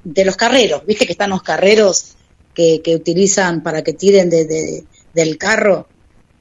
de 0.05 0.25
los 0.25 0.37
carreros, 0.37 0.85
viste 0.87 1.07
que 1.07 1.13
están 1.13 1.31
los 1.31 1.43
carreros 1.43 2.17
que, 2.55 2.81
que 2.83 2.95
utilizan 2.95 3.63
para 3.63 3.83
que 3.83 3.93
tiren 3.95 4.31
de, 4.31 4.47
de- 4.47 4.85
del 5.15 5.39
carro 5.39 5.89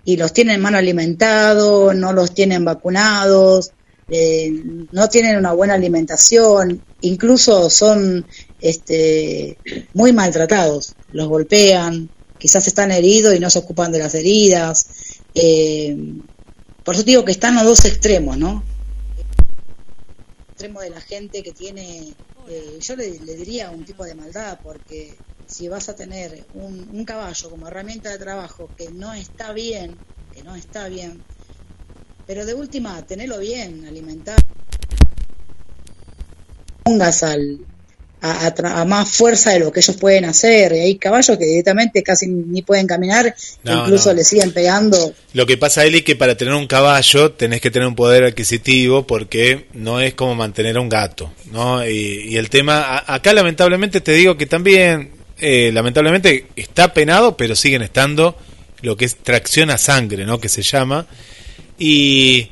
y 0.06 0.18
los 0.18 0.34
tienen 0.34 0.62
mal 0.62 0.76
alimentados, 0.76 1.96
no 1.96 2.14
los 2.14 2.34
tienen 2.34 2.64
vacunados, 2.66 3.72
eh, 4.10 4.52
no 4.92 5.10
tienen 5.10 5.38
una 5.38 5.54
buena 5.54 5.74
alimentación, 5.74 6.82
incluso 7.02 7.70
son 7.70 8.26
este, 8.62 9.58
muy 9.94 10.14
maltratados, 10.14 10.96
los 11.12 11.28
golpean, 11.28 12.10
quizás 12.38 12.68
están 12.68 12.92
heridos 12.92 13.36
y 13.36 13.40
no 13.40 13.50
se 13.50 13.60
ocupan 13.60 13.92
de 13.92 14.00
las 14.00 14.16
heridas. 14.16 14.88
Eh, 15.36 15.96
por 16.84 16.96
eso 16.96 17.04
digo 17.04 17.26
que 17.26 17.34
están 17.34 17.56
los 17.56 17.66
dos 17.66 17.86
extremos, 17.86 18.38
¿no? 18.38 18.64
El 19.18 20.52
extremo 20.52 20.82
de 20.82 20.90
la 20.90 21.02
gente 21.02 21.44
que 21.44 21.52
tiene, 21.52 22.14
eh, 22.50 22.78
yo 22.80 22.96
le, 22.96 23.12
diría 23.12 23.72
un 23.72 23.84
tipo 23.84 24.06
de 24.06 24.16
maldad, 24.16 24.60
porque 24.64 25.16
si 25.48 25.68
vas 25.68 25.90
a 25.90 25.96
tener 25.96 26.46
un, 26.54 26.90
un 26.94 27.06
caballo 27.06 27.50
como 27.50 27.68
herramienta 27.68 28.10
de 28.10 28.18
trabajo 28.18 28.70
que 28.78 28.90
no 28.90 29.14
está 29.14 29.52
bien, 29.52 29.96
que 30.34 30.44
no 30.44 30.56
está 30.56 30.88
bien, 30.88 31.22
pero 32.28 32.46
de 32.46 32.54
última, 32.54 33.02
tenerlo 33.08 33.40
bien, 33.40 33.86
alimentar, 33.88 34.38
pongas 36.84 37.24
al, 37.24 37.60
a, 38.22 38.86
más 38.86 39.10
fuerza 39.10 39.52
de 39.52 39.60
lo 39.60 39.72
que 39.72 39.80
ellos 39.80 39.96
pueden 39.98 40.26
hacer. 40.26 40.74
Y 40.74 40.80
hay 40.80 40.96
caballos 40.98 41.38
que 41.38 41.46
directamente 41.46 42.04
casi 42.04 42.28
ni 42.28 42.62
pueden 42.62 42.88
caminar, 42.88 43.34
incluso 43.64 44.14
le 44.14 44.24
siguen 44.24 44.52
pegando. 44.52 45.14
Lo 45.34 45.46
que 45.46 45.58
pasa, 45.58 45.86
Eli, 45.86 46.02
que 46.02 46.16
para 46.16 46.36
tener 46.36 46.54
un 46.54 46.68
caballo 46.68 47.32
tenés 47.32 47.62
que 47.62 47.72
tener 47.72 47.88
un 47.88 47.96
poder 47.96 48.26
adquisitivo 48.26 49.08
porque 49.08 49.68
no 49.74 50.02
es 50.02 50.14
como 50.14 50.36
mantener 50.36 50.78
a 50.78 50.82
un 50.82 50.90
gato. 50.90 51.32
¿no? 51.52 51.88
Y, 51.88 52.36
el 52.38 52.50
tema, 52.50 53.04
acá 53.08 53.34
lamentablemente 53.34 54.02
te 54.02 54.12
digo 54.12 54.38
que 54.38 54.46
también, 54.46 55.12
eh, 55.40 55.72
lamentablemente 55.74 56.48
está 56.56 56.94
penado, 56.94 57.38
pero 57.38 57.56
siguen 57.56 57.82
estando 57.82 58.38
lo 58.82 58.96
que 58.96 59.06
es 59.06 59.16
tracción 59.16 59.70
a 59.70 59.78
sangre, 59.78 60.26
¿no? 60.26 60.40
que 60.40 60.50
se 60.50 60.62
llama. 60.62 61.08
Y 61.78 62.50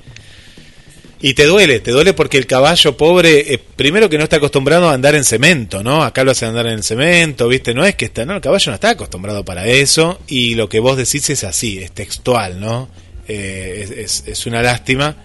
y 1.22 1.34
te 1.34 1.46
duele, 1.46 1.80
te 1.80 1.90
duele 1.90 2.14
porque 2.14 2.38
el 2.38 2.46
caballo 2.46 2.98
pobre, 2.98 3.54
eh, 3.54 3.58
primero 3.58 4.10
que 4.10 4.18
no 4.20 4.26
está 4.26 4.36
acostumbrado 4.36 4.90
a 4.90 4.94
andar 4.94 5.16
en 5.16 5.24
cemento, 5.24 5.82
¿no? 5.82 6.04
Acá 6.04 6.24
lo 6.24 6.30
hace 6.30 6.46
andar 6.46 6.68
en 6.68 6.84
cemento, 6.84 7.48
¿viste? 7.48 7.74
No 7.74 7.84
es 7.84 7.96
que 7.96 8.06
está, 8.06 8.26
no, 8.26 8.36
el 8.36 8.42
caballo 8.42 8.70
no 8.70 8.76
está 8.76 8.92
acostumbrado 8.92 9.44
para 9.44 9.66
eso 9.66 10.20
y 10.28 10.54
lo 10.54 10.70
que 10.70 10.80
vos 10.80 10.98
decís 10.98 11.28
es 11.32 11.44
así, 11.44 11.80
es 11.80 11.94
textual, 11.94 12.60
¿no? 12.60 12.90
Eh, 13.28 14.04
es, 14.06 14.24
es, 14.28 14.46
una 14.46 14.62
lástima. 14.62 15.16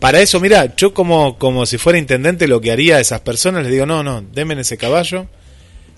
Para 0.00 0.20
eso, 0.20 0.40
mira, 0.40 0.74
yo 0.74 0.92
como, 0.92 1.38
como 1.38 1.66
si 1.66 1.78
fuera 1.78 2.00
intendente 2.00 2.48
lo 2.48 2.60
que 2.60 2.72
haría 2.72 2.96
a 2.96 3.00
esas 3.00 3.20
personas, 3.20 3.62
les 3.62 3.70
digo, 3.70 3.86
no, 3.86 4.02
no, 4.02 4.22
denme 4.22 4.60
ese 4.60 4.76
caballo 4.76 5.28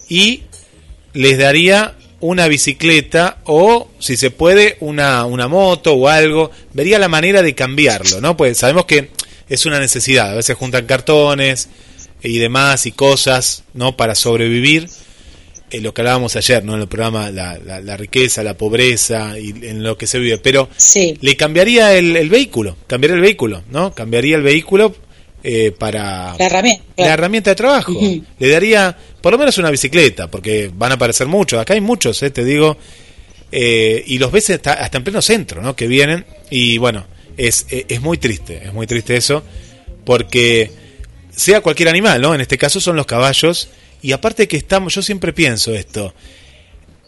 y 0.07 0.43
les 1.15 1.39
daría 1.39 1.95
una 2.27 2.49
bicicleta 2.49 3.39
o, 3.45 3.89
si 4.01 4.17
se 4.17 4.31
puede, 4.31 4.77
una, 4.81 5.25
una 5.27 5.47
moto 5.47 5.95
o 5.95 6.09
algo. 6.09 6.51
Vería 6.73 6.99
la 6.99 7.09
manera 7.09 7.41
de 7.41 7.55
cambiarlo, 7.55 8.21
¿no? 8.21 8.37
Pues 8.37 8.59
sabemos 8.59 8.85
que 8.85 9.11
es 9.49 9.65
una 9.65 9.79
necesidad. 9.79 10.33
A 10.33 10.35
veces 10.35 10.57
juntan 10.57 10.87
cartones 10.87 11.69
y 12.23 12.39
demás 12.39 12.87
y 12.87 12.93
cosas, 12.93 13.63
¿no? 13.75 13.97
Para 13.97 14.15
sobrevivir. 14.17 14.89
En 15.71 15.83
lo 15.83 15.93
que 15.93 16.01
hablábamos 16.01 16.37
ayer, 16.37 16.65
¿no? 16.65 16.75
En 16.75 16.81
el 16.81 16.89
programa, 16.89 17.31
la, 17.31 17.59
la, 17.59 17.97
riqueza, 17.97 18.43
la 18.43 18.57
pobreza 18.57 19.39
y 19.39 19.51
en 19.51 19.83
lo 19.83 19.97
que 19.99 20.07
se 20.07 20.19
vive. 20.19 20.39
Pero 20.39 20.69
le 21.21 21.37
cambiaría 21.37 21.93
el, 21.95 22.29
vehículo, 22.29 22.77
cambiaría 22.87 23.17
el 23.17 23.23
vehículo, 23.23 23.63
¿no? 23.71 23.93
Cambiaría 23.93 24.37
el 24.37 24.43
vehículo 24.43 24.95
eh, 25.43 25.73
para 25.77 26.37
la 26.39 26.47
herramienta, 26.47 26.85
la 26.97 27.15
herramienta 27.15 27.51
de 27.51 27.57
trabajo. 27.57 27.93
Le 28.39 28.49
daría 28.49 28.97
por 29.27 29.33
lo 29.33 29.39
menos 29.41 29.59
una 29.59 29.73
bicicleta, 29.73 30.31
porque 30.31 30.71
van 30.73 30.93
a 30.93 30.95
aparecer 30.95 31.27
muchos. 31.27 31.61
Acá 31.61 31.75
hay 31.75 31.81
muchos, 31.81 32.23
eh, 32.23 32.31
te 32.31 32.45
digo. 32.45 32.79
Eh, 33.51 34.05
y 34.07 34.19
los 34.19 34.31
ves 34.31 34.51
hasta, 34.51 34.89
en 34.93 35.03
pleno 35.03 35.21
centro, 35.21 35.61
¿no? 35.61 35.75
Que 35.75 35.89
vienen 35.89 36.25
y 36.49 36.79
bueno, 36.79 37.05
es, 37.37 37.67
es 37.69 38.01
muy 38.01 38.19
triste, 38.19 38.63
es 38.67 38.73
muy 38.73 38.87
triste 38.87 39.17
eso, 39.17 39.43
porque 40.05 40.71
sea 41.35 41.61
cualquier 41.61 41.89
animal, 41.89 42.23
¿no? 42.23 42.37
En 42.37 42.41
este 42.41 42.57
caso 42.57 42.81
son 42.81 42.95
los 42.95 43.07
caballos, 43.07 43.69
y 44.01 44.13
aparte 44.13 44.47
que 44.47 44.59
estamos, 44.59 44.95
yo 44.95 45.03
siempre 45.03 45.33
pienso 45.33 45.75
esto, 45.75 46.15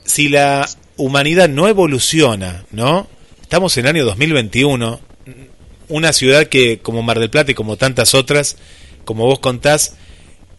si 0.05 0.29
la 0.29 0.69
humanidad 0.97 1.49
no 1.49 1.69
evoluciona, 1.69 2.65
¿no? 2.73 3.07
Estamos 3.43 3.77
en 3.77 3.85
el 3.87 3.95
año 3.95 4.05
2021, 4.05 5.01
una 5.87 6.13
ciudad 6.13 6.49
que 6.49 6.81
como 6.81 7.05
Mar 7.05 7.21
del 7.21 7.31
Plata 7.31 7.53
y 7.53 7.55
como 7.55 7.77
tantas 7.77 8.15
otras, 8.15 8.57
como 9.05 9.25
vos 9.27 9.39
contás, 9.39 9.95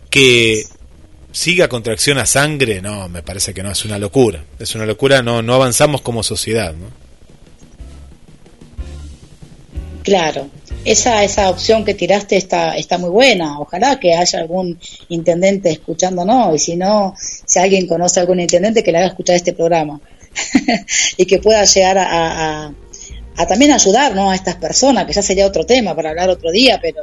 que 0.09 0.63
siga 1.31 1.67
contracción 1.67 2.17
a 2.17 2.25
sangre, 2.25 2.81
no, 2.81 3.09
me 3.09 3.21
parece 3.21 3.53
que 3.53 3.63
no, 3.63 3.71
es 3.71 3.85
una 3.85 3.97
locura, 3.99 4.43
es 4.59 4.75
una 4.75 4.85
locura, 4.85 5.21
no, 5.21 5.41
no 5.41 5.53
avanzamos 5.53 6.01
como 6.01 6.23
sociedad, 6.23 6.73
¿no? 6.73 6.87
Claro, 10.03 10.49
esa, 10.85 11.23
esa 11.23 11.49
opción 11.49 11.85
que 11.85 11.93
tiraste 11.93 12.37
está, 12.37 12.75
está 12.75 12.97
muy 12.97 13.09
buena. 13.09 13.59
Ojalá 13.59 13.99
que 13.99 14.15
haya 14.15 14.39
algún 14.39 14.79
intendente 15.09 15.69
escuchándonos 15.69 16.55
y 16.55 16.59
si 16.59 16.75
no, 16.75 17.13
si 17.17 17.59
alguien 17.59 17.85
conoce 17.85 18.19
a 18.19 18.21
algún 18.21 18.39
intendente 18.39 18.83
que 18.83 18.91
le 18.91 18.99
haga 18.99 19.07
escuchar 19.07 19.35
este 19.35 19.53
programa 19.53 19.99
y 21.17 21.25
que 21.25 21.39
pueda 21.39 21.63
llegar 21.65 21.97
a, 21.97 22.73
a, 23.35 23.47
también 23.47 23.71
ayudar 23.71 24.17
a 24.17 24.35
estas 24.35 24.55
personas, 24.55 25.05
que 25.05 25.13
ya 25.13 25.21
sería 25.21 25.45
otro 25.45 25.65
tema 25.65 25.95
para 25.95 26.09
hablar 26.09 26.29
otro 26.29 26.51
día, 26.51 26.79
pero 26.81 27.01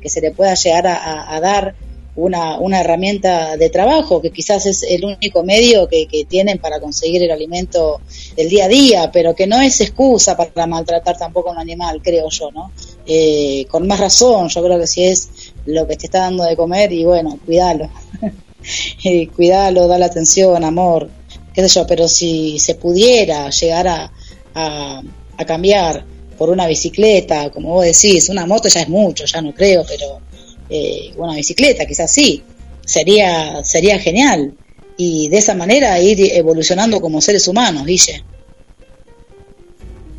que 0.00 0.08
se 0.08 0.20
le 0.20 0.30
pueda 0.30 0.54
llegar 0.54 0.86
a, 0.86 1.40
dar 1.40 1.74
una, 2.16 2.58
una 2.58 2.80
herramienta 2.80 3.56
de 3.56 3.68
trabajo, 3.68 4.22
que 4.22 4.30
quizás 4.30 4.64
es 4.66 4.82
el 4.82 5.04
único 5.04 5.44
medio 5.44 5.86
que, 5.86 6.06
que, 6.06 6.24
tienen 6.24 6.58
para 6.58 6.80
conseguir 6.80 7.22
el 7.22 7.30
alimento 7.30 8.00
del 8.34 8.48
día 8.48 8.64
a 8.64 8.68
día, 8.68 9.10
pero 9.12 9.34
que 9.34 9.46
no 9.46 9.60
es 9.60 9.80
excusa 9.82 10.36
para 10.36 10.66
maltratar 10.66 11.16
tampoco 11.16 11.50
a 11.50 11.52
un 11.52 11.58
animal, 11.58 12.00
creo 12.02 12.28
yo, 12.30 12.50
¿no? 12.50 12.72
Eh, 13.06 13.66
con 13.70 13.86
más 13.86 14.00
razón, 14.00 14.48
yo 14.48 14.62
creo 14.62 14.80
que 14.80 14.86
si 14.86 15.04
es 15.04 15.28
lo 15.66 15.86
que 15.86 15.96
te 15.96 16.06
está 16.06 16.20
dando 16.20 16.44
de 16.44 16.56
comer, 16.56 16.90
y 16.90 17.04
bueno, 17.04 17.38
cuídalo, 17.44 17.90
eh, 19.04 19.28
cuídalo, 19.28 19.86
dale 19.86 20.06
atención, 20.06 20.64
amor, 20.64 21.10
qué 21.52 21.68
sé 21.68 21.68
yo, 21.68 21.86
pero 21.86 22.08
si 22.08 22.58
se 22.58 22.76
pudiera 22.76 23.50
llegar 23.50 23.88
a, 23.88 24.12
a, 24.54 25.02
a 25.36 25.44
cambiar 25.44 26.04
por 26.38 26.48
una 26.48 26.66
bicicleta, 26.66 27.50
como 27.50 27.74
vos 27.74 27.84
decís, 27.84 28.28
una 28.30 28.46
moto 28.46 28.68
ya 28.68 28.80
es 28.80 28.88
mucho, 28.88 29.24
ya 29.26 29.42
no 29.42 29.54
creo, 29.54 29.84
pero 29.86 30.20
eh, 30.68 31.12
una 31.16 31.34
bicicleta, 31.34 31.86
quizás 31.86 32.12
sí, 32.12 32.42
sería, 32.84 33.64
sería 33.64 33.98
genial. 33.98 34.54
Y 34.96 35.28
de 35.28 35.38
esa 35.38 35.54
manera 35.54 36.00
ir 36.00 36.18
evolucionando 36.34 37.00
como 37.00 37.20
seres 37.20 37.46
humanos, 37.48 37.84
Guille. 37.84 38.24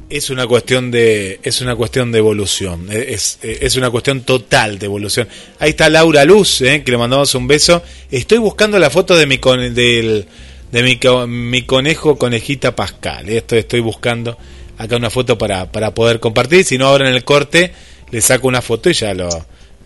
Es 0.09 0.29
una 0.29 0.47
cuestión 0.47 0.89
de 0.89 1.39
es 1.43 1.59
una 1.59 1.75
cuestión 1.75 2.13
de 2.13 2.19
evolución, 2.19 2.87
es, 2.91 3.39
es 3.41 3.75
una 3.75 3.89
cuestión 3.89 4.21
total 4.21 4.79
de 4.79 4.85
evolución. 4.85 5.27
Ahí 5.59 5.71
está 5.71 5.89
Laura 5.89 6.23
Luz, 6.23 6.61
eh, 6.61 6.81
que 6.85 6.91
le 6.91 6.97
mandamos 6.97 7.35
un 7.35 7.45
beso. 7.45 7.83
Estoy 8.09 8.37
buscando 8.37 8.79
la 8.79 8.89
foto 8.89 9.17
de 9.17 9.25
mi 9.25 9.39
con, 9.39 9.73
del, 9.73 10.25
de 10.71 10.83
mi, 10.83 10.97
mi 11.27 11.63
conejo 11.63 12.17
conejita 12.17 12.73
Pascal. 12.73 13.27
Eh. 13.27 13.37
Esto 13.37 13.57
estoy 13.57 13.81
buscando 13.81 14.37
acá 14.77 14.95
una 14.95 15.09
foto 15.09 15.37
para, 15.37 15.71
para 15.71 15.93
poder 15.93 16.21
compartir. 16.21 16.63
Si 16.63 16.77
no, 16.77 16.87
ahora 16.87 17.09
en 17.09 17.15
el 17.15 17.25
corte 17.25 17.73
le 18.09 18.21
saco 18.21 18.47
una 18.47 18.61
foto 18.61 18.89
y 18.89 18.93
ya 18.93 19.13
lo, 19.13 19.27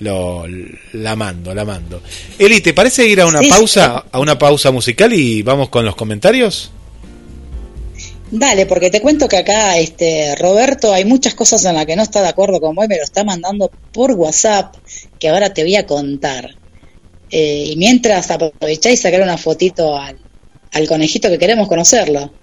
lo, 0.02 0.46
la 0.94 1.16
mando, 1.16 1.54
la 1.54 1.64
mando. 1.64 2.02
Eli, 2.38 2.60
¿te 2.62 2.74
parece 2.74 3.08
ir 3.08 3.22
a 3.22 3.28
una 3.28 3.42
pausa, 3.48 4.06
a 4.12 4.20
una 4.20 4.38
pausa 4.38 4.72
musical 4.72 5.14
y 5.14 5.42
vamos 5.44 5.70
con 5.70 5.86
los 5.86 5.96
comentarios? 5.96 6.72
Dale, 8.32 8.66
porque 8.66 8.90
te 8.90 9.02
cuento 9.02 9.28
que 9.28 9.38
acá, 9.38 9.78
este, 9.78 10.36
Roberto, 10.38 10.94
hay 10.94 11.06
muchas 11.06 11.36
cosas 11.36 11.64
en 11.66 11.76
las 11.76 11.86
que 11.86 11.96
no 11.96 12.02
está 12.02 12.22
de 12.22 12.30
acuerdo 12.30 12.60
con 12.60 12.74
vos 12.74 12.86
y 12.86 12.88
me 12.88 12.98
lo 12.98 13.04
está 13.04 13.24
mandando 13.24 13.70
por 13.92 14.12
WhatsApp, 14.14 14.76
que 15.20 15.30
ahora 15.30 15.54
te 15.54 15.64
voy 15.64 15.76
a 15.76 15.86
contar. 15.86 16.56
Eh, 17.30 17.66
y 17.68 17.76
mientras 17.76 18.32
aprovecháis 18.32 19.00
y 19.00 19.04
sacar 19.04 19.22
una 19.22 19.38
fotito 19.38 19.98
al, 19.98 20.18
al 20.72 20.88
conejito 20.88 21.30
que 21.30 21.38
queremos 21.38 21.68
conocerlo. 21.68 22.34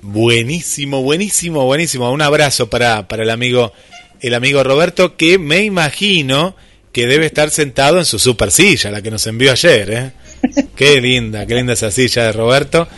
Buenísimo, 0.00 1.02
buenísimo, 1.02 1.64
buenísimo. 1.64 2.10
Un 2.10 2.22
abrazo 2.22 2.68
para, 2.68 3.06
para 3.06 3.22
el 3.22 3.30
amigo 3.30 3.72
el 4.22 4.34
amigo 4.34 4.62
Roberto, 4.62 5.16
que 5.16 5.38
me 5.38 5.64
imagino 5.64 6.54
que 6.92 7.06
debe 7.06 7.26
estar 7.26 7.50
sentado 7.50 7.98
en 7.98 8.04
su 8.04 8.18
super 8.18 8.50
silla, 8.50 8.90
la 8.90 9.02
que 9.02 9.10
nos 9.10 9.26
envió 9.26 9.52
ayer. 9.52 9.90
¿eh? 9.90 10.12
Qué 10.76 11.00
linda, 11.00 11.46
qué 11.46 11.54
linda 11.54 11.74
esa 11.74 11.90
silla 11.90 12.24
de 12.24 12.32
Roberto. 12.32 12.88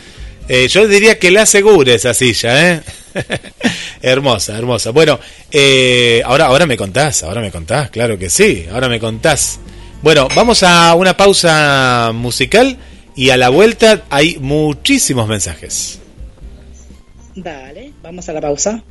Eh, 0.47 0.67
yo 0.67 0.87
diría 0.87 1.17
que 1.17 1.31
le 1.31 1.39
asegure 1.39 1.95
esa 1.95 2.13
silla, 2.13 2.71
¿eh? 2.73 2.81
hermosa, 4.01 4.57
hermosa. 4.57 4.91
Bueno, 4.91 5.19
eh, 5.51 6.21
ahora, 6.25 6.47
ahora 6.47 6.65
me 6.65 6.77
contás, 6.77 7.23
ahora 7.23 7.41
me 7.41 7.51
contás, 7.51 7.89
claro 7.89 8.17
que 8.17 8.29
sí, 8.29 8.65
ahora 8.71 8.89
me 8.89 8.99
contás. 8.99 9.59
Bueno, 10.01 10.27
vamos 10.35 10.61
a 10.63 10.93
una 10.95 11.17
pausa 11.17 12.11
musical 12.13 12.77
y 13.15 13.29
a 13.29 13.37
la 13.37 13.49
vuelta 13.49 14.03
hay 14.09 14.37
muchísimos 14.39 15.27
mensajes. 15.27 15.99
Dale, 17.35 17.93
vamos 18.03 18.27
a 18.29 18.33
la 18.33 18.41
pausa. 18.41 18.83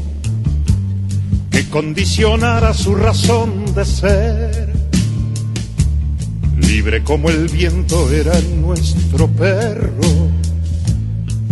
condicionara 1.71 2.73
su 2.73 2.93
razón 2.93 3.73
de 3.73 3.85
ser. 3.85 4.73
Libre 6.57 7.01
como 7.03 7.29
el 7.29 7.47
viento 7.47 8.11
era 8.11 8.33
nuestro 8.57 9.27
perro, 9.29 10.29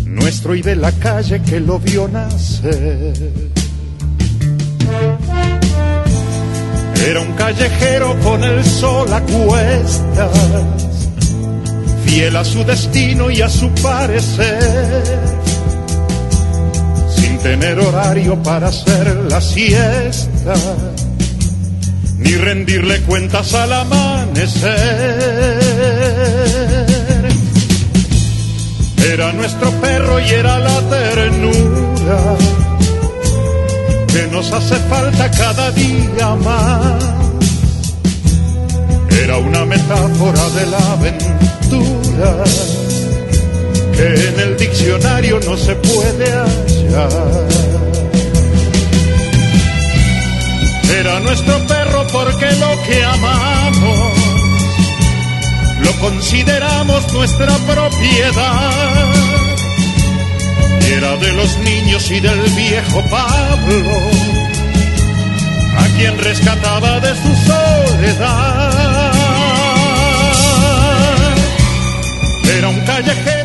nuestro 0.06 0.56
y 0.56 0.62
de 0.62 0.76
la 0.76 0.92
calle 0.92 1.42
que 1.42 1.62
lo 1.62 1.80
vio 1.80 2.08
nacer. 2.10 3.50
Era 7.08 7.22
un 7.22 7.32
callejero 7.34 8.20
con 8.20 8.44
el 8.44 8.64
sol 8.66 9.12
a 9.14 9.22
cuestas, 9.22 11.10
fiel 12.06 12.36
a 12.36 12.44
su 12.44 12.64
destino 12.66 13.32
y 13.32 13.42
a 13.42 13.50
su 13.50 13.70
parecer 13.82 15.29
tener 17.42 17.80
horario 17.80 18.42
para 18.44 18.68
hacer 18.68 19.16
la 19.30 19.42
siesta, 19.42 20.54
ni 22.18 22.32
rendirle 22.36 23.02
cuentas 23.02 23.54
al 23.54 23.74
amanecer. 23.74 25.60
Era 29.12 29.32
nuestro 29.34 29.72
perro 29.82 30.20
y 30.20 30.30
era 30.30 30.60
la 30.60 30.82
ternura 30.90 32.36
que 34.08 34.28
nos 34.32 34.52
hace 34.52 34.76
falta 34.90 35.32
cada 35.32 35.72
día 35.72 36.36
más. 36.44 37.04
Era 39.24 39.38
una 39.38 39.66
metáfora 39.66 40.50
de 40.50 40.66
la 40.68 40.92
aventura 40.94 42.44
en 44.00 44.40
el 44.40 44.58
diccionario 44.58 45.40
no 45.46 45.58
se 45.58 45.76
puede 45.76 46.32
hallar. 46.32 47.48
Era 51.00 51.20
nuestro 51.20 51.68
perro 51.68 52.08
porque 52.12 52.46
lo 52.56 52.84
que 52.84 53.04
amamos 53.04 54.18
lo 55.82 55.92
consideramos 56.00 57.14
nuestra 57.14 57.58
propiedad. 57.58 59.14
Era 60.92 61.18
de 61.18 61.34
los 61.34 61.58
niños 61.60 62.10
y 62.10 62.20
del 62.20 62.42
viejo 62.52 63.04
Pablo, 63.10 63.92
a 65.78 65.98
quien 65.98 66.18
rescataba 66.18 67.00
de 67.00 67.10
su 67.16 67.36
soledad. 67.46 68.74
Era 72.58 72.70
un 72.70 72.80
callejero 72.82 73.39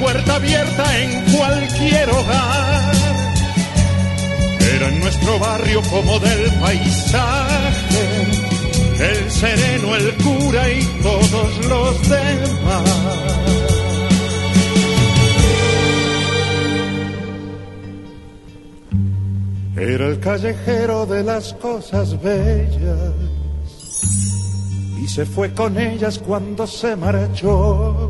puerta 0.00 0.36
abierta 0.36 0.98
en 0.98 1.36
cualquier 1.36 2.08
hogar. 2.08 2.94
Era 4.74 4.88
en 4.88 5.00
nuestro 5.00 5.38
barrio 5.38 5.82
como 5.90 6.18
del 6.18 6.50
paisaje, 6.58 8.06
el 8.98 9.30
sereno, 9.30 9.94
el 9.96 10.14
cura 10.14 10.70
y 10.70 10.82
todos 11.02 11.66
los 11.66 12.08
demás. 12.08 13.30
Era 19.76 20.06
el 20.08 20.20
callejero 20.20 21.06
de 21.06 21.22
las 21.24 21.54
cosas 21.54 22.20
bellas 22.22 23.14
y 25.02 25.08
se 25.08 25.24
fue 25.24 25.52
con 25.54 25.78
ellas 25.78 26.18
cuando 26.18 26.66
se 26.66 26.94
marchó. 26.96 28.09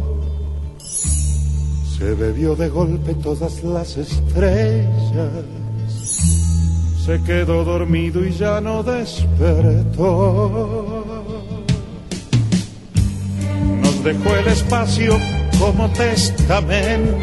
Se 2.00 2.14
bebió 2.14 2.56
de 2.56 2.70
golpe 2.70 3.12
todas 3.12 3.62
las 3.62 3.98
estrellas, 3.98 5.44
se 7.04 7.22
quedó 7.24 7.62
dormido 7.62 8.24
y 8.24 8.32
ya 8.32 8.58
no 8.58 8.82
despertó. 8.82 10.08
Nos 13.82 14.02
dejó 14.02 14.34
el 14.34 14.48
espacio 14.48 15.18
como 15.58 15.90
testamento, 15.90 17.18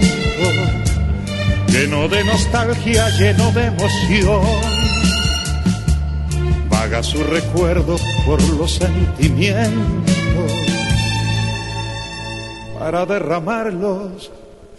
lleno 1.69 2.07
de 2.07 2.23
nostalgia, 2.23 3.09
lleno 3.17 3.51
de 3.53 3.65
emoción 3.65 4.43
vaga 6.69 7.01
su 7.01 7.23
recuerdo 7.23 7.95
por 8.27 8.39
los 8.59 8.73
sentimientos 8.73 10.51
para 12.77 13.07
derramarlos 13.07 14.29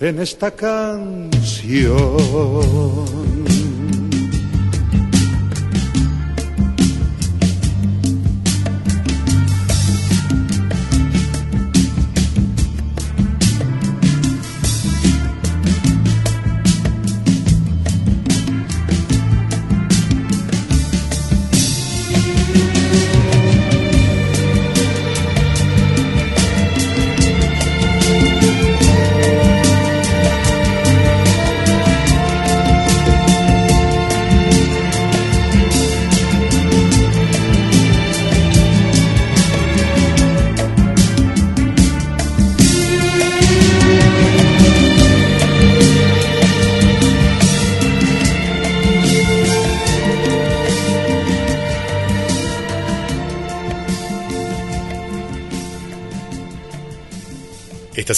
en 0.01 0.20
esta 0.20 0.51
canción. 0.51 1.28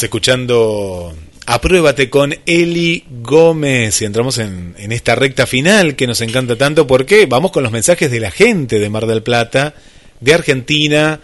Escuchando 0.03 1.15
Apruébate 1.47 2.09
con 2.11 2.35
Eli 2.47 3.05
Gómez 3.23 4.01
y 4.03 4.05
entramos 4.05 4.39
en, 4.39 4.75
en, 4.79 4.93
esta 4.93 5.15
recta 5.15 5.47
final 5.47 5.97
que 5.97 6.07
nos 6.07 6.21
encanta 6.21 6.57
tanto 6.57 6.87
porque 6.87 7.27
vamos 7.27 7.51
con 7.51 7.63
los 7.63 7.73
mensajes 7.73 8.11
de 8.11 8.21
la 8.21 8.31
gente 8.31 8.79
de 8.79 8.89
Mar 8.89 9.07
del 9.07 9.23
Plata, 9.23 9.75
de 10.21 10.35
Argentina 10.35 11.21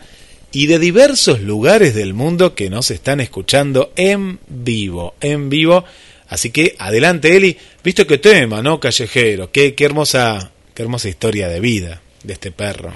y 0.50 0.66
de 0.66 0.78
diversos 0.78 1.40
lugares 1.40 1.94
del 1.94 2.12
mundo 2.14 2.54
que 2.54 2.70
nos 2.70 2.90
están 2.90 3.20
escuchando 3.20 3.92
en 3.94 4.40
vivo, 4.48 5.14
en 5.20 5.48
vivo. 5.48 5.84
Así 6.28 6.50
que 6.50 6.74
adelante 6.78 7.36
Eli, 7.36 7.56
visto 7.84 8.06
qué 8.06 8.18
tema, 8.18 8.62
¿no? 8.62 8.80
Callejero, 8.80 9.52
qué, 9.52 9.74
qué 9.74 9.84
hermosa 9.84 10.50
qué 10.74 10.82
hermosa 10.82 11.08
historia 11.08 11.48
de 11.48 11.60
vida 11.60 12.02
de 12.22 12.32
este 12.32 12.50
perro. 12.50 12.92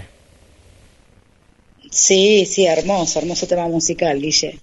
Sí, 1.91 2.47
sí, 2.47 2.67
hermoso, 2.67 3.19
hermoso 3.21 3.47
tema 3.47 3.69
musical, 3.69 4.21
Guille. 4.21 4.59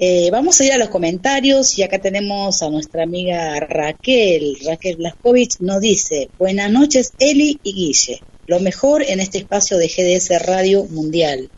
Eh, 0.00 0.28
vamos 0.30 0.60
a 0.60 0.64
ir 0.64 0.72
a 0.72 0.78
los 0.78 0.90
comentarios 0.90 1.76
y 1.76 1.82
acá 1.82 1.98
tenemos 1.98 2.62
a 2.62 2.70
nuestra 2.70 3.02
amiga 3.02 3.58
Raquel. 3.58 4.56
Raquel 4.64 4.94
Blaskovich 4.94 5.58
nos 5.58 5.80
dice, 5.80 6.28
buenas 6.38 6.70
noches 6.70 7.12
Eli 7.18 7.58
y 7.64 7.72
Guille, 7.72 8.22
lo 8.46 8.60
mejor 8.60 9.02
en 9.02 9.18
este 9.18 9.38
espacio 9.38 9.76
de 9.76 9.88
GDS 9.88 10.40
Radio 10.46 10.84
Mundial. 10.84 11.50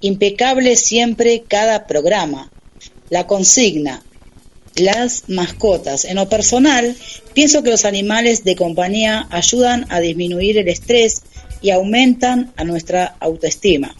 Impecable 0.00 0.74
siempre 0.74 1.44
cada 1.46 1.86
programa. 1.86 2.50
La 3.08 3.28
consigna, 3.28 4.02
las 4.74 5.28
mascotas. 5.28 6.04
En 6.04 6.16
lo 6.16 6.28
personal, 6.28 6.96
pienso 7.34 7.62
que 7.62 7.70
los 7.70 7.84
animales 7.84 8.42
de 8.42 8.56
compañía 8.56 9.28
ayudan 9.30 9.86
a 9.90 10.00
disminuir 10.00 10.58
el 10.58 10.66
estrés 10.66 11.22
y 11.62 11.70
aumentan 11.70 12.52
a 12.56 12.64
nuestra 12.64 13.14
autoestima. 13.20 13.94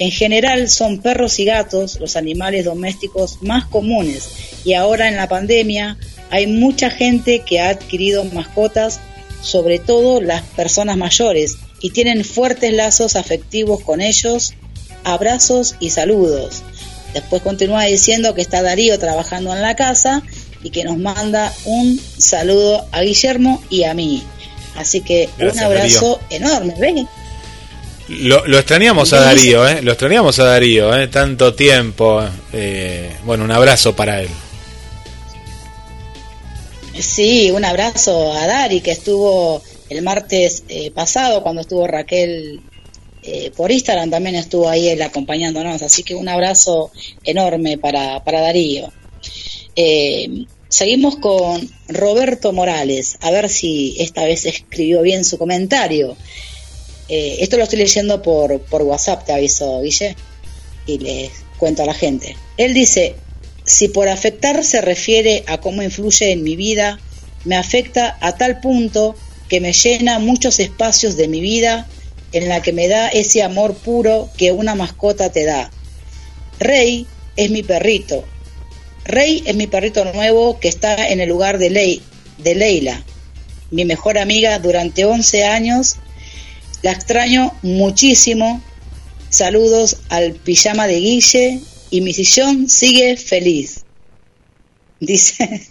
En 0.00 0.10
general 0.10 0.70
son 0.70 1.02
perros 1.02 1.38
y 1.38 1.44
gatos 1.44 2.00
los 2.00 2.16
animales 2.16 2.64
domésticos 2.64 3.42
más 3.42 3.66
comunes 3.66 4.30
y 4.64 4.72
ahora 4.72 5.08
en 5.08 5.16
la 5.16 5.28
pandemia 5.28 5.98
hay 6.30 6.46
mucha 6.46 6.88
gente 6.88 7.40
que 7.40 7.60
ha 7.60 7.68
adquirido 7.68 8.24
mascotas, 8.24 9.00
sobre 9.42 9.78
todo 9.78 10.22
las 10.22 10.40
personas 10.42 10.96
mayores, 10.96 11.58
y 11.82 11.90
tienen 11.90 12.24
fuertes 12.24 12.72
lazos 12.72 13.14
afectivos 13.14 13.82
con 13.82 14.00
ellos, 14.00 14.54
abrazos 15.04 15.74
y 15.80 15.90
saludos. 15.90 16.62
Después 17.12 17.42
continúa 17.42 17.84
diciendo 17.84 18.34
que 18.34 18.40
está 18.40 18.62
Darío 18.62 18.98
trabajando 18.98 19.52
en 19.54 19.60
la 19.60 19.76
casa 19.76 20.22
y 20.62 20.70
que 20.70 20.84
nos 20.84 20.96
manda 20.96 21.52
un 21.66 22.00
saludo 22.16 22.86
a 22.92 23.02
Guillermo 23.02 23.62
y 23.68 23.84
a 23.84 23.92
mí. 23.92 24.22
Así 24.76 25.02
que 25.02 25.28
Gracias, 25.36 25.56
un 25.56 25.72
abrazo 25.72 26.20
Darío. 26.30 26.46
enorme. 26.46 26.74
¿ven? 26.78 27.08
Lo, 28.10 28.46
lo 28.46 28.58
extrañamos 28.58 29.12
a 29.12 29.20
Darío, 29.20 29.66
¿eh? 29.68 29.82
Lo 29.82 29.92
extrañamos 29.92 30.38
a 30.40 30.44
Darío, 30.44 30.96
¿eh? 30.96 31.08
Tanto 31.08 31.54
tiempo. 31.54 32.22
eh, 32.52 33.16
bueno, 33.24 33.44
un 33.44 33.52
abrazo 33.52 33.94
para 33.94 34.20
él. 34.20 34.28
Sí, 36.98 37.50
un 37.50 37.64
abrazo 37.64 38.32
a 38.32 38.46
Dari 38.46 38.80
que 38.80 38.90
estuvo 38.90 39.62
el 39.88 40.02
martes 40.02 40.64
eh, 40.68 40.90
pasado 40.90 41.42
cuando 41.42 41.62
estuvo 41.62 41.86
Raquel 41.86 42.60
eh, 43.22 43.50
por 43.56 43.70
Instagram, 43.70 44.10
también 44.10 44.34
estuvo 44.34 44.68
ahí 44.68 44.88
él 44.88 45.00
acompañándonos, 45.00 45.80
así 45.82 46.02
que 46.02 46.14
un 46.14 46.28
abrazo 46.28 46.90
enorme 47.24 47.78
para, 47.78 48.22
para 48.24 48.40
Darío. 48.40 48.92
Eh, 49.76 50.44
seguimos 50.68 51.16
con 51.16 51.70
Roberto 51.88 52.52
Morales, 52.52 53.16
a 53.20 53.30
ver 53.30 53.48
si 53.48 53.96
esta 53.98 54.24
vez 54.24 54.44
escribió 54.46 55.00
bien 55.02 55.24
su 55.24 55.38
comentario. 55.38 56.16
Eh, 57.10 57.38
esto 57.40 57.56
lo 57.56 57.64
estoy 57.64 57.80
leyendo 57.80 58.22
por, 58.22 58.60
por 58.60 58.82
WhatsApp, 58.82 59.26
te 59.26 59.32
aviso, 59.32 59.80
Guille, 59.82 60.14
y 60.86 60.98
les 60.98 61.32
cuento 61.58 61.82
a 61.82 61.86
la 61.86 61.94
gente. 61.94 62.36
Él 62.56 62.72
dice, 62.72 63.16
si 63.64 63.88
por 63.88 64.08
afectar 64.08 64.64
se 64.64 64.80
refiere 64.80 65.42
a 65.48 65.58
cómo 65.58 65.82
influye 65.82 66.30
en 66.30 66.44
mi 66.44 66.54
vida, 66.54 67.00
me 67.44 67.56
afecta 67.56 68.16
a 68.20 68.36
tal 68.36 68.60
punto 68.60 69.16
que 69.48 69.60
me 69.60 69.72
llena 69.72 70.20
muchos 70.20 70.60
espacios 70.60 71.16
de 71.16 71.26
mi 71.26 71.40
vida 71.40 71.88
en 72.32 72.48
la 72.48 72.62
que 72.62 72.72
me 72.72 72.86
da 72.86 73.08
ese 73.08 73.42
amor 73.42 73.74
puro 73.74 74.30
que 74.36 74.52
una 74.52 74.76
mascota 74.76 75.32
te 75.32 75.44
da. 75.44 75.72
Rey 76.60 77.08
es 77.34 77.50
mi 77.50 77.64
perrito. 77.64 78.24
Rey 79.04 79.42
es 79.46 79.56
mi 79.56 79.66
perrito 79.66 80.04
nuevo 80.12 80.60
que 80.60 80.68
está 80.68 81.08
en 81.08 81.20
el 81.20 81.28
lugar 81.28 81.58
de, 81.58 82.00
de 82.38 82.54
Leila, 82.54 83.02
mi 83.72 83.84
mejor 83.84 84.18
amiga 84.18 84.60
durante 84.60 85.04
11 85.04 85.44
años. 85.44 85.96
La 86.82 86.92
extraño 86.92 87.52
muchísimo. 87.62 88.62
Saludos 89.28 89.98
al 90.08 90.32
pijama 90.32 90.86
de 90.86 90.98
Guille 90.98 91.60
y 91.90 92.00
mi 92.00 92.12
sillón 92.12 92.68
sigue 92.68 93.16
feliz. 93.16 93.84
Dice 95.00 95.68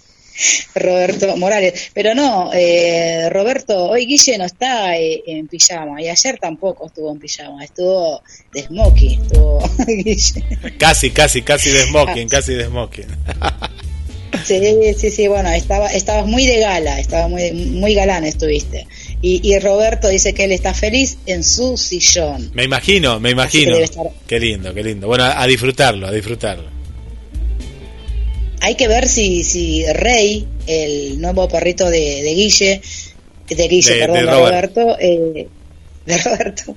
Roberto 0.76 1.36
Morales. 1.38 1.92
Pero 1.94 2.16
no, 2.16 2.52
eh, 2.54 3.30
Roberto, 3.30 3.90
hoy 3.90 4.06
Guille 4.06 4.38
no 4.38 4.46
está 4.46 4.98
eh, 4.98 5.24
en 5.26 5.48
pijama 5.48 6.02
y 6.02 6.10
ayer 6.10 6.38
tampoco 6.40 6.88
estuvo 6.88 7.12
en 7.12 7.20
pijama, 7.20 7.64
estuvo 7.64 8.22
de 8.54 8.64
smoking, 8.64 9.22
estuvo 9.24 9.60
Guille. 9.88 10.78
Casi, 10.78 11.10
casi, 11.12 11.42
casi 11.42 11.72
de 11.72 11.88
smoking, 11.88 12.30
casi 12.30 12.54
de 12.54 12.66
smoking. 12.66 13.08
Sí, 14.46 14.94
sí, 14.98 15.12
sí, 15.12 15.28
bueno, 15.28 15.50
estaba, 15.50 15.88
estabas 15.88 16.26
muy 16.26 16.46
de 16.46 16.60
gala, 16.60 17.00
estaba 17.00 17.28
muy, 17.28 17.52
muy 17.52 17.94
galán 17.94 18.26
estuviste. 18.26 18.88
Y, 19.22 19.42
y 19.54 19.60
Roberto 19.60 20.08
dice 20.08 20.34
que 20.34 20.46
él 20.46 20.52
está 20.54 20.74
feliz 20.74 21.18
en 21.26 21.44
su 21.44 21.76
sillón. 21.78 22.52
Me 22.54 22.64
imagino, 22.64 23.20
me 23.20 23.32
imagino. 23.32 23.76
estar- 23.78 24.10
Qué 24.26 24.40
lindo, 24.40 24.74
qué 24.74 24.82
lindo. 24.84 25.08
Bueno, 25.08 25.26
a, 25.26 25.42
a 25.42 25.46
disfrutarlo, 25.48 26.08
a 26.08 26.12
disfrutarlo. 26.12 26.70
Hay 28.62 28.76
que 28.76 28.88
ver 28.88 29.08
si, 29.08 29.44
si 29.44 29.86
Rey, 29.94 30.46
el 30.68 31.20
nuevo 31.22 31.48
perrito 31.48 31.90
de, 31.90 32.22
de 32.24 32.34
Guille, 32.34 32.82
de 33.50 33.68
Guille, 33.68 33.94
De- 33.94 34.00
perdón, 34.00 34.16
de 34.16 34.22
de, 34.26 34.32
Robert. 34.32 34.76
Roberto, 34.76 34.98
eh, 35.00 35.48
de 36.06 36.18
Roberto, 36.18 36.76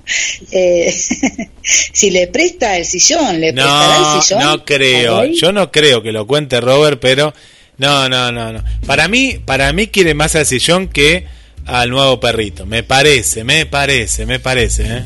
eh, 0.53 0.93
si 1.63 2.11
le 2.11 2.29
presta 2.29 2.77
el 2.77 2.85
sillón, 2.85 3.41
le 3.41 3.53
prestará 3.53 3.99
No, 3.99 4.17
el 4.17 4.23
sillón. 4.23 4.43
no 4.43 4.65
creo. 4.65 5.25
Yo 5.27 5.53
no 5.53 5.73
creo 5.73 6.03
que 6.03 6.13
lo 6.13 6.27
cuente 6.27 6.61
Robert, 6.61 6.99
pero 7.01 7.33
no, 7.79 8.09
no, 8.09 8.31
no, 8.31 8.53
no. 8.53 8.63
Para 8.87 9.09
mí, 9.09 9.39
para 9.45 9.73
mí 9.73 9.89
quiere 9.89 10.15
más 10.15 10.37
al 10.37 10.47
sillón 10.47 10.89
que 10.89 11.25
al 11.67 11.91
nuevo 11.91 12.19
perrito. 12.21 12.67
Me 12.67 12.83
parece, 12.83 13.45
me 13.45 13.67
parece, 13.67 14.27
me 14.27 14.39
parece. 14.41 14.83
¿eh? 14.85 15.03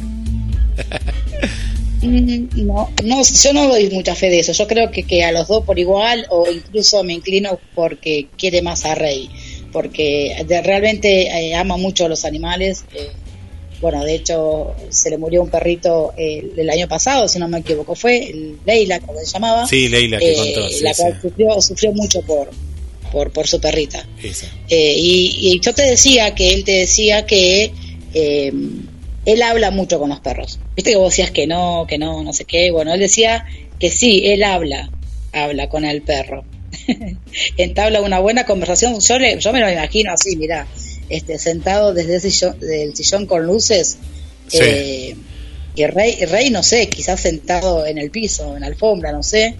Mm, 2.02 2.48
No, 2.66 2.90
no, 3.04 3.22
yo 3.22 3.52
no 3.54 3.68
doy 3.68 3.88
mucha 3.90 4.14
fe 4.14 4.28
de 4.28 4.40
eso. 4.40 4.52
Yo 4.52 4.66
creo 4.66 4.90
que, 4.90 5.02
que 5.04 5.24
a 5.24 5.32
los 5.32 5.48
dos 5.48 5.64
por 5.64 5.78
igual, 5.78 6.26
o 6.28 6.46
incluso 6.50 7.02
me 7.02 7.14
inclino 7.14 7.58
porque 7.74 8.28
quiere 8.36 8.60
más 8.60 8.84
a 8.84 8.94
Rey, 8.94 9.30
porque 9.72 10.36
de- 10.46 10.60
realmente 10.62 11.22
eh, 11.26 11.54
ama 11.54 11.76
mucho 11.78 12.04
a 12.04 12.08
los 12.08 12.24
animales. 12.26 12.84
eh, 12.94 13.08
bueno, 13.80 14.04
de 14.04 14.14
hecho, 14.14 14.74
se 14.90 15.10
le 15.10 15.16
murió 15.18 15.42
un 15.42 15.48
perrito 15.50 16.12
eh, 16.18 16.46
el 16.56 16.68
año 16.70 16.86
pasado, 16.86 17.28
si 17.28 17.38
no 17.38 17.48
me 17.48 17.58
equivoco, 17.58 17.94
fue 17.94 18.32
Leila, 18.66 19.00
como 19.00 19.18
se 19.20 19.26
llamaba. 19.26 19.66
Sí, 19.66 19.88
Leila 19.88 20.18
que 20.18 20.32
eh, 20.32 20.36
contó. 20.36 20.68
Sí, 20.68 20.82
la 20.84 20.94
sí. 20.94 21.02
cual 21.02 21.18
sufrió, 21.22 21.60
sufrió 21.62 21.92
mucho 21.92 22.20
por, 22.22 22.50
por, 23.10 23.30
por 23.32 23.46
su 23.46 23.60
perrita. 23.60 24.06
Eh, 24.68 24.94
y, 24.96 25.52
y 25.52 25.60
yo 25.60 25.74
te 25.74 25.82
decía 25.82 26.34
que 26.34 26.52
él 26.52 26.64
te 26.64 26.72
decía 26.72 27.26
que 27.26 27.72
eh, 28.14 28.52
él 29.24 29.42
habla 29.42 29.70
mucho 29.70 29.98
con 29.98 30.08
los 30.08 30.20
perros. 30.20 30.58
Viste 30.74 30.92
que 30.92 30.96
vos 30.96 31.10
decías 31.12 31.30
que 31.30 31.46
no, 31.46 31.86
que 31.88 31.98
no, 31.98 32.22
no 32.22 32.32
sé 32.32 32.44
qué. 32.44 32.70
Bueno, 32.70 32.94
él 32.94 33.00
decía 33.00 33.44
que 33.78 33.90
sí, 33.90 34.22
él 34.26 34.42
habla, 34.44 34.90
habla 35.32 35.68
con 35.68 35.84
el 35.84 36.02
perro. 36.02 36.44
Entabla 37.56 38.00
una 38.00 38.20
buena 38.20 38.46
conversación. 38.46 38.98
Yo, 39.00 39.18
le, 39.18 39.38
yo 39.38 39.52
me 39.52 39.60
lo 39.60 39.70
imagino 39.70 40.12
así, 40.12 40.36
mira, 40.36 40.66
este, 41.08 41.38
sentado 41.38 41.92
desde 41.92 42.16
ese 42.16 42.30
sillón, 42.30 42.58
del 42.60 42.94
sillón 42.94 43.26
con 43.26 43.44
luces. 43.44 43.98
Sí. 44.48 44.58
eh, 44.60 45.16
y 45.74 45.86
Rey, 45.86 46.24
Rey, 46.24 46.48
no 46.50 46.62
sé, 46.62 46.88
quizás 46.88 47.20
sentado 47.20 47.84
en 47.84 47.98
el 47.98 48.10
piso, 48.10 48.54
en 48.54 48.62
la 48.62 48.68
alfombra, 48.68 49.12
no 49.12 49.22
sé. 49.22 49.56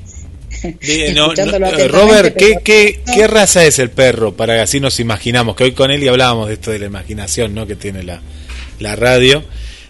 No, 1.14 1.32
eh, 1.34 1.88
Robert, 1.88 2.36
¿qué, 2.36 2.46
pero- 2.48 2.60
qué, 2.64 3.00
no. 3.06 3.12
qué 3.14 3.26
raza 3.26 3.64
es 3.64 3.78
el 3.78 3.90
perro? 3.90 4.36
Para 4.36 4.54
que 4.54 4.60
así 4.60 4.80
nos 4.80 5.00
imaginamos, 5.00 5.56
que 5.56 5.64
hoy 5.64 5.72
con 5.72 5.90
él 5.90 6.02
y 6.02 6.08
hablábamos 6.08 6.48
de 6.48 6.54
esto 6.54 6.70
de 6.70 6.78
la 6.78 6.86
imaginación 6.86 7.54
¿no? 7.54 7.66
que 7.66 7.76
tiene 7.76 8.02
la, 8.02 8.20
la 8.80 8.96
radio. 8.96 9.44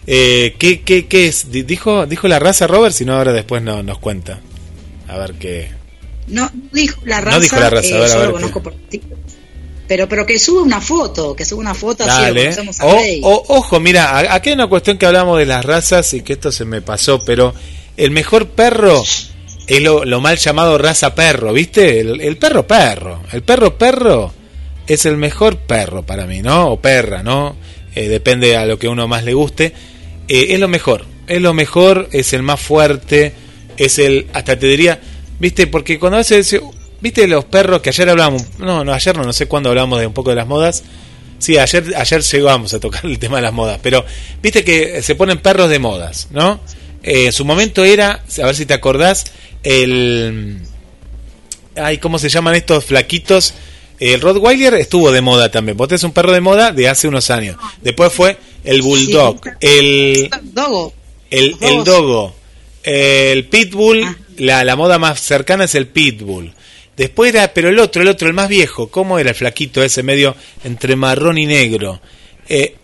Eh, 0.07 0.55
¿qué, 0.59 0.83
qué, 0.83 1.07
qué 1.07 1.27
es? 1.29 1.51
Di- 1.51 1.63
¿Dijo, 1.63 2.07
¿Dijo 2.07 2.29
la 2.29 2.39
raza 2.39 2.67
Robert? 2.67 2.95
Si 2.95 3.05
no, 3.05 3.17
ahora 3.17 3.33
después 3.33 3.63
no, 3.63 3.83
nos 3.83 3.99
cuenta. 3.99 4.41
A 5.09 5.19
ver 5.19 5.35
qué. 5.35 5.71
No 6.29 6.51
dijo 6.73 7.01
la 7.05 7.21
raza, 7.21 7.37
No 7.37 7.43
dijo 7.43 7.57
la 7.57 7.71
raza, 7.71 7.89
eh, 7.89 7.95
a 7.95 7.99
ver, 8.01 8.09
a 8.11 8.13
yo 8.15 8.19
ver 8.21 8.27
lo 8.29 8.33
conozco 8.35 8.63
por 8.63 8.75
ti. 8.89 9.01
Pero, 9.89 10.09
pero 10.09 10.27
que 10.27 10.39
sube 10.39 10.63
una 10.63 10.81
foto, 10.81 11.37
que 11.37 11.45
sube 11.45 11.61
una 11.61 11.75
foto 11.75 12.03
así 12.03 12.11
lo 12.13 12.23
Dale. 12.23 12.41
conocemos 12.45 12.81
a 12.81 12.87
O- 12.87 12.93
Rey. 12.99 13.21
o- 13.23 13.45
ojo, 13.49 13.79
mira, 13.79 14.33
aquí 14.35 14.49
hay 14.49 14.55
una 14.57 14.67
cuestión 14.67 14.99
que 14.99 15.07
hablamos 15.07 15.39
de 15.39 15.47
las 15.47 15.65
razas 15.65 16.13
y 16.15 16.23
que 16.23 16.33
esto 16.33 16.51
se 16.51 16.65
me 16.65 16.83
pasó, 16.83 17.21
pero 17.25 17.55
el 17.97 18.11
mejor 18.11 18.49
perro 18.49 19.05
es 19.67 19.83
lo, 19.83 20.05
lo 20.05 20.21
mal 20.21 20.37
llamado 20.37 20.79
raza 20.79 21.15
perro, 21.15 21.53
¿viste? 21.53 22.01
El, 22.01 22.21
el 22.21 22.37
perro 22.37 22.67
perro. 22.67 23.23
El 23.33 23.43
perro 23.43 23.77
perro 23.77 24.33
es 24.87 25.07
el 25.07 25.17
mejor 25.17 25.57
perro 25.59 26.03
para 26.05 26.27
mí, 26.27 26.43
¿no? 26.43 26.71
O 26.71 26.81
perra, 26.81 27.23
¿no? 27.23 27.57
Eh, 27.95 28.09
depende 28.09 28.57
a 28.57 28.67
lo 28.67 28.79
que 28.79 28.89
uno 28.89 29.09
más 29.09 29.25
le 29.25 29.35
guste. 29.35 29.73
Eh, 30.29 30.47
es 30.51 30.61
lo 30.61 30.69
mejor, 30.69 31.05
es 31.27 31.41
lo 31.41 31.55
mejor, 31.55 32.09
es 32.13 32.33
el 32.33 32.43
más 32.43 32.61
fuerte, 32.61 33.33
es 33.77 33.99
el, 33.99 34.27
hasta 34.33 34.59
te 34.59 34.67
diría, 34.67 35.01
¿viste? 35.39 35.67
Porque 35.67 35.99
cuando 35.99 36.17
a 36.17 36.19
veces, 36.19 36.61
¿viste 37.01 37.27
los 37.27 37.45
perros 37.47 37.81
que 37.81 37.91
ayer 37.91 38.09
hablábamos? 38.09 38.45
No, 38.59 38.85
no, 38.85 38.93
ayer 38.93 39.17
no, 39.17 39.25
no 39.25 39.33
sé 39.33 39.47
cuándo 39.47 39.71
hablamos 39.71 39.99
de 39.99 40.07
un 40.07 40.13
poco 40.13 40.31
de 40.31 40.37
las 40.37 40.47
modas. 40.47 40.85
Sí, 41.39 41.59
ayer, 41.59 41.95
ayer 41.97 42.23
llegamos 42.23 42.73
a 42.75 42.81
tocar 42.81 43.05
el 43.05 43.19
tema 43.19 43.37
de 43.37 43.43
las 43.43 43.53
modas, 43.53 43.81
pero 43.83 44.05
viste 44.43 44.65
que 44.65 45.03
se 45.03 45.15
ponen 45.15 45.39
perros 45.39 45.69
de 45.69 45.79
modas, 45.79 46.29
¿no? 46.31 46.61
Eh, 47.03 47.27
en 47.27 47.33
su 47.33 47.45
momento 47.45 47.85
era, 47.85 48.23
a 48.43 48.47
ver 48.47 48.55
si 48.55 48.67
te 48.67 48.75
acordás, 48.75 49.27
el... 49.67 50.59
Ay, 51.77 51.99
¿cómo 51.99 52.19
se 52.19 52.29
llaman 52.29 52.55
estos 52.55 52.85
flaquitos? 52.87 53.55
El 53.99 54.21
Rottweiler 54.21 54.75
estuvo 54.75 55.11
de 55.13 55.21
moda 55.21 55.51
también. 55.51 55.77
Vos 55.77 55.89
tenés 55.89 56.05
un 56.05 56.13
perro 56.13 56.33
de 56.33 56.41
moda 56.41 56.73
de 56.73 56.89
hace 56.89 57.09
unos 57.09 57.31
años. 57.31 57.57
Después 57.83 58.13
fue 58.13 58.37
el 58.65 58.83
bulldog, 58.83 59.41
Sí. 59.45 59.51
el, 59.61 60.31
Dogo. 60.53 60.93
el, 61.31 61.55
el 61.61 61.85
dogo, 61.85 62.35
el 62.83 63.45
pitbull, 63.47 64.05
Ah. 64.05 64.17
la, 64.39 64.65
la 64.65 64.77
moda 64.77 64.99
más 64.99 65.21
cercana 65.21 65.65
es 65.65 65.75
el 65.75 65.87
pitbull. 65.89 66.53
Después 66.97 67.35
era, 67.35 67.53
pero 67.53 67.69
el 67.69 67.79
otro, 67.79 68.01
el 68.03 68.09
otro, 68.09 68.27
el 68.29 68.35
más 68.35 68.49
viejo, 68.49 68.89
¿cómo 68.89 69.19
era 69.19 69.31
el 69.31 69.37
flaquito 69.37 69.83
ese 69.83 70.03
medio 70.03 70.35
entre 70.65 70.97
marrón 70.97 71.37
y 71.39 71.45
negro? 71.47 72.01
Eh, 72.49 72.77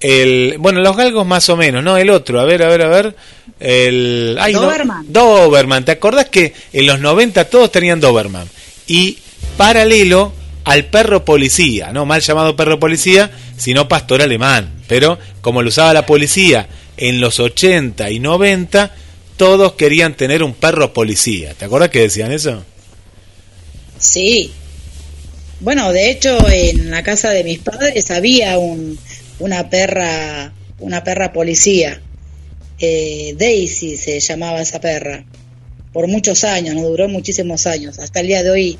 el, 0.00 0.56
bueno, 0.58 0.80
los 0.80 0.96
galgos 0.96 1.26
más 1.26 1.48
o 1.48 1.56
menos, 1.56 1.84
¿no? 1.84 1.96
El 1.96 2.10
otro, 2.10 2.40
a 2.40 2.44
ver, 2.44 2.62
a 2.62 2.68
ver, 2.68 2.82
a 2.82 2.88
ver. 2.88 3.16
El, 3.58 4.36
ay, 4.40 4.54
no, 4.54 4.62
Doberman. 4.62 5.12
Doberman. 5.12 5.84
¿Te 5.84 5.92
acordás 5.92 6.26
que 6.30 6.54
en 6.72 6.86
los 6.86 7.00
90 7.00 7.44
todos 7.44 7.70
tenían 7.70 8.00
Doberman? 8.00 8.48
Y 8.86 9.18
paralelo 9.56 10.32
al 10.64 10.86
perro 10.86 11.24
policía, 11.24 11.92
no 11.92 12.06
mal 12.06 12.20
llamado 12.20 12.56
perro 12.56 12.78
policía, 12.78 13.30
sino 13.56 13.88
pastor 13.88 14.22
alemán. 14.22 14.82
Pero 14.88 15.18
como 15.42 15.62
lo 15.62 15.68
usaba 15.68 15.92
la 15.92 16.06
policía 16.06 16.68
en 16.96 17.20
los 17.20 17.38
80 17.38 18.10
y 18.10 18.18
90, 18.18 18.94
todos 19.36 19.74
querían 19.74 20.14
tener 20.14 20.42
un 20.42 20.54
perro 20.54 20.92
policía. 20.92 21.54
¿Te 21.54 21.66
acuerdas 21.66 21.90
que 21.90 22.00
decían 22.00 22.32
eso? 22.32 22.64
Sí. 23.98 24.52
Bueno, 25.60 25.92
de 25.92 26.10
hecho, 26.10 26.38
en 26.48 26.90
la 26.90 27.02
casa 27.02 27.30
de 27.30 27.44
mis 27.44 27.58
padres 27.58 28.10
había 28.10 28.58
un, 28.58 28.98
una 29.40 29.68
perra, 29.68 30.52
una 30.78 31.02
perra 31.02 31.32
policía. 31.32 32.00
Eh, 32.78 33.34
Daisy 33.36 33.96
se 33.96 34.20
llamaba 34.20 34.60
esa 34.60 34.80
perra. 34.80 35.24
Por 35.92 36.06
muchos 36.06 36.44
años, 36.44 36.74
no 36.76 36.82
duró 36.82 37.08
muchísimos 37.08 37.66
años. 37.66 37.98
Hasta 37.98 38.20
el 38.20 38.28
día 38.28 38.42
de 38.42 38.50
hoy 38.50 38.78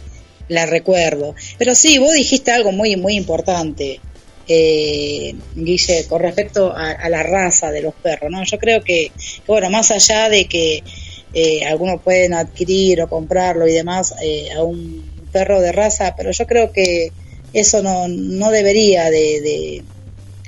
la 0.48 0.66
recuerdo. 0.66 1.34
Pero 1.58 1.74
sí, 1.74 1.98
vos 1.98 2.12
dijiste 2.12 2.52
algo 2.52 2.72
muy, 2.72 2.96
muy 2.96 3.14
importante, 3.14 4.00
eh, 4.48 5.34
Guille, 5.54 6.06
con 6.08 6.20
respecto 6.20 6.72
a, 6.76 7.08
la 7.08 7.22
raza 7.22 7.70
de 7.70 7.82
los 7.82 7.94
perros, 7.94 8.30
¿no? 8.30 8.44
Yo 8.44 8.58
creo 8.58 8.82
que, 8.82 9.12
que, 9.14 9.42
bueno, 9.46 9.70
más 9.70 9.90
allá 9.90 10.28
de 10.28 10.46
que 10.46 10.82
eh, 11.32 11.64
algunos 11.64 12.02
pueden 12.02 12.34
adquirir 12.34 13.00
o 13.02 13.08
comprarlo 13.08 13.68
y 13.68 13.72
demás 13.72 14.14
eh, 14.22 14.48
a 14.52 14.62
un 14.62 15.08
perro 15.30 15.60
de 15.60 15.70
raza, 15.70 16.14
pero 16.16 16.32
yo 16.32 16.46
creo 16.46 16.72
que 16.72 17.12
eso 17.52 17.82
no, 17.82 18.08
no 18.08 18.50
debería 18.50 19.04
de, 19.10 19.40
de 19.40 19.84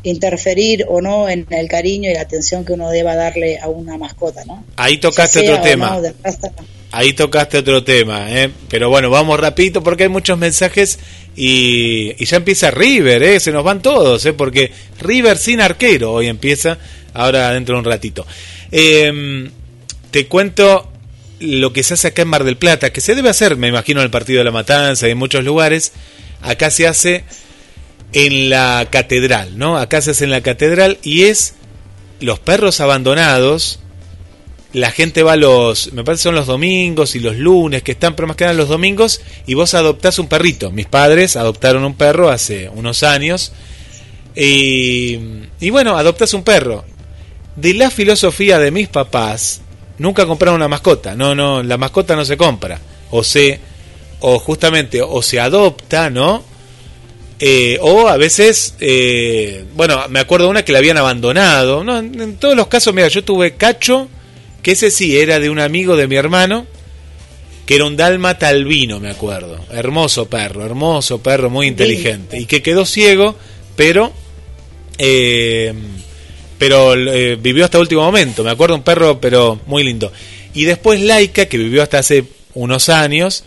interferir 0.02 0.84
o 0.88 1.00
no 1.00 1.28
en 1.28 1.46
el 1.50 1.68
cariño 1.68 2.10
y 2.10 2.14
la 2.14 2.22
atención 2.22 2.64
que 2.64 2.72
uno 2.72 2.90
deba 2.90 3.14
darle 3.14 3.58
a 3.58 3.68
una 3.68 3.96
mascota, 3.98 4.44
¿no? 4.44 4.64
Ahí 4.76 4.98
tocaste 4.98 5.40
otro 5.40 5.62
tema. 5.62 6.00
no. 6.00 6.72
Ahí 6.94 7.14
tocaste 7.14 7.56
otro 7.58 7.82
tema, 7.82 8.30
¿eh? 8.30 8.50
pero 8.68 8.90
bueno, 8.90 9.08
vamos 9.08 9.40
rapidito 9.40 9.82
porque 9.82 10.02
hay 10.02 10.08
muchos 10.10 10.36
mensajes 10.36 10.98
y, 11.34 12.14
y 12.18 12.24
ya 12.26 12.36
empieza 12.36 12.70
River, 12.70 13.22
¿eh? 13.22 13.40
se 13.40 13.50
nos 13.50 13.64
van 13.64 13.80
todos, 13.80 14.26
¿eh? 14.26 14.34
porque 14.34 14.70
River 15.00 15.38
sin 15.38 15.62
arquero 15.62 16.12
hoy 16.12 16.26
empieza, 16.28 16.76
ahora 17.14 17.52
dentro 17.52 17.76
de 17.76 17.78
un 17.78 17.84
ratito. 17.86 18.26
Eh, 18.70 19.50
te 20.10 20.26
cuento 20.26 20.92
lo 21.40 21.72
que 21.72 21.82
se 21.82 21.94
hace 21.94 22.08
acá 22.08 22.22
en 22.22 22.28
Mar 22.28 22.44
del 22.44 22.56
Plata, 22.56 22.92
que 22.92 23.00
se 23.00 23.14
debe 23.14 23.30
hacer, 23.30 23.56
me 23.56 23.68
imagino, 23.68 24.00
en 24.00 24.04
el 24.04 24.10
Partido 24.10 24.38
de 24.38 24.44
la 24.44 24.50
Matanza 24.50 25.08
y 25.08 25.12
en 25.12 25.18
muchos 25.18 25.44
lugares, 25.44 25.92
acá 26.42 26.70
se 26.70 26.86
hace 26.86 27.24
en 28.12 28.50
la 28.50 28.86
catedral, 28.90 29.58
¿no? 29.58 29.78
Acá 29.78 30.00
se 30.00 30.12
hace 30.12 30.24
en 30.24 30.30
la 30.30 30.42
catedral 30.42 30.98
y 31.02 31.24
es 31.24 31.54
los 32.20 32.38
perros 32.38 32.80
abandonados, 32.80 33.80
la 34.72 34.90
gente 34.90 35.22
va 35.22 35.36
los, 35.36 35.92
me 35.92 36.04
parece 36.04 36.24
son 36.24 36.34
los 36.34 36.46
domingos 36.46 37.14
y 37.14 37.20
los 37.20 37.36
lunes 37.36 37.82
que 37.82 37.92
están, 37.92 38.14
pero 38.14 38.26
más 38.28 38.36
que 38.36 38.44
nada 38.44 38.54
los 38.56 38.68
domingos, 38.68 39.20
y 39.46 39.54
vos 39.54 39.74
adoptás 39.74 40.18
un 40.18 40.28
perrito. 40.28 40.70
Mis 40.70 40.86
padres 40.86 41.36
adoptaron 41.36 41.84
un 41.84 41.94
perro 41.94 42.30
hace 42.30 42.70
unos 42.70 43.02
años, 43.02 43.52
y, 44.34 45.18
y 45.60 45.70
bueno, 45.70 45.96
adoptás 45.96 46.32
un 46.32 46.42
perro. 46.42 46.84
De 47.56 47.74
la 47.74 47.90
filosofía 47.90 48.58
de 48.58 48.70
mis 48.70 48.88
papás, 48.88 49.60
nunca 49.98 50.24
compraron 50.24 50.56
una 50.56 50.68
mascota. 50.68 51.14
No, 51.14 51.34
no, 51.34 51.62
la 51.62 51.76
mascota 51.76 52.16
no 52.16 52.24
se 52.24 52.38
compra. 52.38 52.80
O 53.10 53.22
se, 53.22 53.60
o 54.20 54.38
justamente, 54.38 55.02
o 55.02 55.22
se 55.22 55.38
adopta, 55.38 56.08
¿no? 56.08 56.42
Eh, 57.44 57.76
o 57.80 58.06
a 58.06 58.16
veces, 58.16 58.76
eh, 58.78 59.64
bueno, 59.74 60.00
me 60.08 60.20
acuerdo 60.20 60.48
una 60.48 60.64
que 60.64 60.70
la 60.70 60.78
habían 60.78 60.96
abandonado. 60.96 61.82
No, 61.82 61.98
en, 61.98 62.20
en 62.20 62.36
todos 62.36 62.54
los 62.54 62.68
casos, 62.68 62.94
mira, 62.94 63.08
yo 63.08 63.24
tuve 63.24 63.54
cacho 63.56 64.08
que 64.62 64.72
ese 64.72 64.92
sí 64.92 65.18
era 65.18 65.40
de 65.40 65.50
un 65.50 65.58
amigo 65.58 65.96
de 65.96 66.06
mi 66.06 66.14
hermano, 66.14 66.66
que 67.66 67.74
era 67.74 67.84
un 67.84 67.96
dálmata 67.96 68.46
albino, 68.46 69.00
me 69.00 69.10
acuerdo. 69.10 69.58
Hermoso 69.72 70.26
perro, 70.26 70.64
hermoso 70.64 71.20
perro, 71.20 71.50
muy 71.50 71.66
inteligente. 71.66 72.38
Y 72.38 72.46
que 72.46 72.62
quedó 72.62 72.86
ciego, 72.86 73.36
pero 73.74 74.12
eh, 74.98 75.74
pero 76.58 76.94
eh, 76.94 77.36
vivió 77.40 77.64
hasta 77.64 77.80
último 77.80 78.02
momento. 78.02 78.44
Me 78.44 78.50
acuerdo 78.50 78.76
un 78.76 78.82
perro, 78.82 79.20
pero 79.20 79.58
muy 79.66 79.82
lindo. 79.82 80.12
Y 80.54 80.64
después 80.64 81.00
Laika, 81.00 81.46
que 81.46 81.58
vivió 81.58 81.82
hasta 81.82 81.98
hace 81.98 82.22
unos 82.54 82.88
años, 82.88 83.42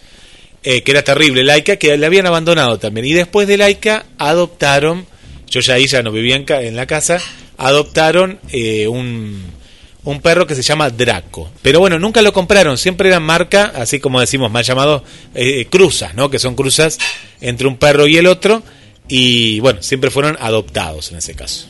eh, 0.65 0.81
que 0.83 0.91
era 0.91 1.03
terrible, 1.03 1.43
Laika, 1.43 1.77
que 1.77 1.95
le 1.95 2.05
habían 2.05 2.25
abandonado 2.27 2.77
también. 2.79 3.05
Y 3.05 3.13
después 3.13 3.47
de 3.47 3.57
Laika 3.57 4.05
adoptaron, 4.17 5.05
yo 5.49 5.61
ya 5.61 5.75
ahí 5.75 5.87
ya 5.87 6.03
no 6.03 6.11
vivía 6.11 6.35
en, 6.35 6.43
ca- 6.43 6.61
en 6.61 6.75
la 6.75 6.85
casa, 6.87 7.19
adoptaron 7.57 8.39
eh, 8.51 8.87
un, 8.87 9.41
un 10.03 10.21
perro 10.21 10.45
que 10.45 10.55
se 10.55 10.61
llama 10.63 10.89
Draco. 10.89 11.49
Pero 11.61 11.79
bueno, 11.79 11.97
nunca 11.99 12.21
lo 12.21 12.33
compraron, 12.33 12.77
siempre 12.77 13.07
eran 13.09 13.23
marca, 13.23 13.71
así 13.75 13.99
como 13.99 14.19
decimos, 14.19 14.51
mal 14.51 14.63
llamados 14.65 15.03
eh, 15.33 15.65
cruzas, 15.69 16.15
¿no? 16.15 16.29
Que 16.29 16.39
son 16.39 16.55
cruzas 16.55 16.97
entre 17.41 17.67
un 17.67 17.77
perro 17.77 18.07
y 18.07 18.17
el 18.17 18.27
otro. 18.27 18.61
Y 19.07 19.59
bueno, 19.59 19.83
siempre 19.83 20.09
fueron 20.09 20.35
adoptados 20.41 21.11
en 21.11 21.19
ese 21.19 21.35
caso. 21.35 21.67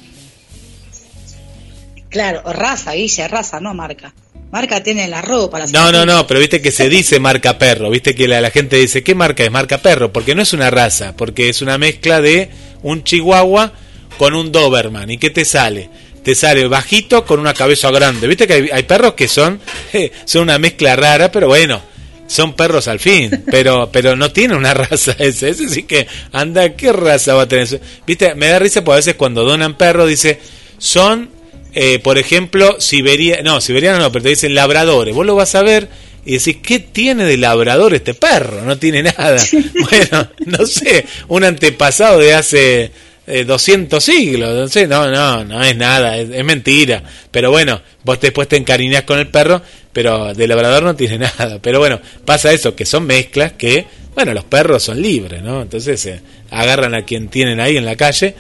Claro, 2.09 2.41
raza, 2.53 2.93
Guille, 2.93 3.27
raza, 3.27 3.59
no 3.59 3.73
marca. 3.73 4.13
Marca 4.55 4.81
tiene 4.81 5.09
la 5.09 5.21
ropa. 5.21 5.59
las 5.59 5.73
No, 5.73 5.91
no, 5.91 6.05
no, 6.05 6.25
pero 6.25 6.39
viste 6.39 6.61
que 6.61 6.71
se 6.71 6.87
dice 6.87 7.19
marca 7.19 7.57
perro, 7.57 7.89
viste 7.89 8.15
que 8.15 8.25
la, 8.25 8.39
la 8.39 8.51
gente 8.51 8.77
dice, 8.77 9.03
¿qué 9.03 9.13
marca 9.13 9.43
es? 9.43 9.51
Marca 9.51 9.79
perro, 9.79 10.13
porque 10.13 10.33
no 10.33 10.41
es 10.41 10.53
una 10.53 10.69
raza, 10.69 11.13
porque 11.17 11.49
es 11.49 11.61
una 11.61 11.77
mezcla 11.77 12.21
de 12.21 12.47
un 12.81 13.03
chihuahua 13.03 13.73
con 14.17 14.33
un 14.33 14.53
Doberman. 14.53 15.11
¿Y 15.11 15.17
qué 15.17 15.29
te 15.29 15.43
sale? 15.43 15.89
Te 16.23 16.35
sale 16.35 16.65
bajito 16.69 17.25
con 17.25 17.41
una 17.41 17.53
cabeza 17.53 17.91
grande. 17.91 18.29
Viste 18.29 18.47
que 18.47 18.53
hay, 18.53 18.69
hay 18.71 18.83
perros 18.83 19.15
que 19.15 19.27
son, 19.27 19.59
eh, 19.93 20.13
son 20.23 20.43
una 20.43 20.57
mezcla 20.57 20.95
rara, 20.95 21.29
pero 21.33 21.49
bueno, 21.49 21.81
son 22.25 22.53
perros 22.53 22.87
al 22.87 23.01
fin, 23.01 23.43
pero 23.51 23.89
pero 23.91 24.15
no 24.15 24.31
tiene 24.31 24.55
una 24.55 24.73
raza 24.73 25.15
ese, 25.19 25.49
ese 25.49 25.67
sí 25.67 25.83
que 25.83 26.07
anda, 26.31 26.77
¿qué 26.77 26.93
raza 26.93 27.33
va 27.33 27.41
a 27.41 27.47
tener? 27.49 27.65
eso? 27.65 27.79
Viste, 28.07 28.35
me 28.35 28.47
da 28.47 28.59
risa 28.59 28.85
porque 28.85 28.93
a 28.93 29.03
veces 29.03 29.15
cuando 29.15 29.43
donan 29.43 29.75
perros 29.75 30.07
dice, 30.07 30.39
son, 30.77 31.34
eh, 31.76 31.99
por 31.99 32.17
ejemplo, 32.17 32.80
Siberia, 32.80 33.41
no, 33.43 33.61
siberiano 33.61 33.99
no, 33.99 34.11
pero 34.11 34.23
te 34.23 34.30
dicen 34.30 34.55
labradores, 34.55 35.13
vos 35.13 35.26
lo 35.26 35.36
vas 35.36 35.53
a 35.55 35.61
ver 35.61 35.89
y 36.26 36.38
decís, 36.38 36.57
¿qué 36.63 36.80
tiene 36.80 37.26
de 37.26 37.38
labrador 37.38 37.93
este 37.93 38.13
perro? 38.13 38.61
No 38.61 38.78
tiene 38.78 39.03
nada. 39.03 39.43
bueno, 39.91 40.30
no 40.45 40.65
sé, 40.65 41.05
un 41.28 41.43
antepasado 41.43 42.19
de 42.19 42.34
hace 42.34 42.91
eh, 43.28 43.43
200 43.43 44.03
siglos, 44.03 44.55
no 44.55 44.67
sé, 44.67 44.88
no, 44.88 45.11
no, 45.11 45.43
no 45.43 45.63
es 45.63 45.76
nada, 45.76 46.17
es, 46.17 46.30
es 46.32 46.43
mentira. 46.45 47.03
Pero 47.30 47.51
bueno, 47.51 47.82
vos 48.03 48.19
después 48.21 48.47
te 48.47 48.55
encariñás 48.55 49.03
con 49.03 49.19
el 49.19 49.28
perro, 49.28 49.61
pero 49.91 50.34
de 50.34 50.47
labrador 50.47 50.84
no 50.84 50.95
tiene 50.95 51.17
nada. 51.38 51.59
Pero 51.61 51.80
bueno, 51.80 51.99
pasa 52.26 52.53
eso, 52.53 52.76
que 52.76 52.86
son 52.86 53.05
mezclas 53.05 53.53
que, 53.53 53.86
bueno, 54.13 54.34
los 54.34 54.45
perros 54.45 54.84
son 54.84 55.01
libres, 55.01 55.41
¿no? 55.41 55.61
Entonces 55.61 56.05
eh, 56.05 56.21
agarran 56.51 56.95
a 56.95 57.03
quien 57.03 57.28
tienen 57.28 57.59
ahí 57.59 57.78
en 57.78 57.86
la 57.86 57.95
calle. 57.95 58.36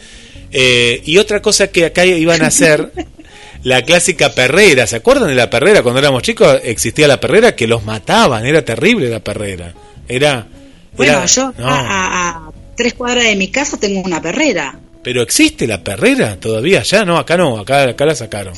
Eh, 0.51 1.01
y 1.05 1.17
otra 1.17 1.41
cosa 1.41 1.67
que 1.67 1.85
acá 1.85 2.05
iban 2.05 2.41
a 2.41 2.47
hacer, 2.47 2.91
la 3.65 3.81
clásica 3.81 4.29
perrera, 4.33 4.87
¿se 4.87 4.95
acuerdan 4.95 5.27
de 5.27 5.35
la 5.35 5.49
perrera? 5.49 5.83
Cuando 5.83 5.99
éramos 5.99 6.21
chicos 6.23 6.59
existía 6.63 7.07
la 7.07 7.19
perrera 7.19 7.55
que 7.55 7.67
los 7.67 7.83
mataban, 7.83 8.45
era 8.45 8.63
terrible 8.63 9.09
la 9.09 9.19
perrera. 9.19 9.73
Era... 10.07 10.47
Bueno, 10.95 11.13
era- 11.13 11.25
yo 11.25 11.51
no. 11.57 11.67
a, 11.67 12.29
a- 12.29 12.51
tres 12.77 12.93
cuadras 12.93 13.25
de 13.25 13.35
mi 13.35 13.49
casa 13.49 13.77
tengo 13.77 14.01
una 14.01 14.21
perrera. 14.21 14.79
Pero 15.03 15.21
existe 15.21 15.67
la 15.67 15.83
perrera 15.83 16.39
todavía, 16.39 16.81
ya 16.83 17.03
no, 17.05 17.17
acá 17.17 17.37
no, 17.37 17.59
acá, 17.59 17.83
acá 17.89 18.05
la 18.05 18.15
sacaron. 18.15 18.53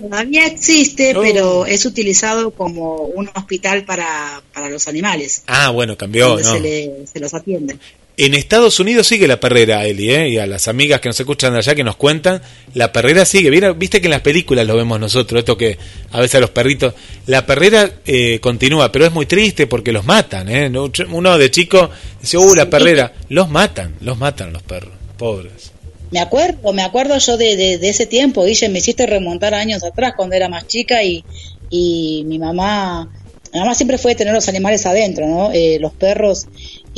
Todavía 0.00 0.46
existe, 0.46 1.14
pero 1.18 1.64
es 1.64 1.86
utilizado 1.86 2.50
como 2.50 2.96
un 2.96 3.30
hospital 3.34 3.84
para, 3.84 4.42
para 4.52 4.68
los 4.68 4.88
animales, 4.88 5.42
Ah, 5.46 5.70
bueno, 5.70 5.96
cambió, 5.96 6.28
donde 6.28 6.42
¿no? 6.44 6.52
se, 6.52 6.60
le, 6.60 6.92
se 7.10 7.18
los 7.20 7.32
atiende. 7.32 7.76
En 8.18 8.32
Estados 8.32 8.80
Unidos 8.80 9.06
sigue 9.06 9.28
la 9.28 9.38
perrera, 9.38 9.84
Eli, 9.84 10.10
¿eh? 10.10 10.28
y 10.30 10.38
a 10.38 10.46
las 10.46 10.68
amigas 10.68 11.00
que 11.02 11.08
nos 11.10 11.20
escuchan 11.20 11.52
de 11.52 11.58
allá 11.58 11.74
que 11.74 11.84
nos 11.84 11.96
cuentan, 11.96 12.40
la 12.72 12.90
perrera 12.90 13.26
sigue. 13.26 13.50
Viste 13.74 14.00
que 14.00 14.06
en 14.06 14.12
las 14.12 14.22
películas 14.22 14.66
lo 14.66 14.74
vemos 14.74 14.98
nosotros, 14.98 15.40
esto 15.40 15.58
que 15.58 15.76
a 16.12 16.20
veces 16.20 16.36
a 16.36 16.40
los 16.40 16.48
perritos. 16.48 16.94
La 17.26 17.44
perrera 17.44 17.90
eh, 18.06 18.38
continúa, 18.40 18.90
pero 18.90 19.04
es 19.04 19.12
muy 19.12 19.26
triste 19.26 19.66
porque 19.66 19.92
los 19.92 20.06
matan. 20.06 20.48
¿eh? 20.48 20.70
No- 20.70 20.90
Uno 21.12 21.36
de 21.36 21.50
chico 21.50 21.90
dice, 22.22 22.38
uh, 22.38 22.54
la 22.54 22.70
perrera. 22.70 23.12
Los 23.28 23.50
matan, 23.50 23.96
los 24.00 24.16
matan 24.16 24.50
los 24.50 24.62
perros, 24.62 24.94
pobres. 25.18 25.72
Me 26.10 26.20
acuerdo, 26.20 26.72
me 26.72 26.82
acuerdo 26.82 27.18
yo 27.18 27.36
de, 27.36 27.54
de, 27.56 27.76
de 27.76 27.88
ese 27.90 28.06
tiempo, 28.06 28.44
Guille, 28.44 28.70
me 28.70 28.78
hiciste 28.78 29.04
remontar 29.06 29.52
años 29.52 29.84
atrás 29.84 30.14
cuando 30.16 30.36
era 30.36 30.48
más 30.48 30.66
chica 30.66 31.02
y, 31.02 31.22
y 31.68 32.22
mi 32.26 32.38
mamá, 32.38 33.10
mi 33.52 33.58
mamá 33.58 33.74
siempre 33.74 33.98
fue 33.98 34.14
tener 34.14 34.32
los 34.32 34.48
animales 34.48 34.86
adentro, 34.86 35.26
¿no? 35.26 35.50
Eh, 35.52 35.78
los 35.80 35.92
perros 35.92 36.46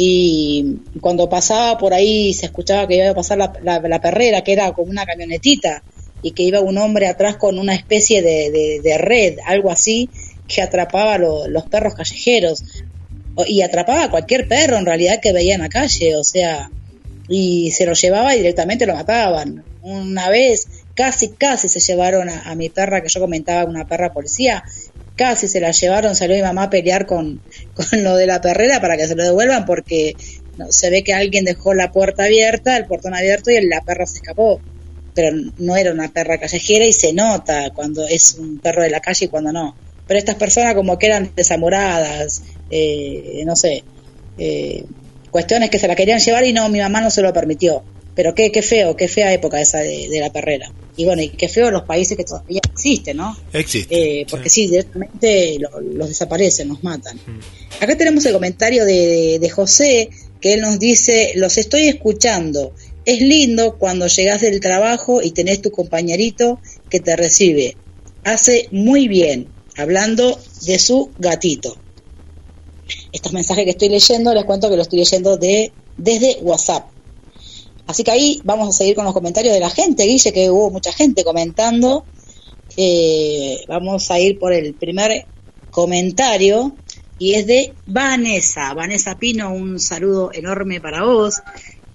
y 0.01 0.76
cuando 1.01 1.28
pasaba 1.28 1.76
por 1.76 1.92
ahí 1.92 2.32
se 2.32 2.46
escuchaba 2.46 2.86
que 2.86 2.94
iba 2.99 3.11
a 3.11 3.14
pasar 3.14 3.36
la, 3.36 3.53
la, 3.64 3.80
la 3.80 4.01
perrera, 4.01 4.42
que 4.42 4.53
era 4.53 4.70
como 4.72 4.88
una 4.92 5.05
camionetita 5.05 5.82
y 6.22 6.30
que 6.30 6.44
iba 6.44 6.61
un 6.61 6.78
hombre 6.78 7.09
atrás 7.09 7.36
con 7.36 7.59
una 7.59 7.74
especie 7.74 8.22
de, 8.22 8.80
de- 8.80 8.99
red, 8.99 9.38
algo 9.44 9.72
así, 9.72 10.09
que 10.46 10.62
atrapaba 10.62 11.18
lo- 11.18 11.49
los 11.49 11.64
perros 11.64 11.94
callejeros. 11.94 12.62
Y 13.49 13.62
atrapaba 13.62 14.05
a 14.05 14.11
cualquier 14.11 14.46
perro 14.46 14.76
en 14.76 14.86
realidad 14.86 15.18
que 15.20 15.32
veía 15.32 15.55
en 15.57 15.62
la 15.62 15.68
calle, 15.68 16.14
o 16.14 16.22
sea, 16.22 16.70
y 17.28 17.72
se 17.72 17.84
lo 17.84 17.94
llevaba 17.94 18.34
y 18.34 18.38
directamente 18.38 18.86
lo 18.86 18.94
mataban. 18.94 19.64
Una 19.82 20.28
vez 20.28 20.68
casi, 20.94 21.30
casi 21.30 21.68
se 21.68 21.80
llevaron 21.80 22.28
a 22.28 22.55
mi 22.55 22.68
perra, 22.68 23.01
que 23.03 23.09
yo 23.09 23.20
comentaba, 23.20 23.68
una 23.68 23.86
perra 23.86 24.12
policía, 24.12 24.62
casi 25.19 25.49
se 25.49 25.61
la 25.61 25.73
llevaron, 25.73 26.16
salió 26.16 26.37
mi 26.37 26.43
mamá 26.43 26.64
a 26.64 26.71
pelear 26.71 27.05
con, 27.05 27.43
con 27.75 28.05
lo 28.05 28.16
de 28.16 28.27
la 28.27 28.41
perrera 28.41 28.81
para 28.81 28.97
que 28.97 29.07
se 29.07 29.14
lo 29.14 29.25
devuelvan 29.25 29.66
porque 29.66 30.16
no, 30.57 30.73
se 30.73 30.89
ve 30.89 31.05
que 31.05 31.12
alguien 31.12 31.45
dejó 31.45 31.75
la 31.75 31.93
puerta 31.93 32.25
abierta, 32.25 32.77
el 32.77 32.87
portón 32.87 33.14
abierto 33.14 33.51
y 33.51 33.61
la 33.66 33.83
perra 33.83 34.07
se 34.07 34.19
escapó. 34.19 34.61
Pero 35.14 35.37
no 35.59 35.77
era 35.77 35.93
una 35.93 36.09
perra 36.09 36.39
callejera 36.39 36.87
y 36.87 36.93
se 36.93 37.12
nota 37.12 37.71
cuando 37.75 38.07
es 38.07 38.35
un 38.35 38.61
perro 38.61 38.83
de 38.83 38.91
la 38.91 39.01
calle 39.01 39.27
y 39.27 39.29
cuando 39.29 39.53
no. 39.53 39.77
Pero 40.07 40.19
estas 40.19 40.37
personas 40.37 40.75
como 40.75 40.99
que 40.99 41.07
eran 41.07 41.33
desamoradas, 41.35 42.43
eh, 42.71 43.43
no 43.45 43.57
sé, 43.57 43.83
eh, 44.39 44.85
cuestiones 45.31 45.71
que 45.71 45.79
se 45.79 45.89
la 45.89 45.97
querían 45.97 46.21
llevar 46.21 46.45
y 46.45 46.53
no, 46.53 46.69
mi 46.69 46.79
mamá 46.79 47.01
no 47.01 47.11
se 47.11 47.23
lo 47.23 47.33
permitió. 47.33 47.83
Pero 48.19 48.35
qué, 48.35 48.51
qué 48.51 48.62
feo, 48.62 48.97
qué 48.97 49.07
fea 49.07 49.33
época 49.33 49.61
esa 49.61 49.79
de, 49.79 50.09
de 50.09 50.19
la 50.19 50.33
perrera. 50.33 50.73
Y 50.97 51.05
bueno, 51.05 51.23
y 51.23 51.29
qué 51.29 51.47
feo 51.49 51.71
los 51.71 51.85
países 51.85 52.16
que 52.16 52.25
todavía 52.25 52.61
existen, 52.69 53.16
¿no? 53.16 53.39
Existe. 53.53 53.95
Eh, 54.23 54.27
porque 54.29 54.51
sí, 54.51 54.66
directamente 54.66 55.57
lo- 55.61 55.81
los 55.81 56.09
desaparecen, 56.09 56.66
los 56.69 56.83
matan. 56.83 57.16
Mm. 57.16 57.39
Acá 57.81 57.97
tenemos 57.97 58.27
el 58.27 58.33
comentario 58.33 58.85
de, 58.85 59.39
de 59.39 59.51
José, 59.51 60.11
que 60.41 60.55
él 60.55 60.62
nos 60.62 60.81
dice, 60.81 61.31
los 61.37 61.59
estoy 61.59 61.87
escuchando. 61.87 62.75
Es 63.05 63.21
lindo 63.21 63.79
cuando 63.79 64.09
llegas 64.09 64.41
del 64.41 64.59
trabajo 64.59 65.23
y 65.23 65.31
tenés 65.31 65.62
tu 65.62 65.71
compañerito 65.71 66.61
que 66.91 66.99
te 66.99 67.14
recibe. 67.14 67.77
Hace 68.25 68.66
muy 68.73 69.07
bien, 69.07 69.53
hablando 69.77 70.37
de 70.62 70.81
su 70.81 71.12
gatito. 71.19 71.79
Estos 73.12 73.33
mensajes 73.33 73.64
que 73.64 73.71
estoy 73.71 73.91
leyendo, 73.91 74.35
les 74.35 74.45
cuento 74.45 74.69
que 74.69 74.75
lo 74.75 74.83
estoy 74.83 74.99
leyendo 74.99 75.37
de, 75.37 75.73
desde 75.97 76.39
WhatsApp. 76.41 76.89
Así 77.89 78.05
que 78.05 78.11
ahí 78.11 78.41
vamos 78.45 78.68
a 78.68 78.72
seguir 78.72 78.95
con 78.95 79.07
los 79.07 79.14
comentarios 79.14 79.55
de 79.55 79.61
la 79.61 79.70
gente, 79.70 80.05
Guille, 80.05 80.30
que 80.30 80.51
hubo 80.51 80.70
mucha 80.70 80.93
gente 80.93 81.24
comentando. 81.24 82.05
Eh, 82.76 83.64
vamos 83.66 84.11
a 84.11 84.20
ir 84.20 84.39
por 84.39 84.53
el 84.53 84.74
primer 84.74 85.24
comentario 85.70 86.76
y 87.18 87.32
es 87.32 87.47
de 87.47 87.72
Vanessa. 87.86 88.74
Vanessa 88.74 89.18
Pino, 89.18 89.51
un 89.55 89.80
saludo 89.80 90.30
enorme 90.34 90.82
para 90.82 91.03
vos. 91.03 91.36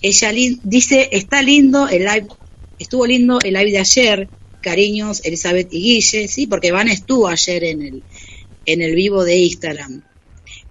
Ella 0.01 0.31
dice, 0.63 1.09
está 1.11 1.43
lindo 1.43 1.87
el 1.87 2.05
live, 2.05 2.27
estuvo 2.79 3.05
lindo 3.05 3.37
el 3.43 3.53
live 3.53 3.71
de 3.71 3.77
ayer, 3.77 4.29
cariños 4.61 5.23
Elizabeth 5.23 5.71
y 5.71 5.79
Guille, 5.79 6.27
sí, 6.27 6.47
porque 6.47 6.71
Van 6.71 6.87
estuvo 6.87 7.27
ayer 7.27 7.63
en 7.65 7.81
el, 7.83 8.03
en 8.65 8.81
el 8.81 8.95
vivo 8.95 9.23
de 9.23 9.37
Instagram. 9.37 10.01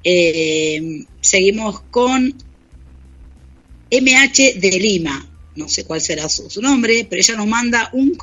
Eh, 0.03 1.05
seguimos 1.21 1.81
con 1.93 2.35
MH 3.93 4.55
de 4.59 4.71
Lima, 4.81 5.29
no 5.55 5.69
sé 5.69 5.85
cuál 5.85 6.01
será 6.01 6.27
su, 6.29 6.49
su 6.49 6.63
nombre, 6.63 7.07
pero 7.09 7.21
ella 7.21 7.37
nos 7.37 7.47
manda 7.47 7.91
un... 7.93 8.17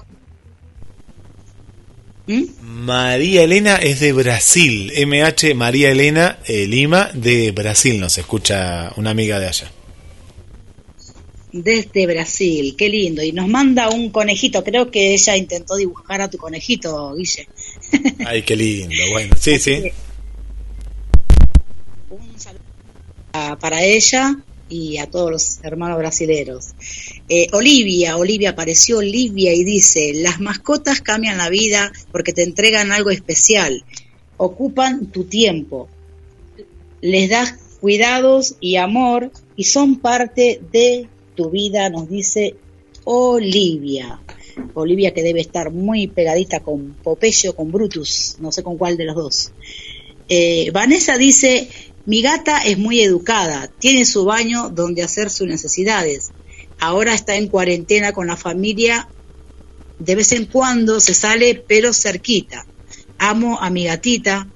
¿Mm? 2.26 2.43
María 2.61 3.43
Elena 3.43 3.76
es 3.76 3.99
de 3.99 4.11
Brasil. 4.13 4.91
MH 5.05 5.53
María 5.55 5.91
Elena 5.91 6.39
eh, 6.45 6.65
Lima 6.67 7.11
de 7.13 7.51
Brasil. 7.51 7.99
Nos 7.99 8.17
escucha 8.17 8.91
una 8.97 9.11
amiga 9.11 9.39
de 9.39 9.47
allá. 9.47 9.72
Desde 11.51 12.05
Brasil, 12.05 12.76
qué 12.78 12.89
lindo. 12.89 13.24
Y 13.24 13.32
nos 13.32 13.47
manda 13.47 13.89
un 13.89 14.09
conejito, 14.11 14.63
creo 14.63 14.91
que 14.91 15.13
ella 15.13 15.36
intentó 15.38 15.76
dibujar 15.76 16.22
a 16.22 16.30
tu 16.30 16.38
conejito, 16.38 17.15
Guille. 17.15 17.47
Ay, 18.26 18.43
qué 18.43 18.55
lindo. 18.55 18.95
Bueno, 19.11 19.36
sí, 19.39 19.57
sí. 19.59 19.84
Un 22.09 22.39
saludo 22.39 22.61
para 23.59 23.84
ella 23.84 24.36
y 24.70 24.97
a 24.97 25.07
todos 25.07 25.32
los 25.32 25.59
hermanos 25.63 25.97
brasileros. 25.97 26.70
Eh, 27.28 27.47
Olivia, 27.53 28.17
Olivia 28.17 28.51
apareció 28.51 28.99
Olivia 28.99 29.53
y 29.53 29.63
dice, 29.63 30.13
las 30.15 30.39
mascotas 30.39 31.01
cambian 31.01 31.38
la 31.38 31.49
vida 31.49 31.91
porque 32.11 32.34
te 32.34 32.43
entregan 32.43 32.91
algo 32.91 33.09
especial, 33.09 33.84
ocupan 34.38 35.07
tu 35.07 35.26
tiempo, 35.26 35.89
les 37.01 37.30
das 37.30 37.55
cuidados 37.82 38.55
y 38.59 38.76
amor 38.76 39.32
y 39.55 39.65
son 39.65 39.99
parte 39.99 40.61
de 40.72 41.07
tu 41.36 41.49
vida, 41.49 41.89
nos 41.89 42.09
dice 42.09 42.55
Olivia. 43.03 44.22
Olivia 44.74 45.13
que 45.13 45.24
debe 45.24 45.39
estar 45.39 45.72
muy 45.72 46.07
pegadita 46.07 46.59
con 46.59 46.95
Popeye 47.01 47.49
o 47.49 47.55
con 47.55 47.72
Brutus, 47.72 48.36
no 48.39 48.51
sé 48.51 48.61
con 48.61 48.78
cuál 48.78 48.97
de 48.97 49.05
los 49.05 49.15
dos. 49.15 49.51
Eh, 50.28 50.70
Vanessa 50.72 51.17
dice, 51.17 51.70
mi 52.10 52.24
gata 52.24 52.57
es 52.62 52.80
muy 52.80 53.01
educada, 53.01 53.70
tiene 53.78 54.03
su 54.03 54.26
baño 54.26 54.72
donde 54.72 55.03
hacer 55.03 55.30
sus 55.30 55.47
necesidades. 55.47 56.32
Ahora 56.80 57.14
está 57.14 57.36
en 57.36 57.49
cuarentena 57.49 58.14
con 58.14 58.26
la 58.26 58.36
familia, 58.36 59.07
de 59.99 60.16
vez 60.16 60.32
en 60.32 60.45
cuando 60.47 60.99
se 60.99 61.14
sale, 61.14 61.64
pero 61.68 61.93
cerquita. 61.93 62.66
Amo 63.20 63.60
a 63.62 63.70
mi 63.70 63.86
gatita, 63.86 64.47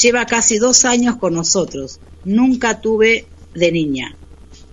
lleva 0.00 0.24
casi 0.24 0.56
dos 0.56 0.86
años 0.86 1.16
con 1.16 1.34
nosotros. 1.34 2.00
Nunca 2.24 2.80
tuve 2.80 3.26
de 3.52 3.70
niña. 3.72 4.16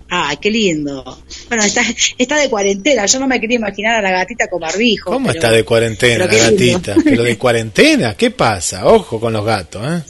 Ay, 0.08 0.38
qué 0.38 0.50
lindo. 0.50 1.22
Bueno, 1.48 1.62
está, 1.62 1.82
está 2.16 2.36
de 2.38 2.48
cuarentena. 2.48 3.04
Yo 3.04 3.20
no 3.20 3.28
me 3.28 3.38
quería 3.38 3.56
imaginar 3.58 3.96
a 3.96 4.00
la 4.00 4.12
gatita 4.12 4.48
con 4.48 4.60
barbijo. 4.60 5.10
¿Cómo 5.10 5.26
pero- 5.26 5.38
está 5.38 5.50
de 5.50 5.62
cuarentena 5.62 6.24
la 6.24 6.34
gatita? 6.34 6.96
Pero 7.04 7.22
de 7.22 7.36
cuarentena, 7.36 8.14
¿qué 8.16 8.30
pasa? 8.30 8.86
Ojo 8.86 9.20
con 9.20 9.34
los 9.34 9.44
gatos, 9.44 9.82
¿eh? 9.86 10.02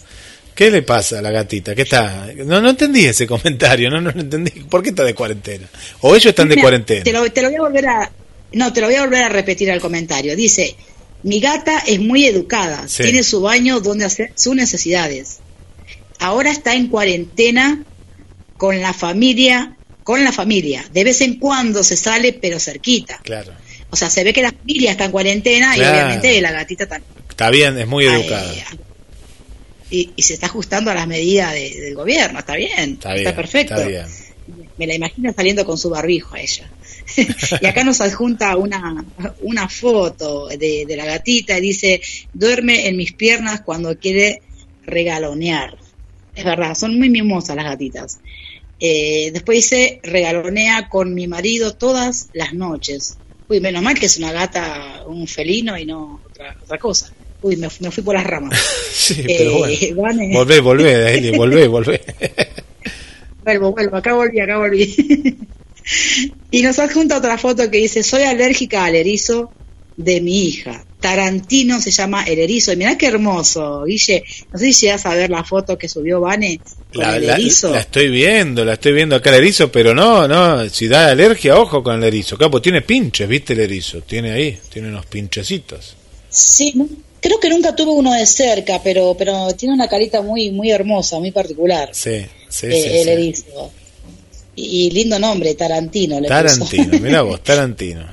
¿Qué 0.55 0.71
le 0.71 0.83
pasa 0.83 1.19
a 1.19 1.23
la 1.23 1.31
gatita? 1.31 1.75
¿Qué 1.75 1.83
está? 1.83 2.29
No, 2.45 2.61
no 2.61 2.71
entendí 2.71 3.05
ese 3.05 3.27
comentario, 3.27 3.89
no, 3.91 4.01
no 4.01 4.11
lo 4.11 4.21
entendí. 4.21 4.51
¿Por 4.51 4.83
qué 4.83 4.91
está 4.91 5.05
de 5.05 5.15
cuarentena? 5.15 5.67
¿O 6.01 6.15
ellos 6.15 6.27
están 6.27 6.49
de 6.49 6.57
cuarentena? 6.61 7.03
Te 7.05 7.13
lo, 7.13 7.31
te 7.33 7.43
lo 7.43 7.49
voy 7.49 7.57
a 7.57 7.61
volver 7.63 7.87
a. 7.89 8.11
No, 8.53 8.73
te 8.73 8.81
lo 8.81 8.89
voy 8.89 8.97
a 8.97 9.03
volver 9.05 9.23
a 9.23 9.29
repetir 9.29 9.71
al 9.71 9.81
comentario. 9.81 10.37
Dice: 10.37 10.75
Mi 11.23 11.41
gata 11.41 11.79
es 11.87 11.99
muy 12.01 12.27
educada, 12.27 12.87
Sí. 12.89 13.05
tiene 13.05 13.23
su 13.23 13.41
baño 13.41 13.81
donde 13.81 14.05
hacer 14.05 14.33
sus 14.35 14.55
necesidades. 14.55 15.39
Ahora 16.19 16.51
está 16.51 16.75
en 16.75 16.89
cuarentena 16.89 17.85
con 18.59 18.81
la 18.83 18.93
familia, 18.93 19.77
con 20.03 20.23
la 20.25 20.33
familia. 20.33 20.85
De 20.93 21.05
vez 21.05 21.23
en 21.23 21.39
cuando 21.39 21.83
se 21.83 21.97
sale, 21.97 22.35
pero 22.35 22.61
cerquita. 22.61 23.19
Claro. 23.23 23.53
O 23.89 23.97
sea, 23.97 24.11
se 24.11 24.23
ve 24.25 24.33
que 24.33 24.43
la 24.43 24.53
familia 24.53 24.91
está 24.91 25.07
en 25.07 25.11
cuarentena 25.11 25.77
y 25.77 25.81
obviamente 25.81 26.41
la 26.43 26.53
gatita 26.53 26.87
también. 26.87 27.11
Está 27.29 27.49
bien, 27.51 27.79
es 27.79 27.87
muy 27.87 28.05
educada. 28.05 28.53
Y, 29.91 30.13
y 30.17 30.23
se 30.23 30.35
está 30.35 30.47
ajustando 30.47 30.91
a 30.91 30.95
las 30.95 31.07
medidas 31.07 31.53
de- 31.53 31.81
del 31.81 31.95
gobierno. 31.95 32.39
Está 32.39 32.55
bien, 32.57 32.71
Está 32.93 33.15
está, 33.15 33.15
bien, 33.15 33.35
perfecto. 33.35 33.75
está 33.75 33.89
bien. 33.89 34.07
Me 34.79 34.87
la 34.87 34.95
imagino 34.95 35.33
saliendo 35.33 35.65
con 35.65 35.79
su 35.79 35.91
barbijo 35.91 36.35
a 36.35 36.41
ella. 36.41 36.71
y 37.61 37.67
acá 37.67 37.85
nos 37.85 38.01
adjunta 38.01 38.57
una, 38.57 39.05
una 39.43 39.69
foto 39.69 40.49
de, 40.49 40.85
de 40.87 40.97
la 40.97 41.05
gatita 41.05 41.59
y 41.59 41.61
dice, 41.61 42.01
duerme 42.33 42.89
en 42.89 42.97
mis 42.97 43.13
piernas 43.13 43.61
cuando 43.65 43.97
quiere 43.99 44.43
regalonear. 44.83 45.79
Es 46.35 46.45
verdad, 46.45 46.75
son 46.75 46.99
muy 46.99 47.11
mimosas 47.11 47.55
las 47.57 47.65
gatitas. 47.67 48.19
Eh, 48.79 49.31
después 49.33 49.57
dice, 49.59 50.01
regalonea 50.03 50.89
con 50.89 51.13
mi 51.15 51.27
marido 51.29 51.75
todas 51.77 52.31
las 52.33 52.55
noches. 52.55 53.19
Uy, 53.49 53.61
menos 53.61 53.83
mal 53.83 53.99
que 53.99 54.07
es 54.07 54.17
una 54.17 54.33
gata, 54.33 55.03
un 55.07 55.27
felino 55.27 55.77
y 55.77 55.85
no 55.85 56.23
otra, 56.25 56.57
otra 56.63 56.79
cosa. 56.79 57.13
Uy, 57.43 57.57
me, 57.57 57.69
me 57.81 57.91
fui 57.91 58.03
por 58.03 58.15
las 58.15 58.25
ramas. 58.27 58.59
Sí, 59.01 59.23
pero 59.27 59.67
Eh, 59.67 59.93
bueno. 59.95 60.03
Vane. 60.03 60.33
Volvé, 60.33 60.61
volvé, 60.61 61.15
Eli, 61.17 61.31
volvé, 61.37 61.67
volvé. 61.67 62.01
Vuelvo, 63.45 63.73
vuelvo, 63.73 63.97
acá 63.97 64.13
volví, 64.15 64.39
acá 64.41 64.59
volví. 64.59 65.37
y 66.51 66.63
nos 66.63 66.79
adjunta 66.79 67.17
otra 67.19 67.39
foto 67.39 67.71
que 67.71 67.79
dice, 67.79 68.03
soy 68.03 68.23
alérgica 68.23 68.85
al 68.85 68.95
erizo 68.95 69.51
de 69.97 70.21
mi 70.21 70.45
hija. 70.47 70.85
Tarantino 71.01 71.81
se 71.81 71.91
llama 71.91 72.25
el 72.25 72.39
erizo. 72.41 72.73
Y 72.73 72.77
mirá 72.77 72.99
qué 72.99 73.07
hermoso, 73.07 73.85
Guille. 73.85 74.23
No 74.53 74.59
sé 74.59 74.67
si 74.73 74.85
llegas 74.87 75.07
a 75.07 75.15
ver 75.15 75.31
la 75.31 75.43
foto 75.45 75.79
que 75.79 75.89
subió 75.89 76.21
Vane 76.21 76.61
con 76.93 77.03
La, 77.03 77.17
el 77.17 77.25
erizo. 77.31 77.71
la 77.73 77.81
estoy 77.81 78.11
viendo, 78.11 78.65
la 78.67 78.75
estoy 78.75 78.93
viendo 78.93 79.17
acá 79.17 79.31
el 79.31 79.37
erizo, 79.37 79.73
pero 79.73 79.95
no, 79.95 80.29
no, 80.29 80.69
si 80.69 80.89
da 80.89 81.11
alergia, 81.11 81.59
ojo 81.59 81.83
con 81.83 81.97
el 81.97 82.05
erizo. 82.05 82.37
Capo, 82.37 82.61
tiene 82.61 82.83
pinches, 82.83 83.27
¿viste 83.27 83.55
el 83.55 83.61
erizo? 83.61 84.03
Tiene 84.03 84.33
ahí, 84.33 84.59
tiene 84.71 84.89
unos 84.89 85.07
pinchecitos. 85.07 85.97
Sí, 86.29 86.73
no- 86.77 86.87
creo 87.21 87.39
que 87.41 87.49
nunca 87.49 87.75
tuve 87.75 87.93
uno 87.93 88.13
de 88.15 88.27
cerca, 88.27 88.81
pero 88.83 89.15
pero 89.19 89.53
tiene 89.55 89.75
una 89.75 89.89
carita 89.89 90.23
muy 90.23 90.51
muy 90.51 90.71
hermosa, 90.71 91.19
muy 91.19 91.31
particular. 91.31 91.91
Sí, 91.93 92.27
sí, 92.49 92.67
eh, 92.67 92.83
sí. 92.83 92.99
el 92.99 93.05
sí. 93.05 93.11
erizo. 93.11 93.73
Y, 94.57 94.87
y 94.87 94.91
lindo 94.91 95.19
nombre, 95.19 95.55
Tarantino. 95.55 96.21
Le. 96.21 96.29
Tarantino, 96.29 96.99
mirá 97.01 97.23
vos, 97.23 97.43
Tarantino. 97.43 98.07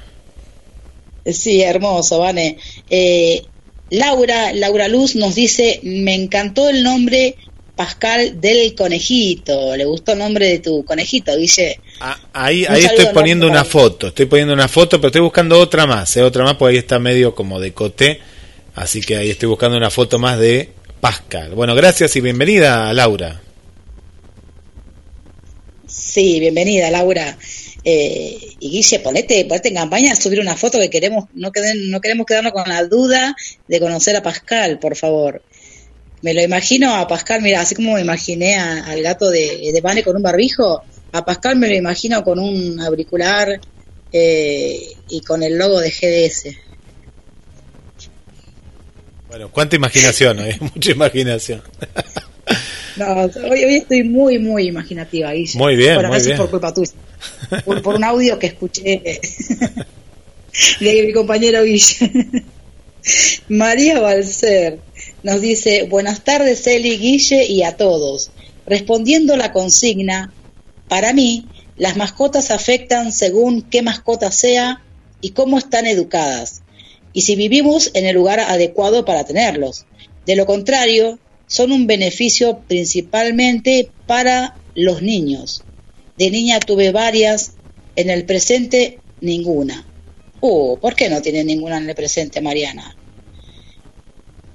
Sí, 1.25 1.61
hermoso, 1.61 2.19
Vane. 2.19 2.57
Eh, 2.89 3.43
Laura, 3.89 4.53
Laura 4.53 4.87
Luz 4.87 5.15
nos 5.15 5.35
dice, 5.35 5.79
me 5.83 6.13
encantó 6.13 6.69
el 6.69 6.83
nombre 6.83 7.35
Pascal 7.75 8.41
del 8.41 8.75
Conejito. 8.75 9.75
Le 9.75 9.85
gustó 9.85 10.13
el 10.13 10.19
nombre 10.19 10.47
de 10.47 10.59
tu 10.59 10.83
conejito, 10.83 11.35
Guille. 11.37 11.79
Ah, 11.99 12.17
ahí 12.33 12.65
ahí 12.65 12.83
estoy 12.83 13.07
poniendo 13.13 13.47
una 13.47 13.63
foto, 13.63 14.07
estoy 14.07 14.25
poniendo 14.25 14.53
una 14.53 14.67
foto, 14.67 14.97
pero 14.97 15.07
estoy 15.07 15.21
buscando 15.21 15.59
otra 15.59 15.85
más, 15.85 16.17
¿eh? 16.17 16.23
otra 16.23 16.43
más, 16.43 16.55
porque 16.55 16.73
ahí 16.73 16.79
está 16.79 16.99
medio 16.99 17.33
como 17.33 17.59
de 17.59 17.73
coté, 17.73 18.19
así 18.77 19.01
que 19.01 19.17
ahí 19.17 19.29
estoy 19.29 19.49
buscando 19.49 19.77
una 19.77 19.89
foto 19.89 20.17
más 20.19 20.39
de 20.39 20.69
Pascal. 21.01 21.53
Bueno, 21.55 21.75
gracias 21.75 22.15
y 22.15 22.21
bienvenida, 22.21 22.91
Laura. 22.93 23.41
Sí, 25.87 26.39
bienvenida, 26.39 26.89
Laura. 26.91 27.37
Eh, 27.83 28.37
y 28.59 28.69
Guille, 28.71 28.99
ponete, 28.99 29.45
ponete 29.45 29.69
en 29.69 29.75
campaña 29.75 30.11
a 30.11 30.15
subir 30.15 30.39
una 30.39 30.57
foto 30.57 30.79
que 30.79 30.89
queremos, 30.89 31.25
no, 31.33 31.51
queden, 31.51 31.89
no 31.89 32.01
queremos 32.01 32.25
quedarnos 32.25 32.51
con 32.51 32.67
la 32.67 32.83
duda 32.83 33.35
de 33.67 33.79
conocer 33.79 34.15
a 34.17 34.23
Pascal, 34.23 34.79
por 34.79 34.95
favor. 34.95 35.41
Me 36.21 36.33
lo 36.33 36.41
imagino 36.41 36.95
a 36.95 37.07
Pascal, 37.07 37.41
mira, 37.41 37.61
así 37.61 37.75
como 37.75 37.93
me 37.93 38.01
imaginé 38.01 38.55
a- 38.55 38.85
al 38.85 39.01
gato 39.01 39.29
de, 39.29 39.71
de 39.73 40.03
con 40.03 40.15
un 40.17 40.23
barbijo, 40.23 40.81
a 41.13 41.23
Pascal 41.23 41.55
me 41.57 41.67
lo 41.69 41.75
imagino 41.75 42.23
con 42.23 42.39
un 42.39 42.79
auricular 42.81 43.59
eh, 44.11 44.87
y 45.09 45.21
con 45.21 45.43
el 45.43 45.57
logo 45.57 45.79
de 45.79 45.89
GDS. 45.91 46.66
Bueno, 49.37 49.51
cuánta 49.51 49.75
imaginación, 49.75 50.39
¿eh? 50.39 50.57
mucha 50.73 50.91
imaginación. 50.91 51.61
No, 52.95 53.05
hoy, 53.51 53.65
hoy 53.65 53.75
estoy 53.75 54.03
muy, 54.03 54.39
muy 54.39 54.67
imaginativa, 54.67 55.31
Guille. 55.31 55.59
Muy 55.59 55.75
bien, 55.75 55.93
Bueno, 55.93 56.09
muy 56.09 56.19
bien. 56.23 56.37
por 56.37 56.49
culpa 56.49 56.73
tuya. 56.73 56.93
Por, 57.63 57.83
por 57.83 57.95
un 57.97 58.03
audio 58.03 58.39
que 58.39 58.47
escuché 58.47 59.03
de 60.79 61.03
mi 61.03 61.13
compañero 61.13 61.61
Guille. 61.61 62.43
María 63.47 63.99
Balcer 63.99 64.79
nos 65.21 65.39
dice, 65.39 65.83
buenas 65.83 66.23
tardes 66.23 66.65
Eli, 66.65 66.97
Guille 66.97 67.45
y 67.45 67.61
a 67.61 67.77
todos. 67.77 68.31
Respondiendo 68.65 69.37
la 69.37 69.51
consigna, 69.53 70.33
para 70.87 71.13
mí, 71.13 71.47
las 71.75 71.95
mascotas 71.95 72.49
afectan 72.49 73.11
según 73.11 73.61
qué 73.61 73.83
mascota 73.83 74.31
sea 74.31 74.81
y 75.21 75.29
cómo 75.29 75.59
están 75.59 75.85
educadas, 75.85 76.63
y 77.17 77.21
si 77.21 77.35
vivimos 77.35 77.89
en 77.95 78.05
el 78.05 78.13
lugar 78.13 78.39
adecuado 78.41 79.03
para 79.03 79.23
tenerlos. 79.23 79.87
De 80.27 80.35
lo 80.35 80.45
contrario, 80.45 81.17
son 81.47 81.71
un 81.71 81.87
beneficio 81.87 82.59
principalmente 82.67 83.89
para 84.05 84.55
los 84.75 85.01
niños. 85.01 85.63
De 86.19 86.29
niña 86.29 86.59
tuve 86.59 86.91
varias, 86.91 87.53
en 87.95 88.11
el 88.11 88.25
presente 88.25 88.99
ninguna. 89.19 89.83
Uh, 90.41 90.77
¿por 90.77 90.93
qué 90.93 91.09
no 91.09 91.23
tiene 91.23 91.43
ninguna 91.43 91.79
en 91.79 91.89
el 91.89 91.95
presente, 91.95 92.39
Mariana? 92.39 92.95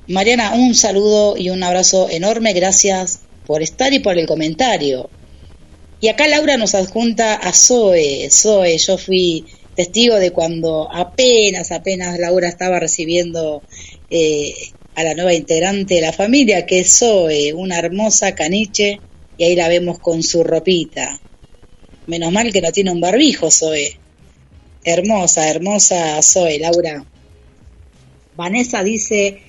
Mariana, 0.07 0.53
un 0.55 0.77
saludo 0.77 1.37
y 1.37 1.51
un 1.51 1.65
abrazo 1.65 2.11
enorme, 2.11 2.53
gracias 2.53 3.23
por 3.45 3.61
estar 3.63 3.93
y 3.93 3.99
por 3.99 4.17
el 4.17 4.29
comentario. 4.29 5.11
Y 6.01 6.07
acá 6.07 6.29
Laura 6.29 6.57
nos 6.57 6.77
adjunta 6.77 7.35
a 7.35 7.53
Zoe. 7.53 8.31
Zoe, 8.31 8.79
yo 8.79 8.99
fui 8.99 9.47
testigo 9.75 10.17
de 10.17 10.31
cuando 10.31 10.89
apenas, 10.93 11.73
apenas 11.73 12.19
Laura 12.19 12.49
estaba 12.49 12.79
recibiendo 12.79 13.63
eh, 14.11 14.55
a 14.95 15.05
la 15.05 15.15
nueva 15.15 15.35
integrante 15.35 15.95
de 15.95 16.01
la 16.01 16.13
familia, 16.13 16.67
que 16.67 16.81
es 16.81 16.99
Zoe, 16.99 17.53
una 17.55 17.79
hermosa 17.79 18.35
caniche, 18.35 19.01
y 19.39 19.45
ahí 19.45 19.57
la 19.57 19.69
vemos 19.69 19.99
con 19.99 20.23
su 20.23 20.45
ropita. 20.45 21.21
Menos 22.07 22.33
mal 22.33 22.53
que 22.53 22.61
no 22.61 22.73
tiene 22.73 22.91
un 22.91 23.01
barbijo, 23.01 23.51
Zoe. 23.51 23.99
Hermosa, 24.85 25.49
hermosa 25.49 26.21
Zoe, 26.23 26.59
Laura. 26.59 27.05
Vanessa 28.37 28.83
dice, 28.83 29.41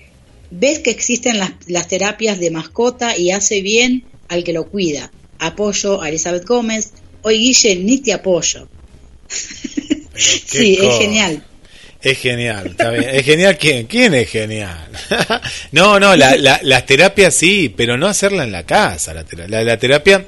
ves 0.52 0.80
que 0.80 0.92
existen 0.92 1.40
las, 1.40 1.52
las 1.68 1.88
terapias 1.88 2.40
de 2.40 2.52
mascota 2.52 3.18
y 3.18 3.32
hace 3.32 3.62
bien 3.62 4.06
al 4.30 4.44
que 4.44 4.54
lo 4.54 4.70
cuida. 4.70 5.12
Apoyo 5.40 6.02
a 6.02 6.10
Elizabeth 6.10 6.46
Gómez. 6.46 6.94
Hoy 7.24 7.40
Guille, 7.40 7.76
ni 7.78 8.00
te 8.00 8.14
apoyo. 8.14 8.70
sí, 10.16 10.78
es 10.82 10.98
genial. 10.98 11.44
Es 12.02 12.18
genial, 12.20 12.68
está 12.68 12.90
bien. 12.92 13.06
¿Es 13.10 13.24
genial 13.24 13.58
quién? 13.58 13.88
¿Quién 13.88 14.14
es 14.14 14.30
genial? 14.30 14.90
no, 15.72 16.00
no, 16.02 16.16
la, 16.18 16.36
la, 16.36 16.60
las 16.64 16.86
terapias 16.86 17.34
sí, 17.34 17.74
pero 17.76 17.98
no 17.98 18.08
hacerla 18.08 18.44
en 18.44 18.52
la 18.52 18.64
casa. 18.66 19.14
La, 19.14 19.24
tera- 19.24 19.48
la, 19.48 19.64
la 19.64 19.78
terapia, 19.78 20.26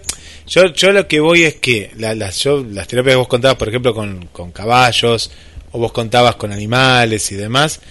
yo, 0.48 0.74
yo 0.74 0.92
lo 0.94 1.06
que 1.06 1.20
voy 1.20 1.44
es 1.44 1.56
que 1.56 1.92
la, 1.98 2.16
las 2.16 2.40
yo, 2.42 2.64
las 2.72 2.88
terapias 2.88 3.14
que 3.14 3.18
vos 3.18 3.28
contabas, 3.28 3.58
por 3.58 3.68
ejemplo, 3.68 3.94
con, 3.94 4.28
con 4.28 4.52
caballos, 4.54 5.30
o 5.74 5.80
vos 5.80 5.92
contabas 5.92 6.36
con 6.38 6.54
animales 6.54 7.30
y 7.34 7.36
demás, 7.36 7.82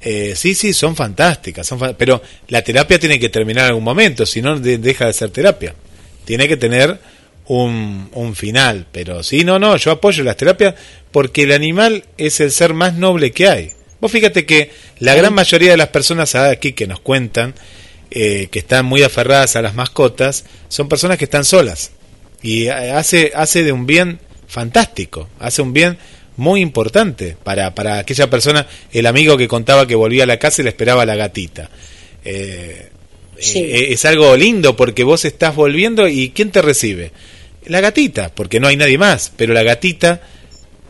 eh, 0.00 0.34
sí, 0.36 0.54
sí, 0.54 0.72
son 0.72 0.94
fantásticas, 0.94 1.66
son 1.66 1.80
fa- 1.80 1.94
pero 1.98 2.22
la 2.48 2.62
terapia 2.62 2.96
tiene 3.00 3.18
que 3.18 3.28
terminar 3.28 3.64
en 3.64 3.68
algún 3.70 3.84
momento, 3.84 4.24
si 4.24 4.40
no 4.40 4.56
de- 4.60 4.78
deja 4.78 5.06
de 5.06 5.12
ser 5.12 5.30
terapia. 5.30 5.74
Tiene 6.24 6.46
que 6.46 6.56
tener 6.56 6.96
un, 7.46 8.08
un 8.12 8.34
final, 8.34 8.86
pero 8.92 9.22
sí, 9.22 9.44
no, 9.44 9.58
no, 9.58 9.76
yo 9.76 9.90
apoyo 9.90 10.24
las 10.24 10.36
terapias 10.36 10.74
porque 11.10 11.42
el 11.42 11.52
animal 11.52 12.04
es 12.16 12.40
el 12.40 12.50
ser 12.50 12.74
más 12.74 12.94
noble 12.94 13.32
que 13.32 13.48
hay. 13.48 13.70
Vos 14.00 14.10
fíjate 14.10 14.46
que 14.46 14.70
la 14.98 15.14
gran 15.14 15.32
mayoría 15.32 15.70
de 15.70 15.76
las 15.76 15.88
personas 15.88 16.34
aquí 16.34 16.72
que 16.72 16.86
nos 16.86 17.00
cuentan 17.00 17.54
eh, 18.10 18.48
que 18.50 18.58
están 18.58 18.84
muy 18.84 19.02
aferradas 19.02 19.56
a 19.56 19.62
las 19.62 19.74
mascotas 19.74 20.44
son 20.68 20.88
personas 20.88 21.16
que 21.16 21.24
están 21.24 21.44
solas 21.44 21.92
y 22.42 22.66
eh, 22.66 22.90
hace, 22.90 23.32
hace 23.34 23.62
de 23.62 23.72
un 23.72 23.86
bien 23.86 24.18
fantástico, 24.46 25.30
hace 25.38 25.62
un 25.62 25.72
bien 25.72 25.96
muy 26.36 26.60
importante 26.60 27.36
para, 27.42 27.74
para 27.74 27.98
aquella 27.98 28.28
persona, 28.28 28.66
el 28.90 29.06
amigo 29.06 29.36
que 29.36 29.48
contaba 29.48 29.86
que 29.86 29.94
volvía 29.94 30.24
a 30.24 30.26
la 30.26 30.38
casa 30.38 30.60
y 30.60 30.64
le 30.64 30.70
esperaba 30.70 31.02
a 31.02 31.06
la 31.06 31.14
gatita. 31.14 31.70
Eh, 32.24 32.90
Sí. 33.42 33.58
eh, 33.58 33.92
es 33.92 34.04
algo 34.04 34.36
lindo 34.36 34.76
porque 34.76 35.04
vos 35.04 35.24
estás 35.24 35.54
volviendo 35.54 36.08
y 36.08 36.30
¿quién 36.30 36.50
te 36.50 36.62
recibe? 36.62 37.12
La 37.66 37.80
gatita, 37.80 38.34
porque 38.34 38.60
no 38.60 38.68
hay 38.68 38.76
nadie 38.76 38.98
más, 38.98 39.32
pero 39.36 39.54
la 39.54 39.62
gatita 39.62 40.20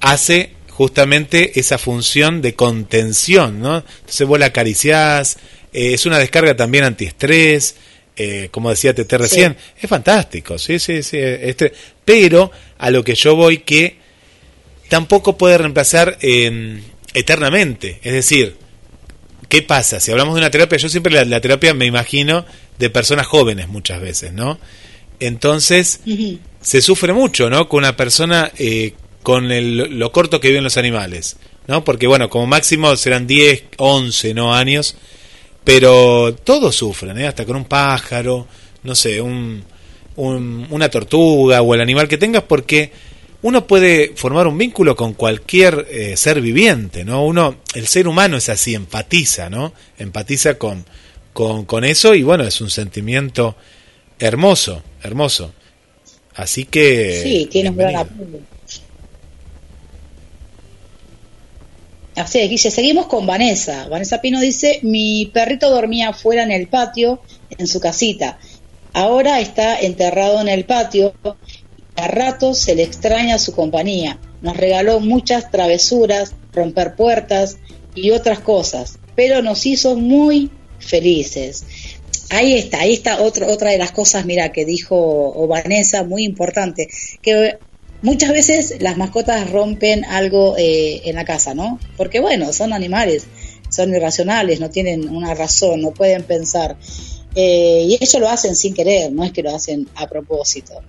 hace 0.00 0.50
justamente 0.68 1.58
esa 1.60 1.78
función 1.78 2.42
de 2.42 2.54
contención, 2.54 3.60
¿no? 3.60 3.76
Entonces 3.78 4.26
vos 4.26 4.38
la 4.38 4.46
acariciás, 4.46 5.36
eh, 5.72 5.94
es 5.94 6.06
una 6.06 6.18
descarga 6.18 6.56
también 6.56 6.84
antiestrés, 6.84 7.76
eh, 8.16 8.48
como 8.50 8.70
decía 8.70 8.94
Tete 8.94 9.18
recién, 9.18 9.56
es 9.80 9.88
fantástico, 9.88 10.58
sí, 10.58 10.78
sí, 10.78 11.02
sí, 11.02 11.18
este, 11.18 11.72
pero 12.04 12.50
a 12.78 12.90
lo 12.90 13.04
que 13.04 13.14
yo 13.14 13.36
voy 13.36 13.58
que 13.58 13.96
tampoco 14.88 15.38
puede 15.38 15.58
reemplazar 15.58 16.18
eh, 16.20 16.80
eternamente, 17.14 18.00
es 18.02 18.12
decir, 18.12 18.56
¿qué 19.52 19.60
pasa? 19.60 20.00
Si 20.00 20.10
hablamos 20.10 20.34
de 20.34 20.38
una 20.40 20.50
terapia, 20.50 20.78
yo 20.78 20.88
siempre 20.88 21.12
la, 21.12 21.26
la 21.26 21.38
terapia 21.42 21.74
me 21.74 21.84
imagino 21.84 22.46
de 22.78 22.88
personas 22.88 23.26
jóvenes 23.26 23.68
muchas 23.68 24.00
veces, 24.00 24.32
¿no? 24.32 24.58
Entonces, 25.20 26.00
se 26.62 26.80
sufre 26.80 27.12
mucho, 27.12 27.50
¿no? 27.50 27.68
Con 27.68 27.80
una 27.80 27.94
persona 27.94 28.50
eh, 28.58 28.94
con 29.22 29.52
el- 29.52 29.98
lo 29.98 30.10
corto 30.10 30.40
que 30.40 30.48
viven 30.48 30.64
los 30.64 30.78
animales, 30.78 31.36
¿no? 31.66 31.84
Porque, 31.84 32.06
bueno, 32.06 32.30
como 32.30 32.46
máximo 32.46 32.96
serán 32.96 33.26
10, 33.26 33.64
11, 33.76 34.32
¿no? 34.32 34.54
Años, 34.54 34.96
pero 35.64 36.34
todos 36.44 36.74
sufren, 36.74 37.18
¿eh? 37.18 37.26
Hasta 37.26 37.44
con 37.44 37.56
un 37.56 37.66
pájaro, 37.66 38.46
no 38.84 38.94
sé, 38.94 39.20
un, 39.20 39.62
un- 40.16 40.66
una 40.70 40.88
tortuga 40.88 41.60
o 41.60 41.74
el 41.74 41.80
animal 41.82 42.08
que 42.08 42.16
tengas, 42.18 42.44
porque 42.44 42.90
uno 43.42 43.66
puede 43.66 44.12
formar 44.14 44.46
un 44.46 44.56
vínculo 44.56 44.94
con 44.94 45.14
cualquier 45.14 45.86
eh, 45.90 46.16
ser 46.16 46.40
viviente, 46.40 47.04
¿no? 47.04 47.24
Uno, 47.24 47.56
el 47.74 47.88
ser 47.88 48.06
humano 48.06 48.36
es 48.36 48.48
así, 48.48 48.74
empatiza, 48.74 49.50
¿no? 49.50 49.72
Empatiza 49.98 50.58
con, 50.58 50.84
con, 51.32 51.64
con 51.64 51.84
eso 51.84 52.14
y, 52.14 52.22
bueno, 52.22 52.44
es 52.44 52.60
un 52.60 52.70
sentimiento 52.70 53.56
hermoso, 54.18 54.82
hermoso. 55.02 55.52
Así 56.36 56.64
que... 56.64 57.20
Sí, 57.22 57.48
tiene 57.50 57.70
un 57.70 57.76
gran 57.76 57.96
apoyo. 57.96 58.40
Así 62.14 62.38
es, 62.40 62.48
Guille. 62.50 62.70
Seguimos 62.70 63.06
con 63.06 63.26
Vanessa. 63.26 63.88
Vanessa 63.88 64.20
Pino 64.20 64.40
dice, 64.40 64.80
mi 64.82 65.30
perrito 65.32 65.70
dormía 65.70 66.10
afuera 66.10 66.42
en 66.42 66.52
el 66.52 66.68
patio, 66.68 67.20
en 67.58 67.66
su 67.66 67.80
casita. 67.80 68.38
Ahora 68.92 69.40
está 69.40 69.80
enterrado 69.80 70.40
en 70.40 70.48
el 70.48 70.64
patio. 70.64 71.14
A 71.96 72.08
ratos 72.08 72.58
se 72.58 72.74
le 72.74 72.82
extraña 72.82 73.38
su 73.38 73.52
compañía. 73.52 74.18
Nos 74.40 74.56
regaló 74.56 75.00
muchas 75.00 75.50
travesuras, 75.50 76.34
romper 76.52 76.94
puertas 76.96 77.58
y 77.94 78.10
otras 78.10 78.40
cosas, 78.40 78.98
pero 79.14 79.42
nos 79.42 79.66
hizo 79.66 79.96
muy 79.96 80.50
felices. 80.78 81.64
Ahí 82.30 82.54
está, 82.54 82.80
ahí 82.80 82.94
está 82.94 83.20
otro, 83.20 83.46
otra 83.46 83.70
de 83.70 83.78
las 83.78 83.92
cosas, 83.92 84.24
mira, 84.24 84.52
que 84.52 84.64
dijo 84.64 85.46
Vanessa, 85.46 86.02
muy 86.02 86.24
importante, 86.24 86.88
que 87.20 87.58
muchas 88.00 88.30
veces 88.30 88.76
las 88.80 88.96
mascotas 88.96 89.50
rompen 89.50 90.04
algo 90.04 90.56
eh, 90.56 91.02
en 91.04 91.16
la 91.16 91.24
casa, 91.24 91.54
¿no? 91.54 91.78
Porque 91.96 92.20
bueno, 92.20 92.52
son 92.52 92.72
animales, 92.72 93.26
son 93.68 93.94
irracionales, 93.94 94.60
no 94.60 94.70
tienen 94.70 95.08
una 95.08 95.34
razón, 95.34 95.82
no 95.82 95.92
pueden 95.92 96.24
pensar. 96.24 96.76
Eh, 97.34 97.86
y 97.88 97.94
ellos 97.94 98.14
lo 98.20 98.28
hacen 98.28 98.56
sin 98.56 98.74
querer, 98.74 99.12
no 99.12 99.24
es 99.24 99.32
que 99.32 99.42
lo 99.42 99.54
hacen 99.54 99.88
a 99.94 100.06
propósito. 100.06 100.82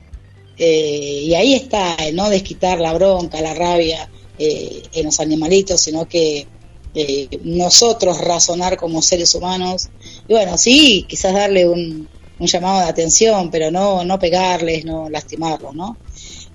Eh, 0.65 1.23
y 1.25 1.35
ahí 1.35 1.55
está, 1.55 1.95
el 1.95 2.15
no 2.15 2.29
desquitar 2.29 2.79
la 2.79 2.93
bronca, 2.93 3.41
la 3.41 3.53
rabia 3.53 4.09
eh, 4.39 4.81
en 4.93 5.05
los 5.07 5.19
animalitos, 5.19 5.81
sino 5.81 6.07
que 6.07 6.47
eh, 6.95 7.27
nosotros 7.43 8.21
razonar 8.21 8.77
como 8.77 9.01
seres 9.01 9.35
humanos. 9.35 9.89
Y 10.25 10.31
bueno, 10.31 10.57
sí, 10.57 11.05
quizás 11.09 11.33
darle 11.33 11.67
un, 11.67 12.07
llamado 12.39 12.79
de 12.79 12.85
atención, 12.85 13.51
pero 13.51 13.71
no, 13.71 14.05
no 14.05 14.17
pegarles, 14.19 14.85
no 14.85 15.09
lastimarlos, 15.09 15.75
¿no? 15.75 15.97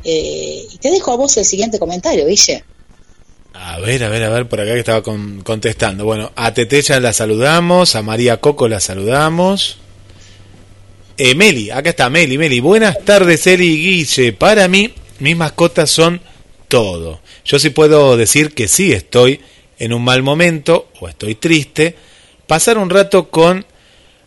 Eh, 0.03 0.67
y 0.73 0.79
te 0.79 0.91
dejo 0.91 1.13
a 1.13 1.17
vos 1.17 1.37
el 1.37 1.45
siguiente 1.45 1.79
comentario, 1.79 2.27
Guille. 2.27 2.65
A 3.53 3.79
ver, 3.79 4.05
a 4.05 4.09
ver, 4.09 4.25
a 4.25 4.31
ver, 4.31 4.49
por 4.49 4.59
acá 4.63 4.73
que 4.73 4.79
estaba 4.79 5.03
con- 5.03 5.43
contestando. 5.43 6.07
Bueno, 6.07 6.33
a 6.35 6.55
Tete 6.55 6.81
ya 6.81 6.99
la 6.99 7.13
saludamos, 7.13 7.95
a 7.95 8.01
María 8.03 8.41
Coco 8.41 8.69
la 8.69 8.81
saludamos. 8.81 9.77
Eh, 11.21 11.35
Meli, 11.35 11.69
acá 11.73 11.91
está 11.91 12.09
Meli, 12.09 12.39
Meli. 12.39 12.61
Buenas 12.61 13.05
tardes, 13.05 13.45
Eli 13.49 13.77
Guille. 13.77 14.33
Para 14.33 14.69
mí, 14.69 14.95
mis 15.19 15.37
mascotas 15.37 15.91
son 15.91 16.21
todo. 16.69 17.21
Yo 17.45 17.59
sí 17.59 17.71
puedo 17.71 18.17
decir 18.17 18.55
que 18.55 18.69
sí 18.69 18.93
estoy 18.93 19.41
en 19.81 19.93
un 19.93 20.05
mal 20.05 20.23
momento 20.23 20.89
o 21.01 21.09
estoy 21.09 21.35
triste. 21.35 21.97
Pasar 22.47 22.79
un 22.79 22.89
rato 22.89 23.31
con 23.31 23.67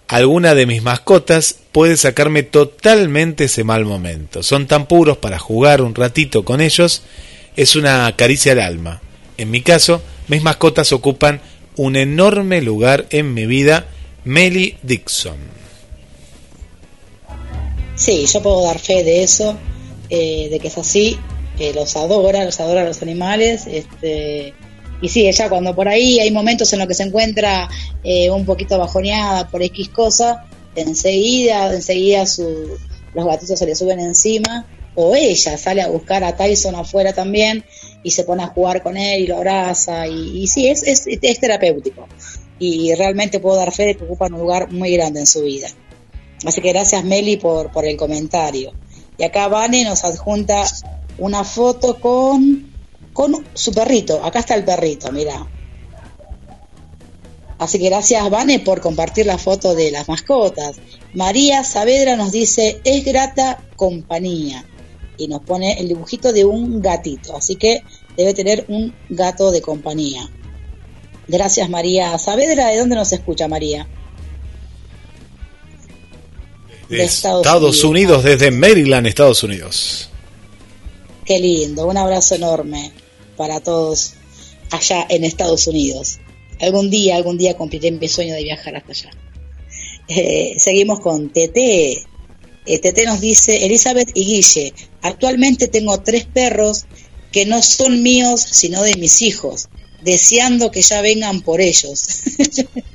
alguna 0.09 0.53
de 0.53 0.65
mis 0.65 0.83
mascotas 0.83 1.59
puede 1.71 1.95
sacarme 1.95 2.43
totalmente 2.43 3.45
ese 3.45 3.63
mal 3.63 3.85
momento. 3.85 4.43
Son 4.43 4.67
tan 4.67 4.85
puros 4.85 5.15
para 5.15 5.39
jugar 5.39 5.81
un 5.81 5.95
ratito 5.95 6.43
con 6.43 6.59
ellos, 6.59 7.03
es 7.55 7.77
una 7.77 8.13
caricia 8.17 8.51
al 8.51 8.59
alma. 8.59 9.01
En 9.37 9.49
mi 9.49 9.61
caso, 9.61 10.03
mis 10.27 10.43
mascotas 10.43 10.91
ocupan 10.91 11.39
un 11.77 11.95
enorme 11.95 12.61
lugar 12.61 13.05
en 13.11 13.33
mi 13.33 13.45
vida. 13.45 13.85
Meli 14.25 14.75
Dixon. 14.83 15.61
Sí, 18.01 18.25
yo 18.25 18.41
puedo 18.41 18.63
dar 18.63 18.79
fe 18.79 19.03
de 19.03 19.21
eso, 19.21 19.55
eh, 20.09 20.47
de 20.49 20.57
que 20.57 20.69
es 20.69 20.77
así, 20.79 21.19
que 21.55 21.71
los 21.71 21.95
adora, 21.95 22.43
los 22.43 22.59
adora 22.59 22.83
los 22.83 23.03
animales, 23.03 23.67
este, 23.67 24.55
y 25.03 25.07
sí, 25.07 25.27
ella 25.27 25.49
cuando 25.49 25.75
por 25.75 25.87
ahí 25.87 26.19
hay 26.19 26.31
momentos 26.31 26.73
en 26.73 26.79
los 26.79 26.87
que 26.87 26.95
se 26.95 27.03
encuentra 27.03 27.69
eh, 28.03 28.31
un 28.31 28.43
poquito 28.43 28.79
bajoneada 28.79 29.47
por 29.49 29.61
X 29.61 29.89
cosa, 29.89 30.47
enseguida, 30.75 31.71
enseguida 31.71 32.25
su, 32.25 32.75
los 33.13 33.23
gatitos 33.23 33.59
se 33.59 33.67
le 33.67 33.75
suben 33.75 33.99
encima, 33.99 34.65
o 34.95 35.15
ella 35.15 35.55
sale 35.59 35.83
a 35.83 35.87
buscar 35.87 36.23
a 36.23 36.35
Tyson 36.35 36.73
afuera 36.73 37.13
también 37.13 37.63
y 38.01 38.09
se 38.09 38.23
pone 38.23 38.41
a 38.41 38.47
jugar 38.47 38.81
con 38.81 38.97
él 38.97 39.21
y 39.21 39.27
lo 39.27 39.37
abraza, 39.37 40.07
y, 40.07 40.47
sí, 40.47 40.69
es, 40.69 40.81
es, 40.81 41.05
es 41.05 41.39
terapéutico, 41.39 42.07
y 42.57 42.95
realmente 42.95 43.39
puedo 43.39 43.57
dar 43.57 43.71
fe 43.71 43.85
de 43.85 43.95
que 43.95 44.05
ocupan 44.05 44.33
un 44.33 44.39
lugar 44.39 44.71
muy 44.71 44.91
grande 44.91 45.19
en 45.19 45.27
su 45.27 45.43
vida. 45.43 45.67
Así 46.45 46.61
que 46.61 46.69
gracias 46.69 47.03
Meli 47.03 47.37
por, 47.37 47.71
por 47.71 47.85
el 47.85 47.97
comentario. 47.97 48.73
Y 49.17 49.23
acá 49.23 49.47
Vane 49.47 49.83
nos 49.83 50.03
adjunta 50.03 50.63
una 51.17 51.43
foto 51.43 51.99
con, 51.99 52.71
con 53.13 53.45
su 53.53 53.71
perrito. 53.71 54.23
Acá 54.23 54.39
está 54.39 54.55
el 54.55 54.63
perrito, 54.63 55.11
mira. 55.11 55.47
Así 57.59 57.77
que 57.77 57.89
gracias 57.89 58.27
Vane 58.29 58.59
por 58.59 58.81
compartir 58.81 59.27
la 59.27 59.37
foto 59.37 59.75
de 59.75 59.91
las 59.91 60.07
mascotas. 60.07 60.77
María 61.13 61.63
Saavedra 61.63 62.15
nos 62.15 62.31
dice, 62.31 62.81
es 62.83 63.05
grata 63.05 63.63
compañía. 63.75 64.65
Y 65.17 65.27
nos 65.27 65.41
pone 65.41 65.79
el 65.79 65.87
dibujito 65.87 66.33
de 66.33 66.45
un 66.45 66.81
gatito. 66.81 67.37
Así 67.37 67.57
que 67.57 67.83
debe 68.17 68.33
tener 68.33 68.65
un 68.69 68.95
gato 69.09 69.51
de 69.51 69.61
compañía. 69.61 70.27
Gracias 71.27 71.69
María 71.69 72.17
Saavedra. 72.17 72.69
¿De 72.69 72.79
dónde 72.79 72.95
nos 72.95 73.13
escucha 73.13 73.47
María? 73.47 73.87
De 76.91 77.05
Estados, 77.05 77.85
Unidos, 77.85 78.21
desde 78.25 78.51
Maryland, 78.51 79.07
Estados 79.07 79.43
Unidos. 79.43 80.09
Qué 81.23 81.39
lindo, 81.39 81.87
un 81.87 81.95
abrazo 81.95 82.35
enorme 82.35 82.91
para 83.37 83.61
todos 83.61 84.15
allá 84.71 85.05
en 85.07 85.23
Estados 85.23 85.67
Unidos. 85.67 86.19
Algún 86.59 86.89
día, 86.89 87.15
algún 87.15 87.37
día 87.37 87.55
cumpliré 87.55 87.91
mi 87.91 88.09
sueño 88.09 88.33
de 88.33 88.43
viajar 88.43 88.75
hasta 88.75 88.91
allá. 88.91 89.11
Eh, 90.09 90.55
seguimos 90.57 90.99
con 90.99 91.29
Tete. 91.29 92.03
Eh, 92.65 92.79
Tete 92.79 93.05
nos 93.05 93.21
dice, 93.21 93.65
Elizabeth 93.65 94.11
y 94.13 94.25
Guille, 94.25 94.73
actualmente 95.01 95.69
tengo 95.69 96.01
tres 96.01 96.25
perros 96.25 96.87
que 97.31 97.45
no 97.45 97.61
son 97.61 98.03
míos, 98.03 98.41
sino 98.41 98.83
de 98.83 98.95
mis 98.97 99.21
hijos, 99.21 99.69
deseando 100.03 100.71
que 100.71 100.81
ya 100.81 101.01
vengan 101.01 101.39
por 101.39 101.61
ellos. 101.61 102.23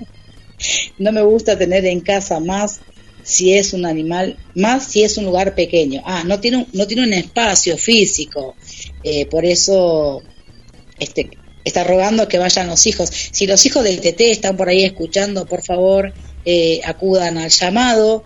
no 0.99 1.13
me 1.13 1.23
gusta 1.23 1.57
tener 1.57 1.87
en 1.87 2.01
casa 2.01 2.41
más 2.41 2.81
si 3.27 3.55
es 3.55 3.73
un 3.73 3.85
animal, 3.85 4.37
más 4.55 4.87
si 4.87 5.03
es 5.03 5.19
un 5.19 5.25
lugar 5.25 5.57
pequeño. 5.57 6.01
Ah, 6.07 6.23
no 6.25 6.39
tiene 6.39 6.59
un, 6.59 6.67
no 6.73 6.87
tiene 6.87 7.03
un 7.03 7.13
espacio 7.13 7.77
físico, 7.77 8.55
eh, 9.03 9.27
por 9.27 9.45
eso 9.45 10.23
este, 11.01 11.31
está 11.65 11.83
rogando 11.83 12.29
que 12.29 12.39
vayan 12.39 12.69
los 12.69 12.87
hijos. 12.87 13.11
Si 13.33 13.49
los 13.49 13.67
hijos 13.67 13.83
del 13.83 14.01
TT 14.01 14.21
están 14.21 14.57
por 14.57 14.69
ahí 14.69 14.85
escuchando, 14.85 15.45
por 15.45 15.63
favor, 15.65 16.13
eh, 16.45 16.81
acudan 16.85 17.37
al 17.39 17.51
llamado 17.51 18.25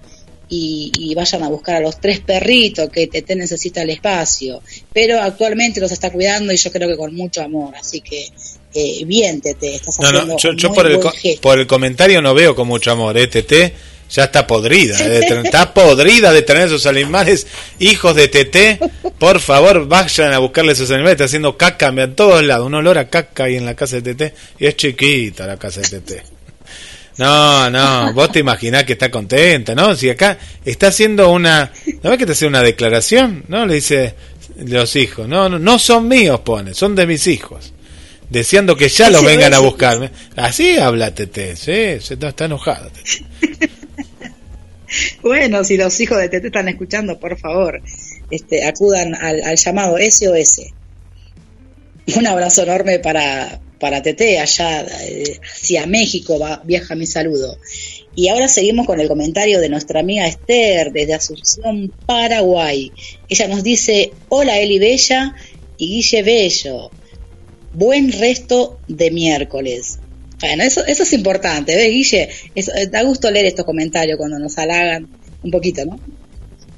y, 0.50 0.92
y, 0.98 1.14
vayan 1.14 1.44
a 1.44 1.48
buscar 1.48 1.76
a 1.76 1.80
los 1.80 1.98
tres 1.98 2.20
perritos 2.20 2.90
que 2.90 3.06
TT 3.06 3.36
necesita 3.36 3.80
el 3.80 3.90
espacio. 3.90 4.60
Pero 4.92 5.18
actualmente 5.18 5.80
los 5.80 5.92
está 5.92 6.10
cuidando 6.12 6.52
y 6.52 6.56
yo 6.56 6.70
creo 6.70 6.88
que 6.90 6.96
con 6.98 7.14
mucho 7.14 7.40
amor, 7.40 7.74
así 7.74 8.02
que 8.02 8.26
eh, 8.74 9.04
bien 9.06 9.40
TT, 9.40 9.62
estás 9.62 9.98
no, 9.98 10.08
haciendo 10.08 10.34
no, 10.34 10.38
yo, 10.38 10.52
yo 10.52 10.68
muy 10.68 10.76
por, 10.76 10.86
el, 10.90 11.38
por 11.40 11.58
el 11.58 11.66
comentario 11.66 12.20
no 12.20 12.34
veo 12.34 12.54
con 12.54 12.68
mucho 12.68 12.90
amor, 12.90 13.16
¿eh, 13.16 13.28
TT? 13.28 13.89
Ya 14.10 14.24
está 14.24 14.46
podrida, 14.46 14.96
de 14.96 15.20
tener, 15.20 15.46
está 15.46 15.72
podrida 15.72 16.32
de 16.32 16.42
tener 16.42 16.66
esos 16.66 16.86
animales, 16.86 17.46
hijos 17.78 18.14
de 18.16 18.28
Tete, 18.28 18.78
por 19.18 19.40
favor 19.40 19.86
vayan 19.86 20.32
a 20.32 20.38
buscarle 20.38 20.72
esos 20.72 20.90
animales, 20.90 21.12
está 21.12 21.24
haciendo 21.24 21.56
caca 21.56 21.88
en 21.88 22.14
todos 22.14 22.42
lados, 22.42 22.66
un 22.66 22.74
olor 22.74 22.98
a 22.98 23.08
caca 23.08 23.44
ahí 23.44 23.56
en 23.56 23.66
la 23.66 23.74
casa 23.74 23.96
de 23.96 24.14
Tete, 24.14 24.34
y 24.58 24.66
es 24.66 24.76
chiquita 24.76 25.46
la 25.46 25.56
casa 25.56 25.80
de 25.80 25.88
Tete. 25.88 26.22
No, 27.20 27.68
no, 27.68 28.14
vos 28.14 28.32
te 28.32 28.38
imaginás 28.38 28.84
que 28.84 28.94
está 28.94 29.10
contenta, 29.10 29.74
¿no? 29.74 29.94
Si 29.94 30.08
acá 30.08 30.38
está 30.64 30.86
haciendo 30.88 31.30
una, 31.30 31.70
¿no 32.02 32.08
ves 32.08 32.18
que 32.18 32.24
te 32.24 32.32
hace 32.32 32.46
una 32.46 32.62
declaración? 32.62 33.44
¿No? 33.48 33.66
Le 33.66 33.74
dice 33.74 34.14
los 34.64 34.96
hijos, 34.96 35.28
no, 35.28 35.48
no, 35.48 35.58
no 35.58 35.78
son 35.78 36.08
míos, 36.08 36.40
pone, 36.40 36.72
son 36.72 36.94
de 36.94 37.06
mis 37.06 37.26
hijos. 37.26 37.74
Deseando 38.30 38.74
que 38.74 38.88
ya 38.88 39.10
los 39.10 39.22
vengan 39.22 39.52
a 39.52 39.58
buscar. 39.58 40.10
Así 40.34 40.78
habla 40.78 41.14
Tete, 41.14 41.56
sí, 41.56 42.00
se 42.00 42.14
está 42.14 42.46
enojada. 42.46 42.88
Tete. 42.88 43.70
Bueno, 45.22 45.64
si 45.64 45.76
los 45.76 45.98
hijos 46.00 46.18
de 46.18 46.28
Tete 46.28 46.48
están 46.48 46.68
escuchando, 46.68 47.18
por 47.18 47.38
favor, 47.38 47.82
este, 48.30 48.64
acudan 48.64 49.14
al, 49.14 49.56
llamado 49.56 49.96
SOS. 49.98 50.72
Un 52.16 52.26
abrazo 52.26 52.62
enorme 52.62 52.98
para, 52.98 53.60
para 53.78 54.02
Tete, 54.02 54.38
allá 54.38 54.82
eh, 55.02 55.38
hacia 55.42 55.86
México 55.86 56.38
va, 56.38 56.60
viaja 56.64 56.94
mi 56.94 57.06
saludo. 57.06 57.58
Y 58.16 58.28
ahora 58.28 58.48
seguimos 58.48 58.86
con 58.86 59.00
el 59.00 59.08
comentario 59.08 59.60
de 59.60 59.68
nuestra 59.68 60.00
amiga 60.00 60.26
Esther 60.26 60.92
desde 60.92 61.14
Asunción, 61.14 61.92
Paraguay. 62.06 62.90
Ella 63.28 63.46
nos 63.46 63.62
dice, 63.62 64.12
hola 64.28 64.58
Eli 64.58 64.78
Bella 64.78 65.36
y 65.78 65.88
Guille 65.88 66.22
Bello, 66.22 66.90
buen 67.72 68.10
resto 68.12 68.80
de 68.88 69.12
miércoles. 69.12 69.99
Bueno, 70.40 70.64
eso, 70.64 70.84
es 70.86 71.12
importante, 71.12 71.76
¿ves, 71.76 71.90
Guille? 71.90 72.28
Eso, 72.54 72.72
da 72.90 73.02
gusto 73.02 73.30
leer 73.30 73.46
estos 73.46 73.66
comentarios 73.66 74.16
cuando 74.16 74.38
nos 74.38 74.56
halagan 74.58 75.08
un 75.42 75.50
poquito, 75.50 75.84
¿no? 75.84 76.00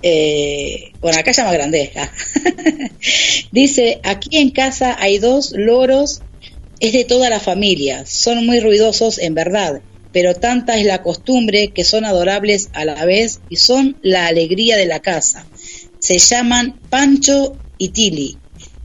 Eh, 0.02 0.93
bueno, 1.01 1.18
acá 1.18 1.30
llama 1.30 1.52
Grandeja. 1.52 2.12
Dice, 3.52 4.01
aquí 4.02 4.36
en 4.36 4.51
casa 4.51 4.97
hay 4.98 5.18
dos 5.18 5.52
loros, 5.56 6.22
es 6.80 6.93
de 6.93 7.05
toda 7.05 7.30
la 7.30 7.39
familia, 7.39 8.05
son 8.06 8.44
muy 8.44 8.59
ruidosos 8.59 9.18
en 9.18 9.34
verdad, 9.34 9.80
pero 10.12 10.34
tanta 10.34 10.76
es 10.76 10.84
la 10.84 11.02
costumbre 11.02 11.68
que 11.68 11.84
son 11.84 12.05
adorables 12.05 12.68
a 12.72 12.84
la 12.84 13.05
vez 13.05 13.40
y 13.48 13.56
son 13.56 13.97
la 14.02 14.26
alegría 14.26 14.76
de 14.76 14.86
la 14.86 15.01
casa. 15.01 15.47
Se 16.01 16.18
llaman 16.18 16.80
Pancho 16.90 17.56
y 17.78 17.90
Tili 17.90 18.39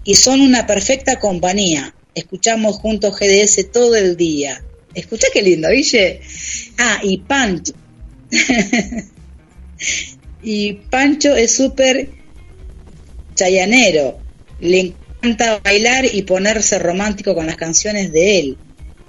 y 0.03 0.15
son 0.15 0.41
una 0.41 0.67
perfecta 0.67 1.19
compañía. 1.19 1.95
Escuchamos 2.13 2.77
juntos 2.77 3.19
GDS 3.19 3.71
todo 3.71 3.95
el 3.95 4.15
día. 4.15 4.63
Escucha 4.97 5.27
qué 5.31 5.43
lindo, 5.43 5.69
Guille. 5.69 6.21
Ah, 6.79 6.99
y 7.03 7.19
Pancho. 7.19 7.73
y 10.41 10.73
Pancho 10.73 11.35
es 11.35 11.55
súper 11.55 12.09
chayanero. 13.35 14.17
Le 14.59 14.95
encanta 15.21 15.61
bailar 15.63 16.05
y 16.11 16.23
ponerse 16.23 16.79
romántico 16.79 17.35
con 17.35 17.45
las 17.45 17.57
canciones 17.57 18.11
de 18.11 18.39
él. 18.39 18.57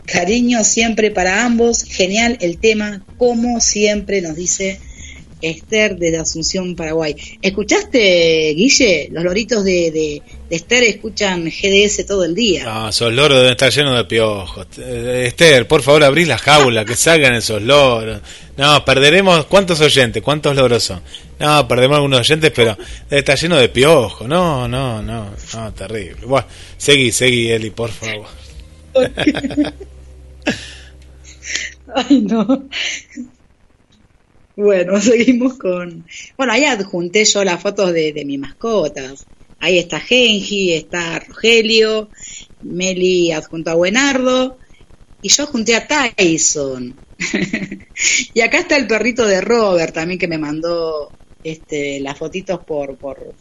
Cariño 0.05 0.63
siempre 0.63 1.11
para 1.11 1.47
ambos. 1.47 1.85
Genial 1.85 2.37
el 2.43 2.59
tema, 2.59 3.07
como 3.17 3.59
siempre 3.61 4.21
nos 4.21 4.37
dice 4.37 4.81
Esther 5.41 5.97
desde 5.97 6.19
Asunción, 6.19 6.75
Paraguay. 6.75 7.15
¿Escuchaste, 7.41 8.55
Guille? 8.57 9.09
Los 9.13 9.25
loritos 9.25 9.65
de, 9.65 9.91
de, 9.91 10.23
de 10.49 10.57
Esther 10.57 10.83
escuchan 10.85 11.45
GDS 11.45 12.07
todo 12.07 12.25
el 12.25 12.35
día. 12.35 12.65
No, 12.65 12.89
esos 12.89 13.13
loros 13.13 13.39
deben 13.39 13.53
estar 13.53 13.71
llenos 13.73 13.97
de 13.97 14.05
piojos. 14.05 14.67
Eh, 14.79 15.25
Esther, 15.29 15.67
por 15.69 15.83
favor, 15.83 16.05
abrí 16.05 16.25
la 16.25 16.39
jaula, 16.39 16.85
que 16.85 16.97
salgan 16.97 17.35
esos 17.35 17.63
loros. 17.63 18.21
No, 18.57 18.85
perderemos. 18.85 19.47
¿Cuántos 19.47 19.81
oyentes? 19.81 20.23
¿Cuántos 20.23 20.57
loros 20.57 20.83
son? 20.83 21.01
No, 21.39 21.69
perdemos 21.69 21.97
algunos 21.97 22.21
oyentes, 22.21 22.51
pero 22.55 22.77
debe 23.09 23.21
estar 23.21 23.39
lleno 23.39 23.57
de 23.57 23.69
piojos. 23.69 24.27
No, 24.27 24.67
no, 24.67 25.01
no, 25.03 25.31
no, 25.55 25.73
terrible. 25.75 26.27
Bueno, 26.27 26.47
seguí, 26.77 27.13
seguí, 27.13 27.51
Eli, 27.51 27.71
por 27.71 27.91
favor. 27.91 28.27
Ay, 31.95 32.21
no. 32.23 32.69
Bueno, 34.59 35.01
seguimos 35.01 35.55
con... 35.55 36.05
Bueno, 36.37 36.53
ahí 36.53 36.65
adjunté 36.65 37.25
yo 37.25 37.45
las 37.45 37.63
fotos 37.63 37.93
de, 37.93 38.25
mis 38.27 38.41
mascotas. 38.41 39.25
Ahí 39.61 39.79
está 39.79 40.01
Genji, 40.01 40.75
está 40.75 41.21
Rogelio, 41.21 42.11
Meli 42.63 43.31
adjuntó 43.31 43.71
a 43.71 43.75
Buenardo 43.75 44.59
y 45.23 45.29
yo 45.29 45.47
junté 45.47 45.77
a 45.77 45.87
Tyson. 45.87 46.97
y 48.35 48.41
acá 48.41 48.59
está 48.59 48.77
el 48.77 48.89
perrito 48.89 49.27
de 49.27 49.41
Robert 49.41 49.95
también 49.95 50.19
que 50.19 50.27
me 50.27 50.39
mandó 50.39 51.13
este, 51.45 52.01
las 52.01 52.19
fotitos 52.19 52.59
por, 52.65 52.97
por, 52.97 53.35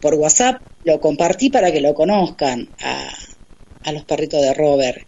por 0.00 0.14
WhatsApp. 0.14 0.62
Lo 0.84 1.00
compartí 1.00 1.50
para 1.50 1.72
que 1.72 1.80
lo 1.80 1.92
conozcan 1.94 2.68
a, 2.80 3.12
a 3.82 3.92
los 3.92 4.04
perritos 4.04 4.42
de 4.42 4.54
Robert. 4.54 5.04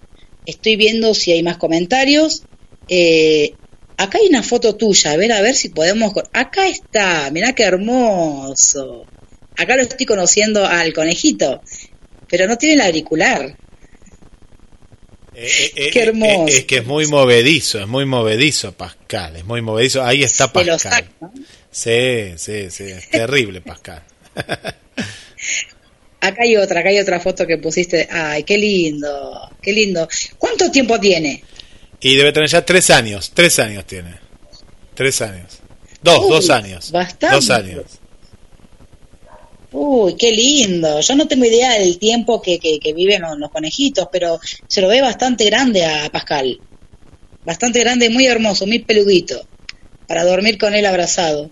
Estoy 0.46 0.74
viendo 0.74 1.14
si 1.14 1.30
hay 1.30 1.44
más 1.44 1.58
comentarios. 1.58 2.42
Eh, 2.88 3.54
acá 4.02 4.18
hay 4.18 4.28
una 4.28 4.42
foto 4.42 4.76
tuya, 4.76 5.12
a 5.12 5.16
ver, 5.16 5.32
a 5.32 5.42
ver 5.42 5.54
si 5.54 5.68
podemos... 5.68 6.12
Acá 6.32 6.66
está, 6.68 7.30
mirá 7.30 7.52
qué 7.54 7.64
hermoso. 7.64 9.06
Acá 9.56 9.76
lo 9.76 9.82
estoy 9.82 10.06
conociendo 10.06 10.64
al 10.66 10.92
conejito, 10.94 11.62
pero 12.28 12.46
no 12.46 12.56
tiene 12.56 12.74
el 12.74 12.80
auricular. 12.80 13.56
Eh, 15.34 15.48
eh, 15.76 15.90
Qué 15.92 16.00
eh, 16.00 16.02
hermoso. 16.02 16.48
eh, 16.48 16.58
es 16.58 16.64
que 16.64 16.78
es 16.78 16.86
muy 16.86 17.06
movedizo, 17.06 17.78
es 17.78 17.86
muy 17.86 18.04
movedizo 18.04 18.72
Pascal, 18.72 19.36
es 19.36 19.44
muy 19.44 19.60
movedizo. 19.60 20.02
Ahí 20.02 20.22
está 20.22 20.52
Pascal. 20.52 20.80
saca, 20.80 21.10
¿no? 21.20 21.32
Sí, 21.70 22.32
sí, 22.36 22.70
sí, 22.70 22.84
es 22.84 23.08
terrible 23.10 23.60
Pascal. 23.60 24.02
Acá 26.22 26.42
hay 26.42 26.54
otra, 26.56 26.80
acá 26.80 26.90
hay 26.90 26.98
otra 26.98 27.18
foto 27.18 27.46
que 27.46 27.56
pusiste. 27.56 28.06
Ay, 28.10 28.42
qué 28.42 28.58
lindo, 28.58 29.50
qué 29.62 29.72
lindo. 29.72 30.06
¿Cuánto 30.36 30.70
tiempo 30.70 31.00
tiene? 31.00 31.42
Y 32.00 32.16
debe 32.16 32.32
tener 32.32 32.48
ya 32.48 32.64
tres 32.64 32.90
años, 32.90 33.30
tres 33.34 33.58
años 33.58 33.84
tiene. 33.84 34.14
Tres 34.94 35.20
años. 35.20 35.58
Dos, 36.02 36.20
Uy, 36.24 36.30
dos 36.30 36.50
años. 36.50 36.90
bastante. 36.90 37.36
Dos 37.36 37.50
años. 37.50 37.84
Uy, 39.72 40.16
qué 40.16 40.32
lindo. 40.32 41.00
Yo 41.00 41.14
no 41.14 41.28
tengo 41.28 41.44
idea 41.44 41.78
del 41.78 41.98
tiempo 41.98 42.40
que, 42.42 42.58
que, 42.58 42.80
que 42.80 42.92
viven 42.92 43.22
los, 43.22 43.38
los 43.38 43.50
conejitos, 43.50 44.08
pero 44.10 44.40
se 44.66 44.80
lo 44.80 44.88
ve 44.88 45.00
bastante 45.00 45.44
grande 45.44 45.84
a 45.84 46.10
Pascal. 46.10 46.58
Bastante 47.44 47.80
grande, 47.80 48.10
muy 48.10 48.26
hermoso, 48.26 48.66
muy 48.66 48.80
peludito. 48.80 49.46
Para 50.06 50.24
dormir 50.24 50.58
con 50.58 50.74
él 50.74 50.86
abrazado. 50.86 51.50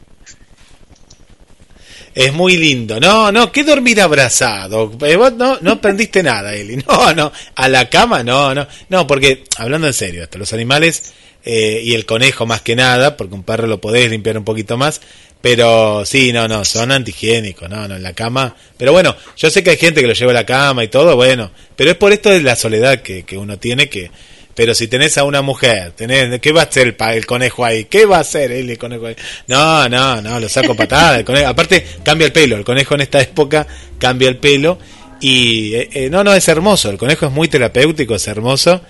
Es 2.19 2.33
muy 2.33 2.57
lindo. 2.57 2.99
No, 2.99 3.31
no, 3.31 3.53
¿qué 3.53 3.63
dormir 3.63 4.01
abrazado? 4.01 4.91
Eh, 5.07 5.15
vos 5.15 5.35
no, 5.35 5.59
no 5.61 5.71
aprendiste 5.71 6.21
nada, 6.21 6.53
Eli. 6.53 6.83
No, 6.89 7.15
no, 7.15 7.31
a 7.55 7.69
la 7.69 7.89
cama 7.89 8.25
no, 8.25 8.53
no. 8.57 8.67
No, 8.89 9.07
porque, 9.07 9.45
hablando 9.57 9.87
en 9.87 9.93
serio, 9.93 10.25
hasta 10.25 10.37
los 10.37 10.53
animales 10.53 11.13
eh, 11.45 11.81
y 11.85 11.95
el 11.95 12.07
conejo 12.07 12.45
más 12.45 12.61
que 12.61 12.75
nada, 12.75 13.17
porque 13.17 13.37
un 13.37 13.45
perro 13.45 13.69
lo 13.69 13.81
podés 13.81 14.11
limpiar 14.11 14.37
un 14.37 14.43
poquito 14.43 14.77
más, 14.77 15.01
pero 15.41 16.05
sí, 16.05 16.33
no, 16.33 16.49
no, 16.49 16.65
son 16.65 16.91
antihigiénicos, 16.91 17.71
no, 17.71 17.87
no, 17.87 17.95
en 17.95 18.03
la 18.03 18.15
cama. 18.15 18.57
Pero 18.77 18.91
bueno, 18.91 19.15
yo 19.37 19.49
sé 19.49 19.63
que 19.63 19.71
hay 19.71 19.77
gente 19.77 20.01
que 20.01 20.09
lo 20.09 20.15
lleva 20.15 20.33
a 20.33 20.35
la 20.35 20.45
cama 20.45 20.83
y 20.83 20.89
todo, 20.89 21.15
bueno, 21.15 21.53
pero 21.77 21.93
es 21.93 21.97
por 21.97 22.13
esto 22.13 22.31
de 22.31 22.43
la 22.43 22.57
soledad 22.57 23.01
que, 23.01 23.23
que 23.23 23.39
uno 23.39 23.61
tiene 23.61 23.89
que... 23.89 24.11
Pero 24.59 24.75
si 24.75 24.89
tenés 24.89 25.17
a 25.17 25.23
una 25.23 25.41
mujer, 25.41 25.93
tenés, 25.93 26.41
¿qué 26.41 26.51
va 26.51 26.63
a 26.63 26.65
hacer 26.65 26.89
el, 26.89 26.97
el 27.15 27.27
conejo 27.27 27.65
ahí? 27.65 27.85
¿Qué 27.85 28.07
va 28.07 28.17
a 28.17 28.23
hacer 28.23 28.51
el 28.51 28.77
conejo 28.77 29.07
ahí? 29.07 29.15
No, 29.47 29.89
no, 29.89 30.21
no, 30.21 30.41
lo 30.41 30.49
saco 30.49 30.75
patada. 30.75 31.21
El 31.21 31.25
conejo, 31.25 31.47
aparte, 31.47 31.87
cambia 32.03 32.27
el 32.27 32.33
pelo. 32.33 32.57
El 32.57 32.65
conejo 32.65 32.97
en 32.97 33.03
esta 33.03 33.21
época 33.21 33.69
cambia 34.01 34.29
el 34.29 34.39
pelo. 34.39 34.81
Y 35.21 35.75
eh, 35.75 35.89
eh, 35.93 36.11
no, 36.11 36.25
no, 36.25 36.35
es 36.35 36.49
hermoso. 36.49 36.91
El 36.91 36.99
conejo 36.99 37.27
es 37.27 37.31
muy 37.31 37.47
terapéutico, 37.47 38.17
es 38.17 38.27
hermoso. 38.27 38.81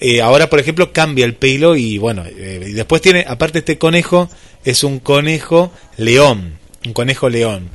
Eh, 0.00 0.22
ahora, 0.22 0.48
por 0.48 0.58
ejemplo, 0.58 0.90
cambia 0.90 1.26
el 1.26 1.34
pelo 1.34 1.76
y 1.76 1.98
bueno, 1.98 2.24
eh, 2.26 2.68
y 2.68 2.72
después 2.72 3.02
tiene, 3.02 3.26
aparte 3.28 3.58
este 3.58 3.76
conejo, 3.76 4.30
es 4.64 4.84
un 4.84 5.00
conejo 5.00 5.70
león, 5.98 6.54
un 6.86 6.94
conejo 6.94 7.28
león. 7.28 7.68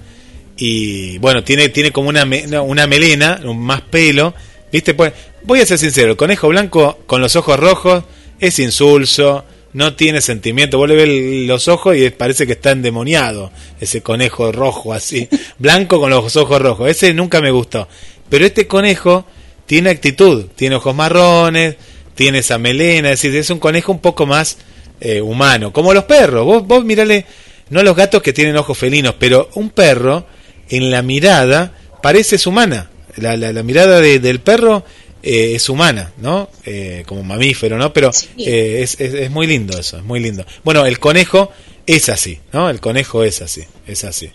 Y 0.57 1.19
bueno, 1.19 1.43
tiene, 1.43 1.69
tiene 1.69 1.91
como 1.91 2.09
una, 2.09 2.25
una 2.63 2.87
melena, 2.87 3.39
más 3.53 3.81
pelo, 3.81 4.33
¿viste? 4.75 4.93
Pues, 4.93 5.13
voy 5.43 5.61
a 5.61 5.65
ser 5.65 5.77
sincero, 5.77 6.11
el 6.11 6.17
conejo 6.17 6.49
blanco 6.49 6.99
con 7.05 7.21
los 7.21 7.37
ojos 7.37 7.57
rojos 7.57 8.03
es 8.41 8.59
insulso, 8.59 9.45
no 9.71 9.95
tiene 9.95 10.19
sentimiento, 10.19 10.77
vos 10.77 10.89
le 10.89 10.95
ves 10.95 11.47
los 11.47 11.69
ojos 11.69 11.95
y 11.95 12.09
parece 12.09 12.45
que 12.45 12.53
está 12.53 12.71
endemoniado, 12.71 13.53
ese 13.79 14.01
conejo 14.01 14.51
rojo 14.51 14.91
así, 14.91 15.29
blanco 15.59 16.01
con 16.01 16.09
los 16.09 16.35
ojos 16.35 16.61
rojos, 16.61 16.89
ese 16.89 17.13
nunca 17.13 17.39
me 17.39 17.51
gustó. 17.51 17.87
Pero 18.29 18.45
este 18.45 18.67
conejo 18.67 19.25
tiene 19.65 19.91
actitud, 19.91 20.47
tiene 20.55 20.75
ojos 20.75 20.93
marrones, 20.93 21.77
tiene 22.13 22.39
esa 22.39 22.57
melena, 22.57 23.13
es 23.13 23.23
es 23.23 23.49
un 23.49 23.59
conejo 23.59 23.93
un 23.93 23.99
poco 23.99 24.25
más 24.25 24.57
eh, 24.99 25.21
humano, 25.21 25.71
como 25.71 25.93
los 25.93 26.03
perros. 26.03 26.43
Vos, 26.43 26.67
vos 26.67 26.83
mirale, 26.83 27.25
no 27.69 27.81
los 27.81 27.95
gatos 27.95 28.21
que 28.21 28.33
tienen 28.33 28.57
ojos 28.57 28.77
felinos, 28.77 29.15
pero 29.17 29.49
un 29.55 29.69
perro 29.69 30.25
en 30.67 30.91
la 30.91 31.01
mirada 31.01 31.71
parece 32.01 32.37
humana. 32.49 32.89
La, 33.17 33.35
la, 33.37 33.51
la 33.53 33.63
mirada 33.63 33.99
de- 34.01 34.19
del 34.19 34.39
perro 34.39 34.83
eh, 35.23 35.53
es 35.55 35.69
humana, 35.69 36.11
¿no? 36.17 36.49
Eh, 36.65 37.03
como 37.07 37.23
mamífero, 37.23 37.77
¿no? 37.77 37.91
Pero 37.93 38.11
Sí. 38.13 38.27
eh, 38.39 38.81
es, 38.83 38.99
es, 38.99 39.13
es 39.13 39.31
muy 39.31 39.47
lindo 39.47 39.77
eso, 39.77 39.97
es 39.97 40.03
muy 40.03 40.19
lindo. 40.19 40.45
Bueno, 40.63 40.85
el 40.85 40.99
conejo 40.99 41.51
es 41.87 42.09
así, 42.09 42.39
¿no? 42.53 42.69
El 42.69 42.79
conejo 42.79 43.23
es 43.23 43.41
así, 43.41 43.63
es 43.87 44.03
así. 44.03 44.31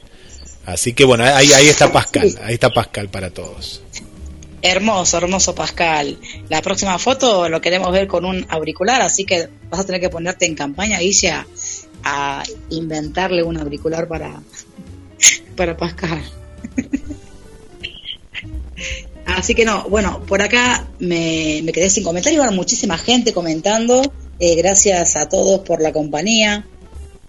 Así 0.66 0.93
que 0.93 1.05
bueno, 1.05 1.24
ahí, 1.24 1.52
ahí 1.52 1.69
está 1.69 1.93
Pascal, 1.93 2.32
ahí 2.43 2.55
está 2.55 2.70
Pascal 2.70 3.09
para 3.09 3.31
todos. 3.31 3.82
Hermoso, 4.62 5.16
hermoso 5.16 5.55
Pascal. 5.55 6.19
La 6.51 6.61
próxima 6.61 6.98
foto 6.98 7.48
lo 7.48 7.61
queremos 7.61 7.90
ver 7.93 8.07
con 8.07 8.24
un 8.24 8.44
auricular, 8.51 9.01
así 9.01 9.24
que 9.24 9.48
vas 9.70 9.81
a 9.81 9.85
tener 9.86 10.01
que 10.01 10.11
ponerte 10.11 10.44
en 10.44 10.55
campaña, 10.55 10.98
Guille, 10.98 11.31
a, 11.31 11.47
a 12.05 12.43
inventarle 12.69 13.43
un 13.43 13.57
auricular 13.59 14.07
para, 14.07 14.40
para 15.57 15.77
Pascal. 15.77 16.23
Así 19.27 19.55
que 19.55 19.65
no, 19.65 19.89
bueno, 19.89 20.24
por 20.27 20.43
acá 20.43 20.89
me, 20.98 21.61
me 21.62 21.73
quedé 21.73 21.90
sin 21.90 22.05
comentarios, 22.05 22.43
bueno, 22.43 22.57
muchísima 22.57 22.98
gente 22.98 23.32
comentando, 23.32 24.02
eh, 24.39 24.57
gracias 24.57 25.16
a 25.16 25.28
todos 25.28 25.61
por 25.61 25.81
la 25.81 25.93
compañía, 25.93 26.66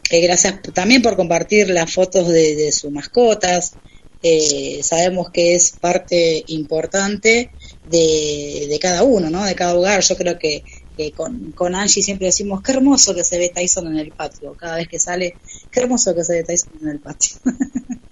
eh, 0.10 0.22
gracias 0.22 0.62
también 0.74 1.02
por 1.02 1.16
compartir 1.16 1.70
las 1.70 1.94
fotos 1.94 2.28
de, 2.28 2.72
sus 2.72 2.92
mascotas, 2.92 3.76
eh, 4.24 4.82
sabemos 4.84 5.32
que 5.32 5.56
es 5.56 5.72
parte 5.72 6.44
importante 6.48 7.52
de, 7.90 8.78
cada 8.82 9.04
uno, 9.04 9.30
¿no? 9.30 9.46
De 9.46 9.56
cada 9.56 9.76
hogar. 9.76 10.02
Yo 10.02 10.16
creo 10.16 10.38
que, 10.38 10.64
que 10.96 11.12
con, 11.12 11.52
con 11.54 11.76
Angie 11.76 12.04
siempre 12.04 12.28
decimos, 12.28 12.62
qué 12.62 12.74
hermoso 12.74 13.16
que 13.16 13.24
se 13.24 13.38
ve 13.38 13.52
Tyson 13.54 13.88
en 13.88 13.98
el 13.98 14.12
patio. 14.12 14.56
Cada 14.56 14.78
vez 14.78 14.88
que 14.88 15.00
sale, 15.00 15.38
qué 15.72 15.80
hermoso 15.82 16.14
que 16.14 16.24
se 16.24 16.34
ve 16.34 16.44
Tyson 16.44 16.74
en 16.82 16.90
el 16.90 17.00
patio. 17.00 17.38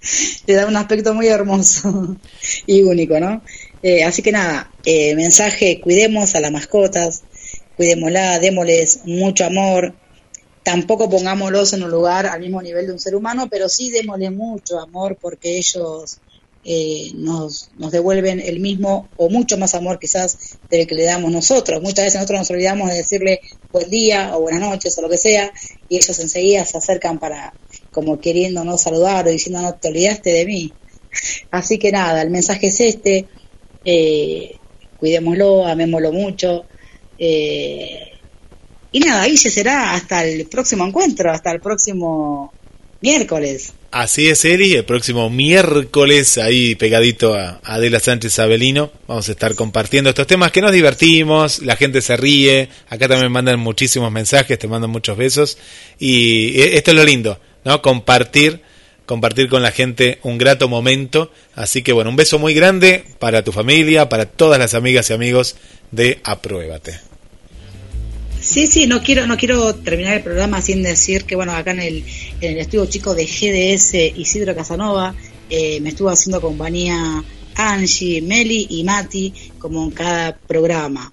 Le 0.46 0.54
da 0.54 0.66
un 0.66 0.76
aspecto 0.76 1.14
muy 1.14 1.28
hermoso 1.28 2.16
y 2.66 2.82
único, 2.82 3.18
¿no? 3.20 3.42
Eh, 3.82 4.04
así 4.04 4.22
que 4.22 4.32
nada, 4.32 4.72
eh, 4.84 5.14
mensaje, 5.14 5.80
cuidemos 5.80 6.34
a 6.34 6.40
las 6.40 6.52
mascotas, 6.52 7.22
cuidémosla, 7.76 8.38
démosles 8.38 9.00
mucho 9.04 9.44
amor, 9.44 9.94
tampoco 10.62 11.08
pongámoslos 11.08 11.72
en 11.72 11.82
un 11.84 11.90
lugar 11.90 12.26
al 12.26 12.40
mismo 12.40 12.60
nivel 12.60 12.86
de 12.86 12.92
un 12.92 12.98
ser 12.98 13.14
humano, 13.14 13.48
pero 13.50 13.68
sí 13.68 13.90
démosle 13.90 14.30
mucho 14.30 14.78
amor 14.78 15.16
porque 15.20 15.56
ellos 15.56 16.20
eh, 16.62 17.12
nos, 17.14 17.70
nos 17.78 17.90
devuelven 17.90 18.38
el 18.38 18.60
mismo 18.60 19.08
o 19.16 19.30
mucho 19.30 19.56
más 19.56 19.74
amor 19.74 19.98
quizás 19.98 20.58
del 20.68 20.86
que 20.86 20.94
le 20.94 21.04
damos 21.04 21.32
nosotros. 21.32 21.80
Muchas 21.80 22.04
veces 22.04 22.16
nosotros 22.16 22.40
nos 22.40 22.50
olvidamos 22.50 22.90
de 22.90 22.96
decirle 22.96 23.40
buen 23.72 23.88
día 23.88 24.36
o 24.36 24.42
buenas 24.42 24.60
noches 24.60 24.96
o 24.98 25.02
lo 25.02 25.08
que 25.08 25.16
sea 25.16 25.50
y 25.88 25.96
ellos 25.96 26.18
enseguida 26.18 26.66
se 26.66 26.76
acercan 26.76 27.18
para 27.18 27.54
como 27.90 28.20
queriéndonos 28.20 28.82
saludar 28.82 29.26
o 29.26 29.30
diciendo 29.30 29.62
no 29.62 29.74
te 29.74 29.88
olvidaste 29.88 30.30
de 30.30 30.46
mí. 30.46 30.72
Así 31.50 31.78
que 31.78 31.90
nada, 31.90 32.22
el 32.22 32.30
mensaje 32.30 32.68
es 32.68 32.80
este, 32.80 33.26
eh, 33.84 34.56
cuidémoslo, 34.98 35.66
amémoslo 35.66 36.12
mucho. 36.12 36.64
Eh, 37.18 38.10
y 38.92 39.00
nada, 39.00 39.22
ahí 39.22 39.36
se 39.36 39.50
será 39.50 39.94
hasta 39.94 40.24
el 40.24 40.46
próximo 40.46 40.86
encuentro, 40.86 41.30
hasta 41.30 41.50
el 41.52 41.60
próximo 41.60 42.52
miércoles. 43.00 43.72
Así 43.92 44.28
es, 44.28 44.44
Eli. 44.44 44.74
El 44.74 44.84
próximo 44.84 45.28
miércoles, 45.30 46.38
ahí 46.38 46.76
pegadito 46.76 47.34
a 47.34 47.60
Adela 47.64 47.98
Sánchez 47.98 48.38
Abelino, 48.38 48.92
vamos 49.08 49.28
a 49.28 49.32
estar 49.32 49.54
compartiendo 49.56 50.10
estos 50.10 50.28
temas 50.28 50.52
que 50.52 50.60
nos 50.60 50.70
divertimos, 50.70 51.60
la 51.60 51.74
gente 51.74 52.00
se 52.00 52.16
ríe, 52.16 52.68
acá 52.88 53.08
también 53.08 53.32
mandan 53.32 53.58
muchísimos 53.58 54.12
mensajes, 54.12 54.58
te 54.58 54.68
mandan 54.68 54.90
muchos 54.90 55.16
besos. 55.16 55.58
Y 55.98 56.60
e- 56.60 56.76
esto 56.76 56.92
es 56.92 56.96
lo 56.96 57.04
lindo, 57.04 57.40
¿no? 57.64 57.82
Compartir, 57.82 58.62
compartir 59.06 59.48
con 59.48 59.62
la 59.62 59.72
gente 59.72 60.18
un 60.22 60.38
grato 60.38 60.68
momento. 60.68 61.30
Así 61.54 61.82
que 61.82 61.92
bueno, 61.92 62.10
un 62.10 62.16
beso 62.16 62.38
muy 62.38 62.54
grande 62.54 63.04
para 63.18 63.42
tu 63.42 63.52
familia, 63.52 64.08
para 64.08 64.26
todas 64.26 64.58
las 64.58 64.74
amigas 64.74 65.10
y 65.10 65.12
amigos 65.12 65.56
de 65.90 66.20
Apruébate. 66.24 67.00
Sí, 68.40 68.66
sí, 68.66 68.86
no 68.86 69.02
quiero, 69.02 69.26
no 69.26 69.36
quiero 69.36 69.74
terminar 69.74 70.14
el 70.14 70.22
programa 70.22 70.62
sin 70.62 70.82
decir 70.82 71.24
que, 71.24 71.36
bueno, 71.36 71.52
acá 71.52 71.72
en 71.72 71.80
el, 71.80 72.04
en 72.40 72.52
el 72.52 72.58
estudio 72.58 72.86
chico 72.86 73.14
de 73.14 73.26
GDS 73.26 74.16
Isidro 74.18 74.54
Casanova, 74.54 75.14
eh, 75.50 75.78
me 75.80 75.90
estuvo 75.90 76.08
haciendo 76.08 76.40
compañía 76.40 77.22
Angie, 77.56 78.22
Meli 78.22 78.66
y 78.70 78.84
Mati, 78.84 79.34
como 79.58 79.84
en 79.84 79.90
cada 79.90 80.36
programa. 80.36 81.12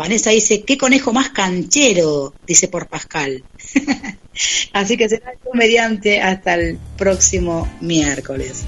Vanessa 0.00 0.30
dice, 0.30 0.64
¿qué 0.64 0.78
conejo 0.78 1.12
más 1.12 1.28
canchero? 1.28 2.38
Dice 2.46 2.68
por 2.68 2.88
Pascal. 2.88 3.44
Así 4.72 4.96
que 4.96 5.10
será 5.10 5.34
mediante 5.52 6.22
hasta 6.22 6.54
el 6.54 6.78
próximo 6.96 7.68
miércoles. 7.82 8.64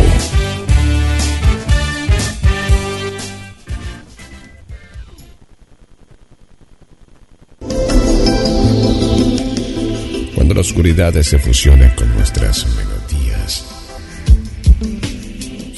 Cuando 10.33 10.55
la 10.55 10.61
oscuridad 10.61 11.13
se 11.21 11.37
fusiona 11.37 11.93
con 11.93 12.11
nuestras 12.15 12.65
melodías. 12.75 13.63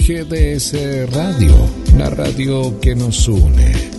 GDS 0.08 1.12
Radio, 1.12 1.70
la 1.98 2.10
radio 2.12 2.80
que 2.80 2.96
nos 2.96 3.28
une. 3.28 3.99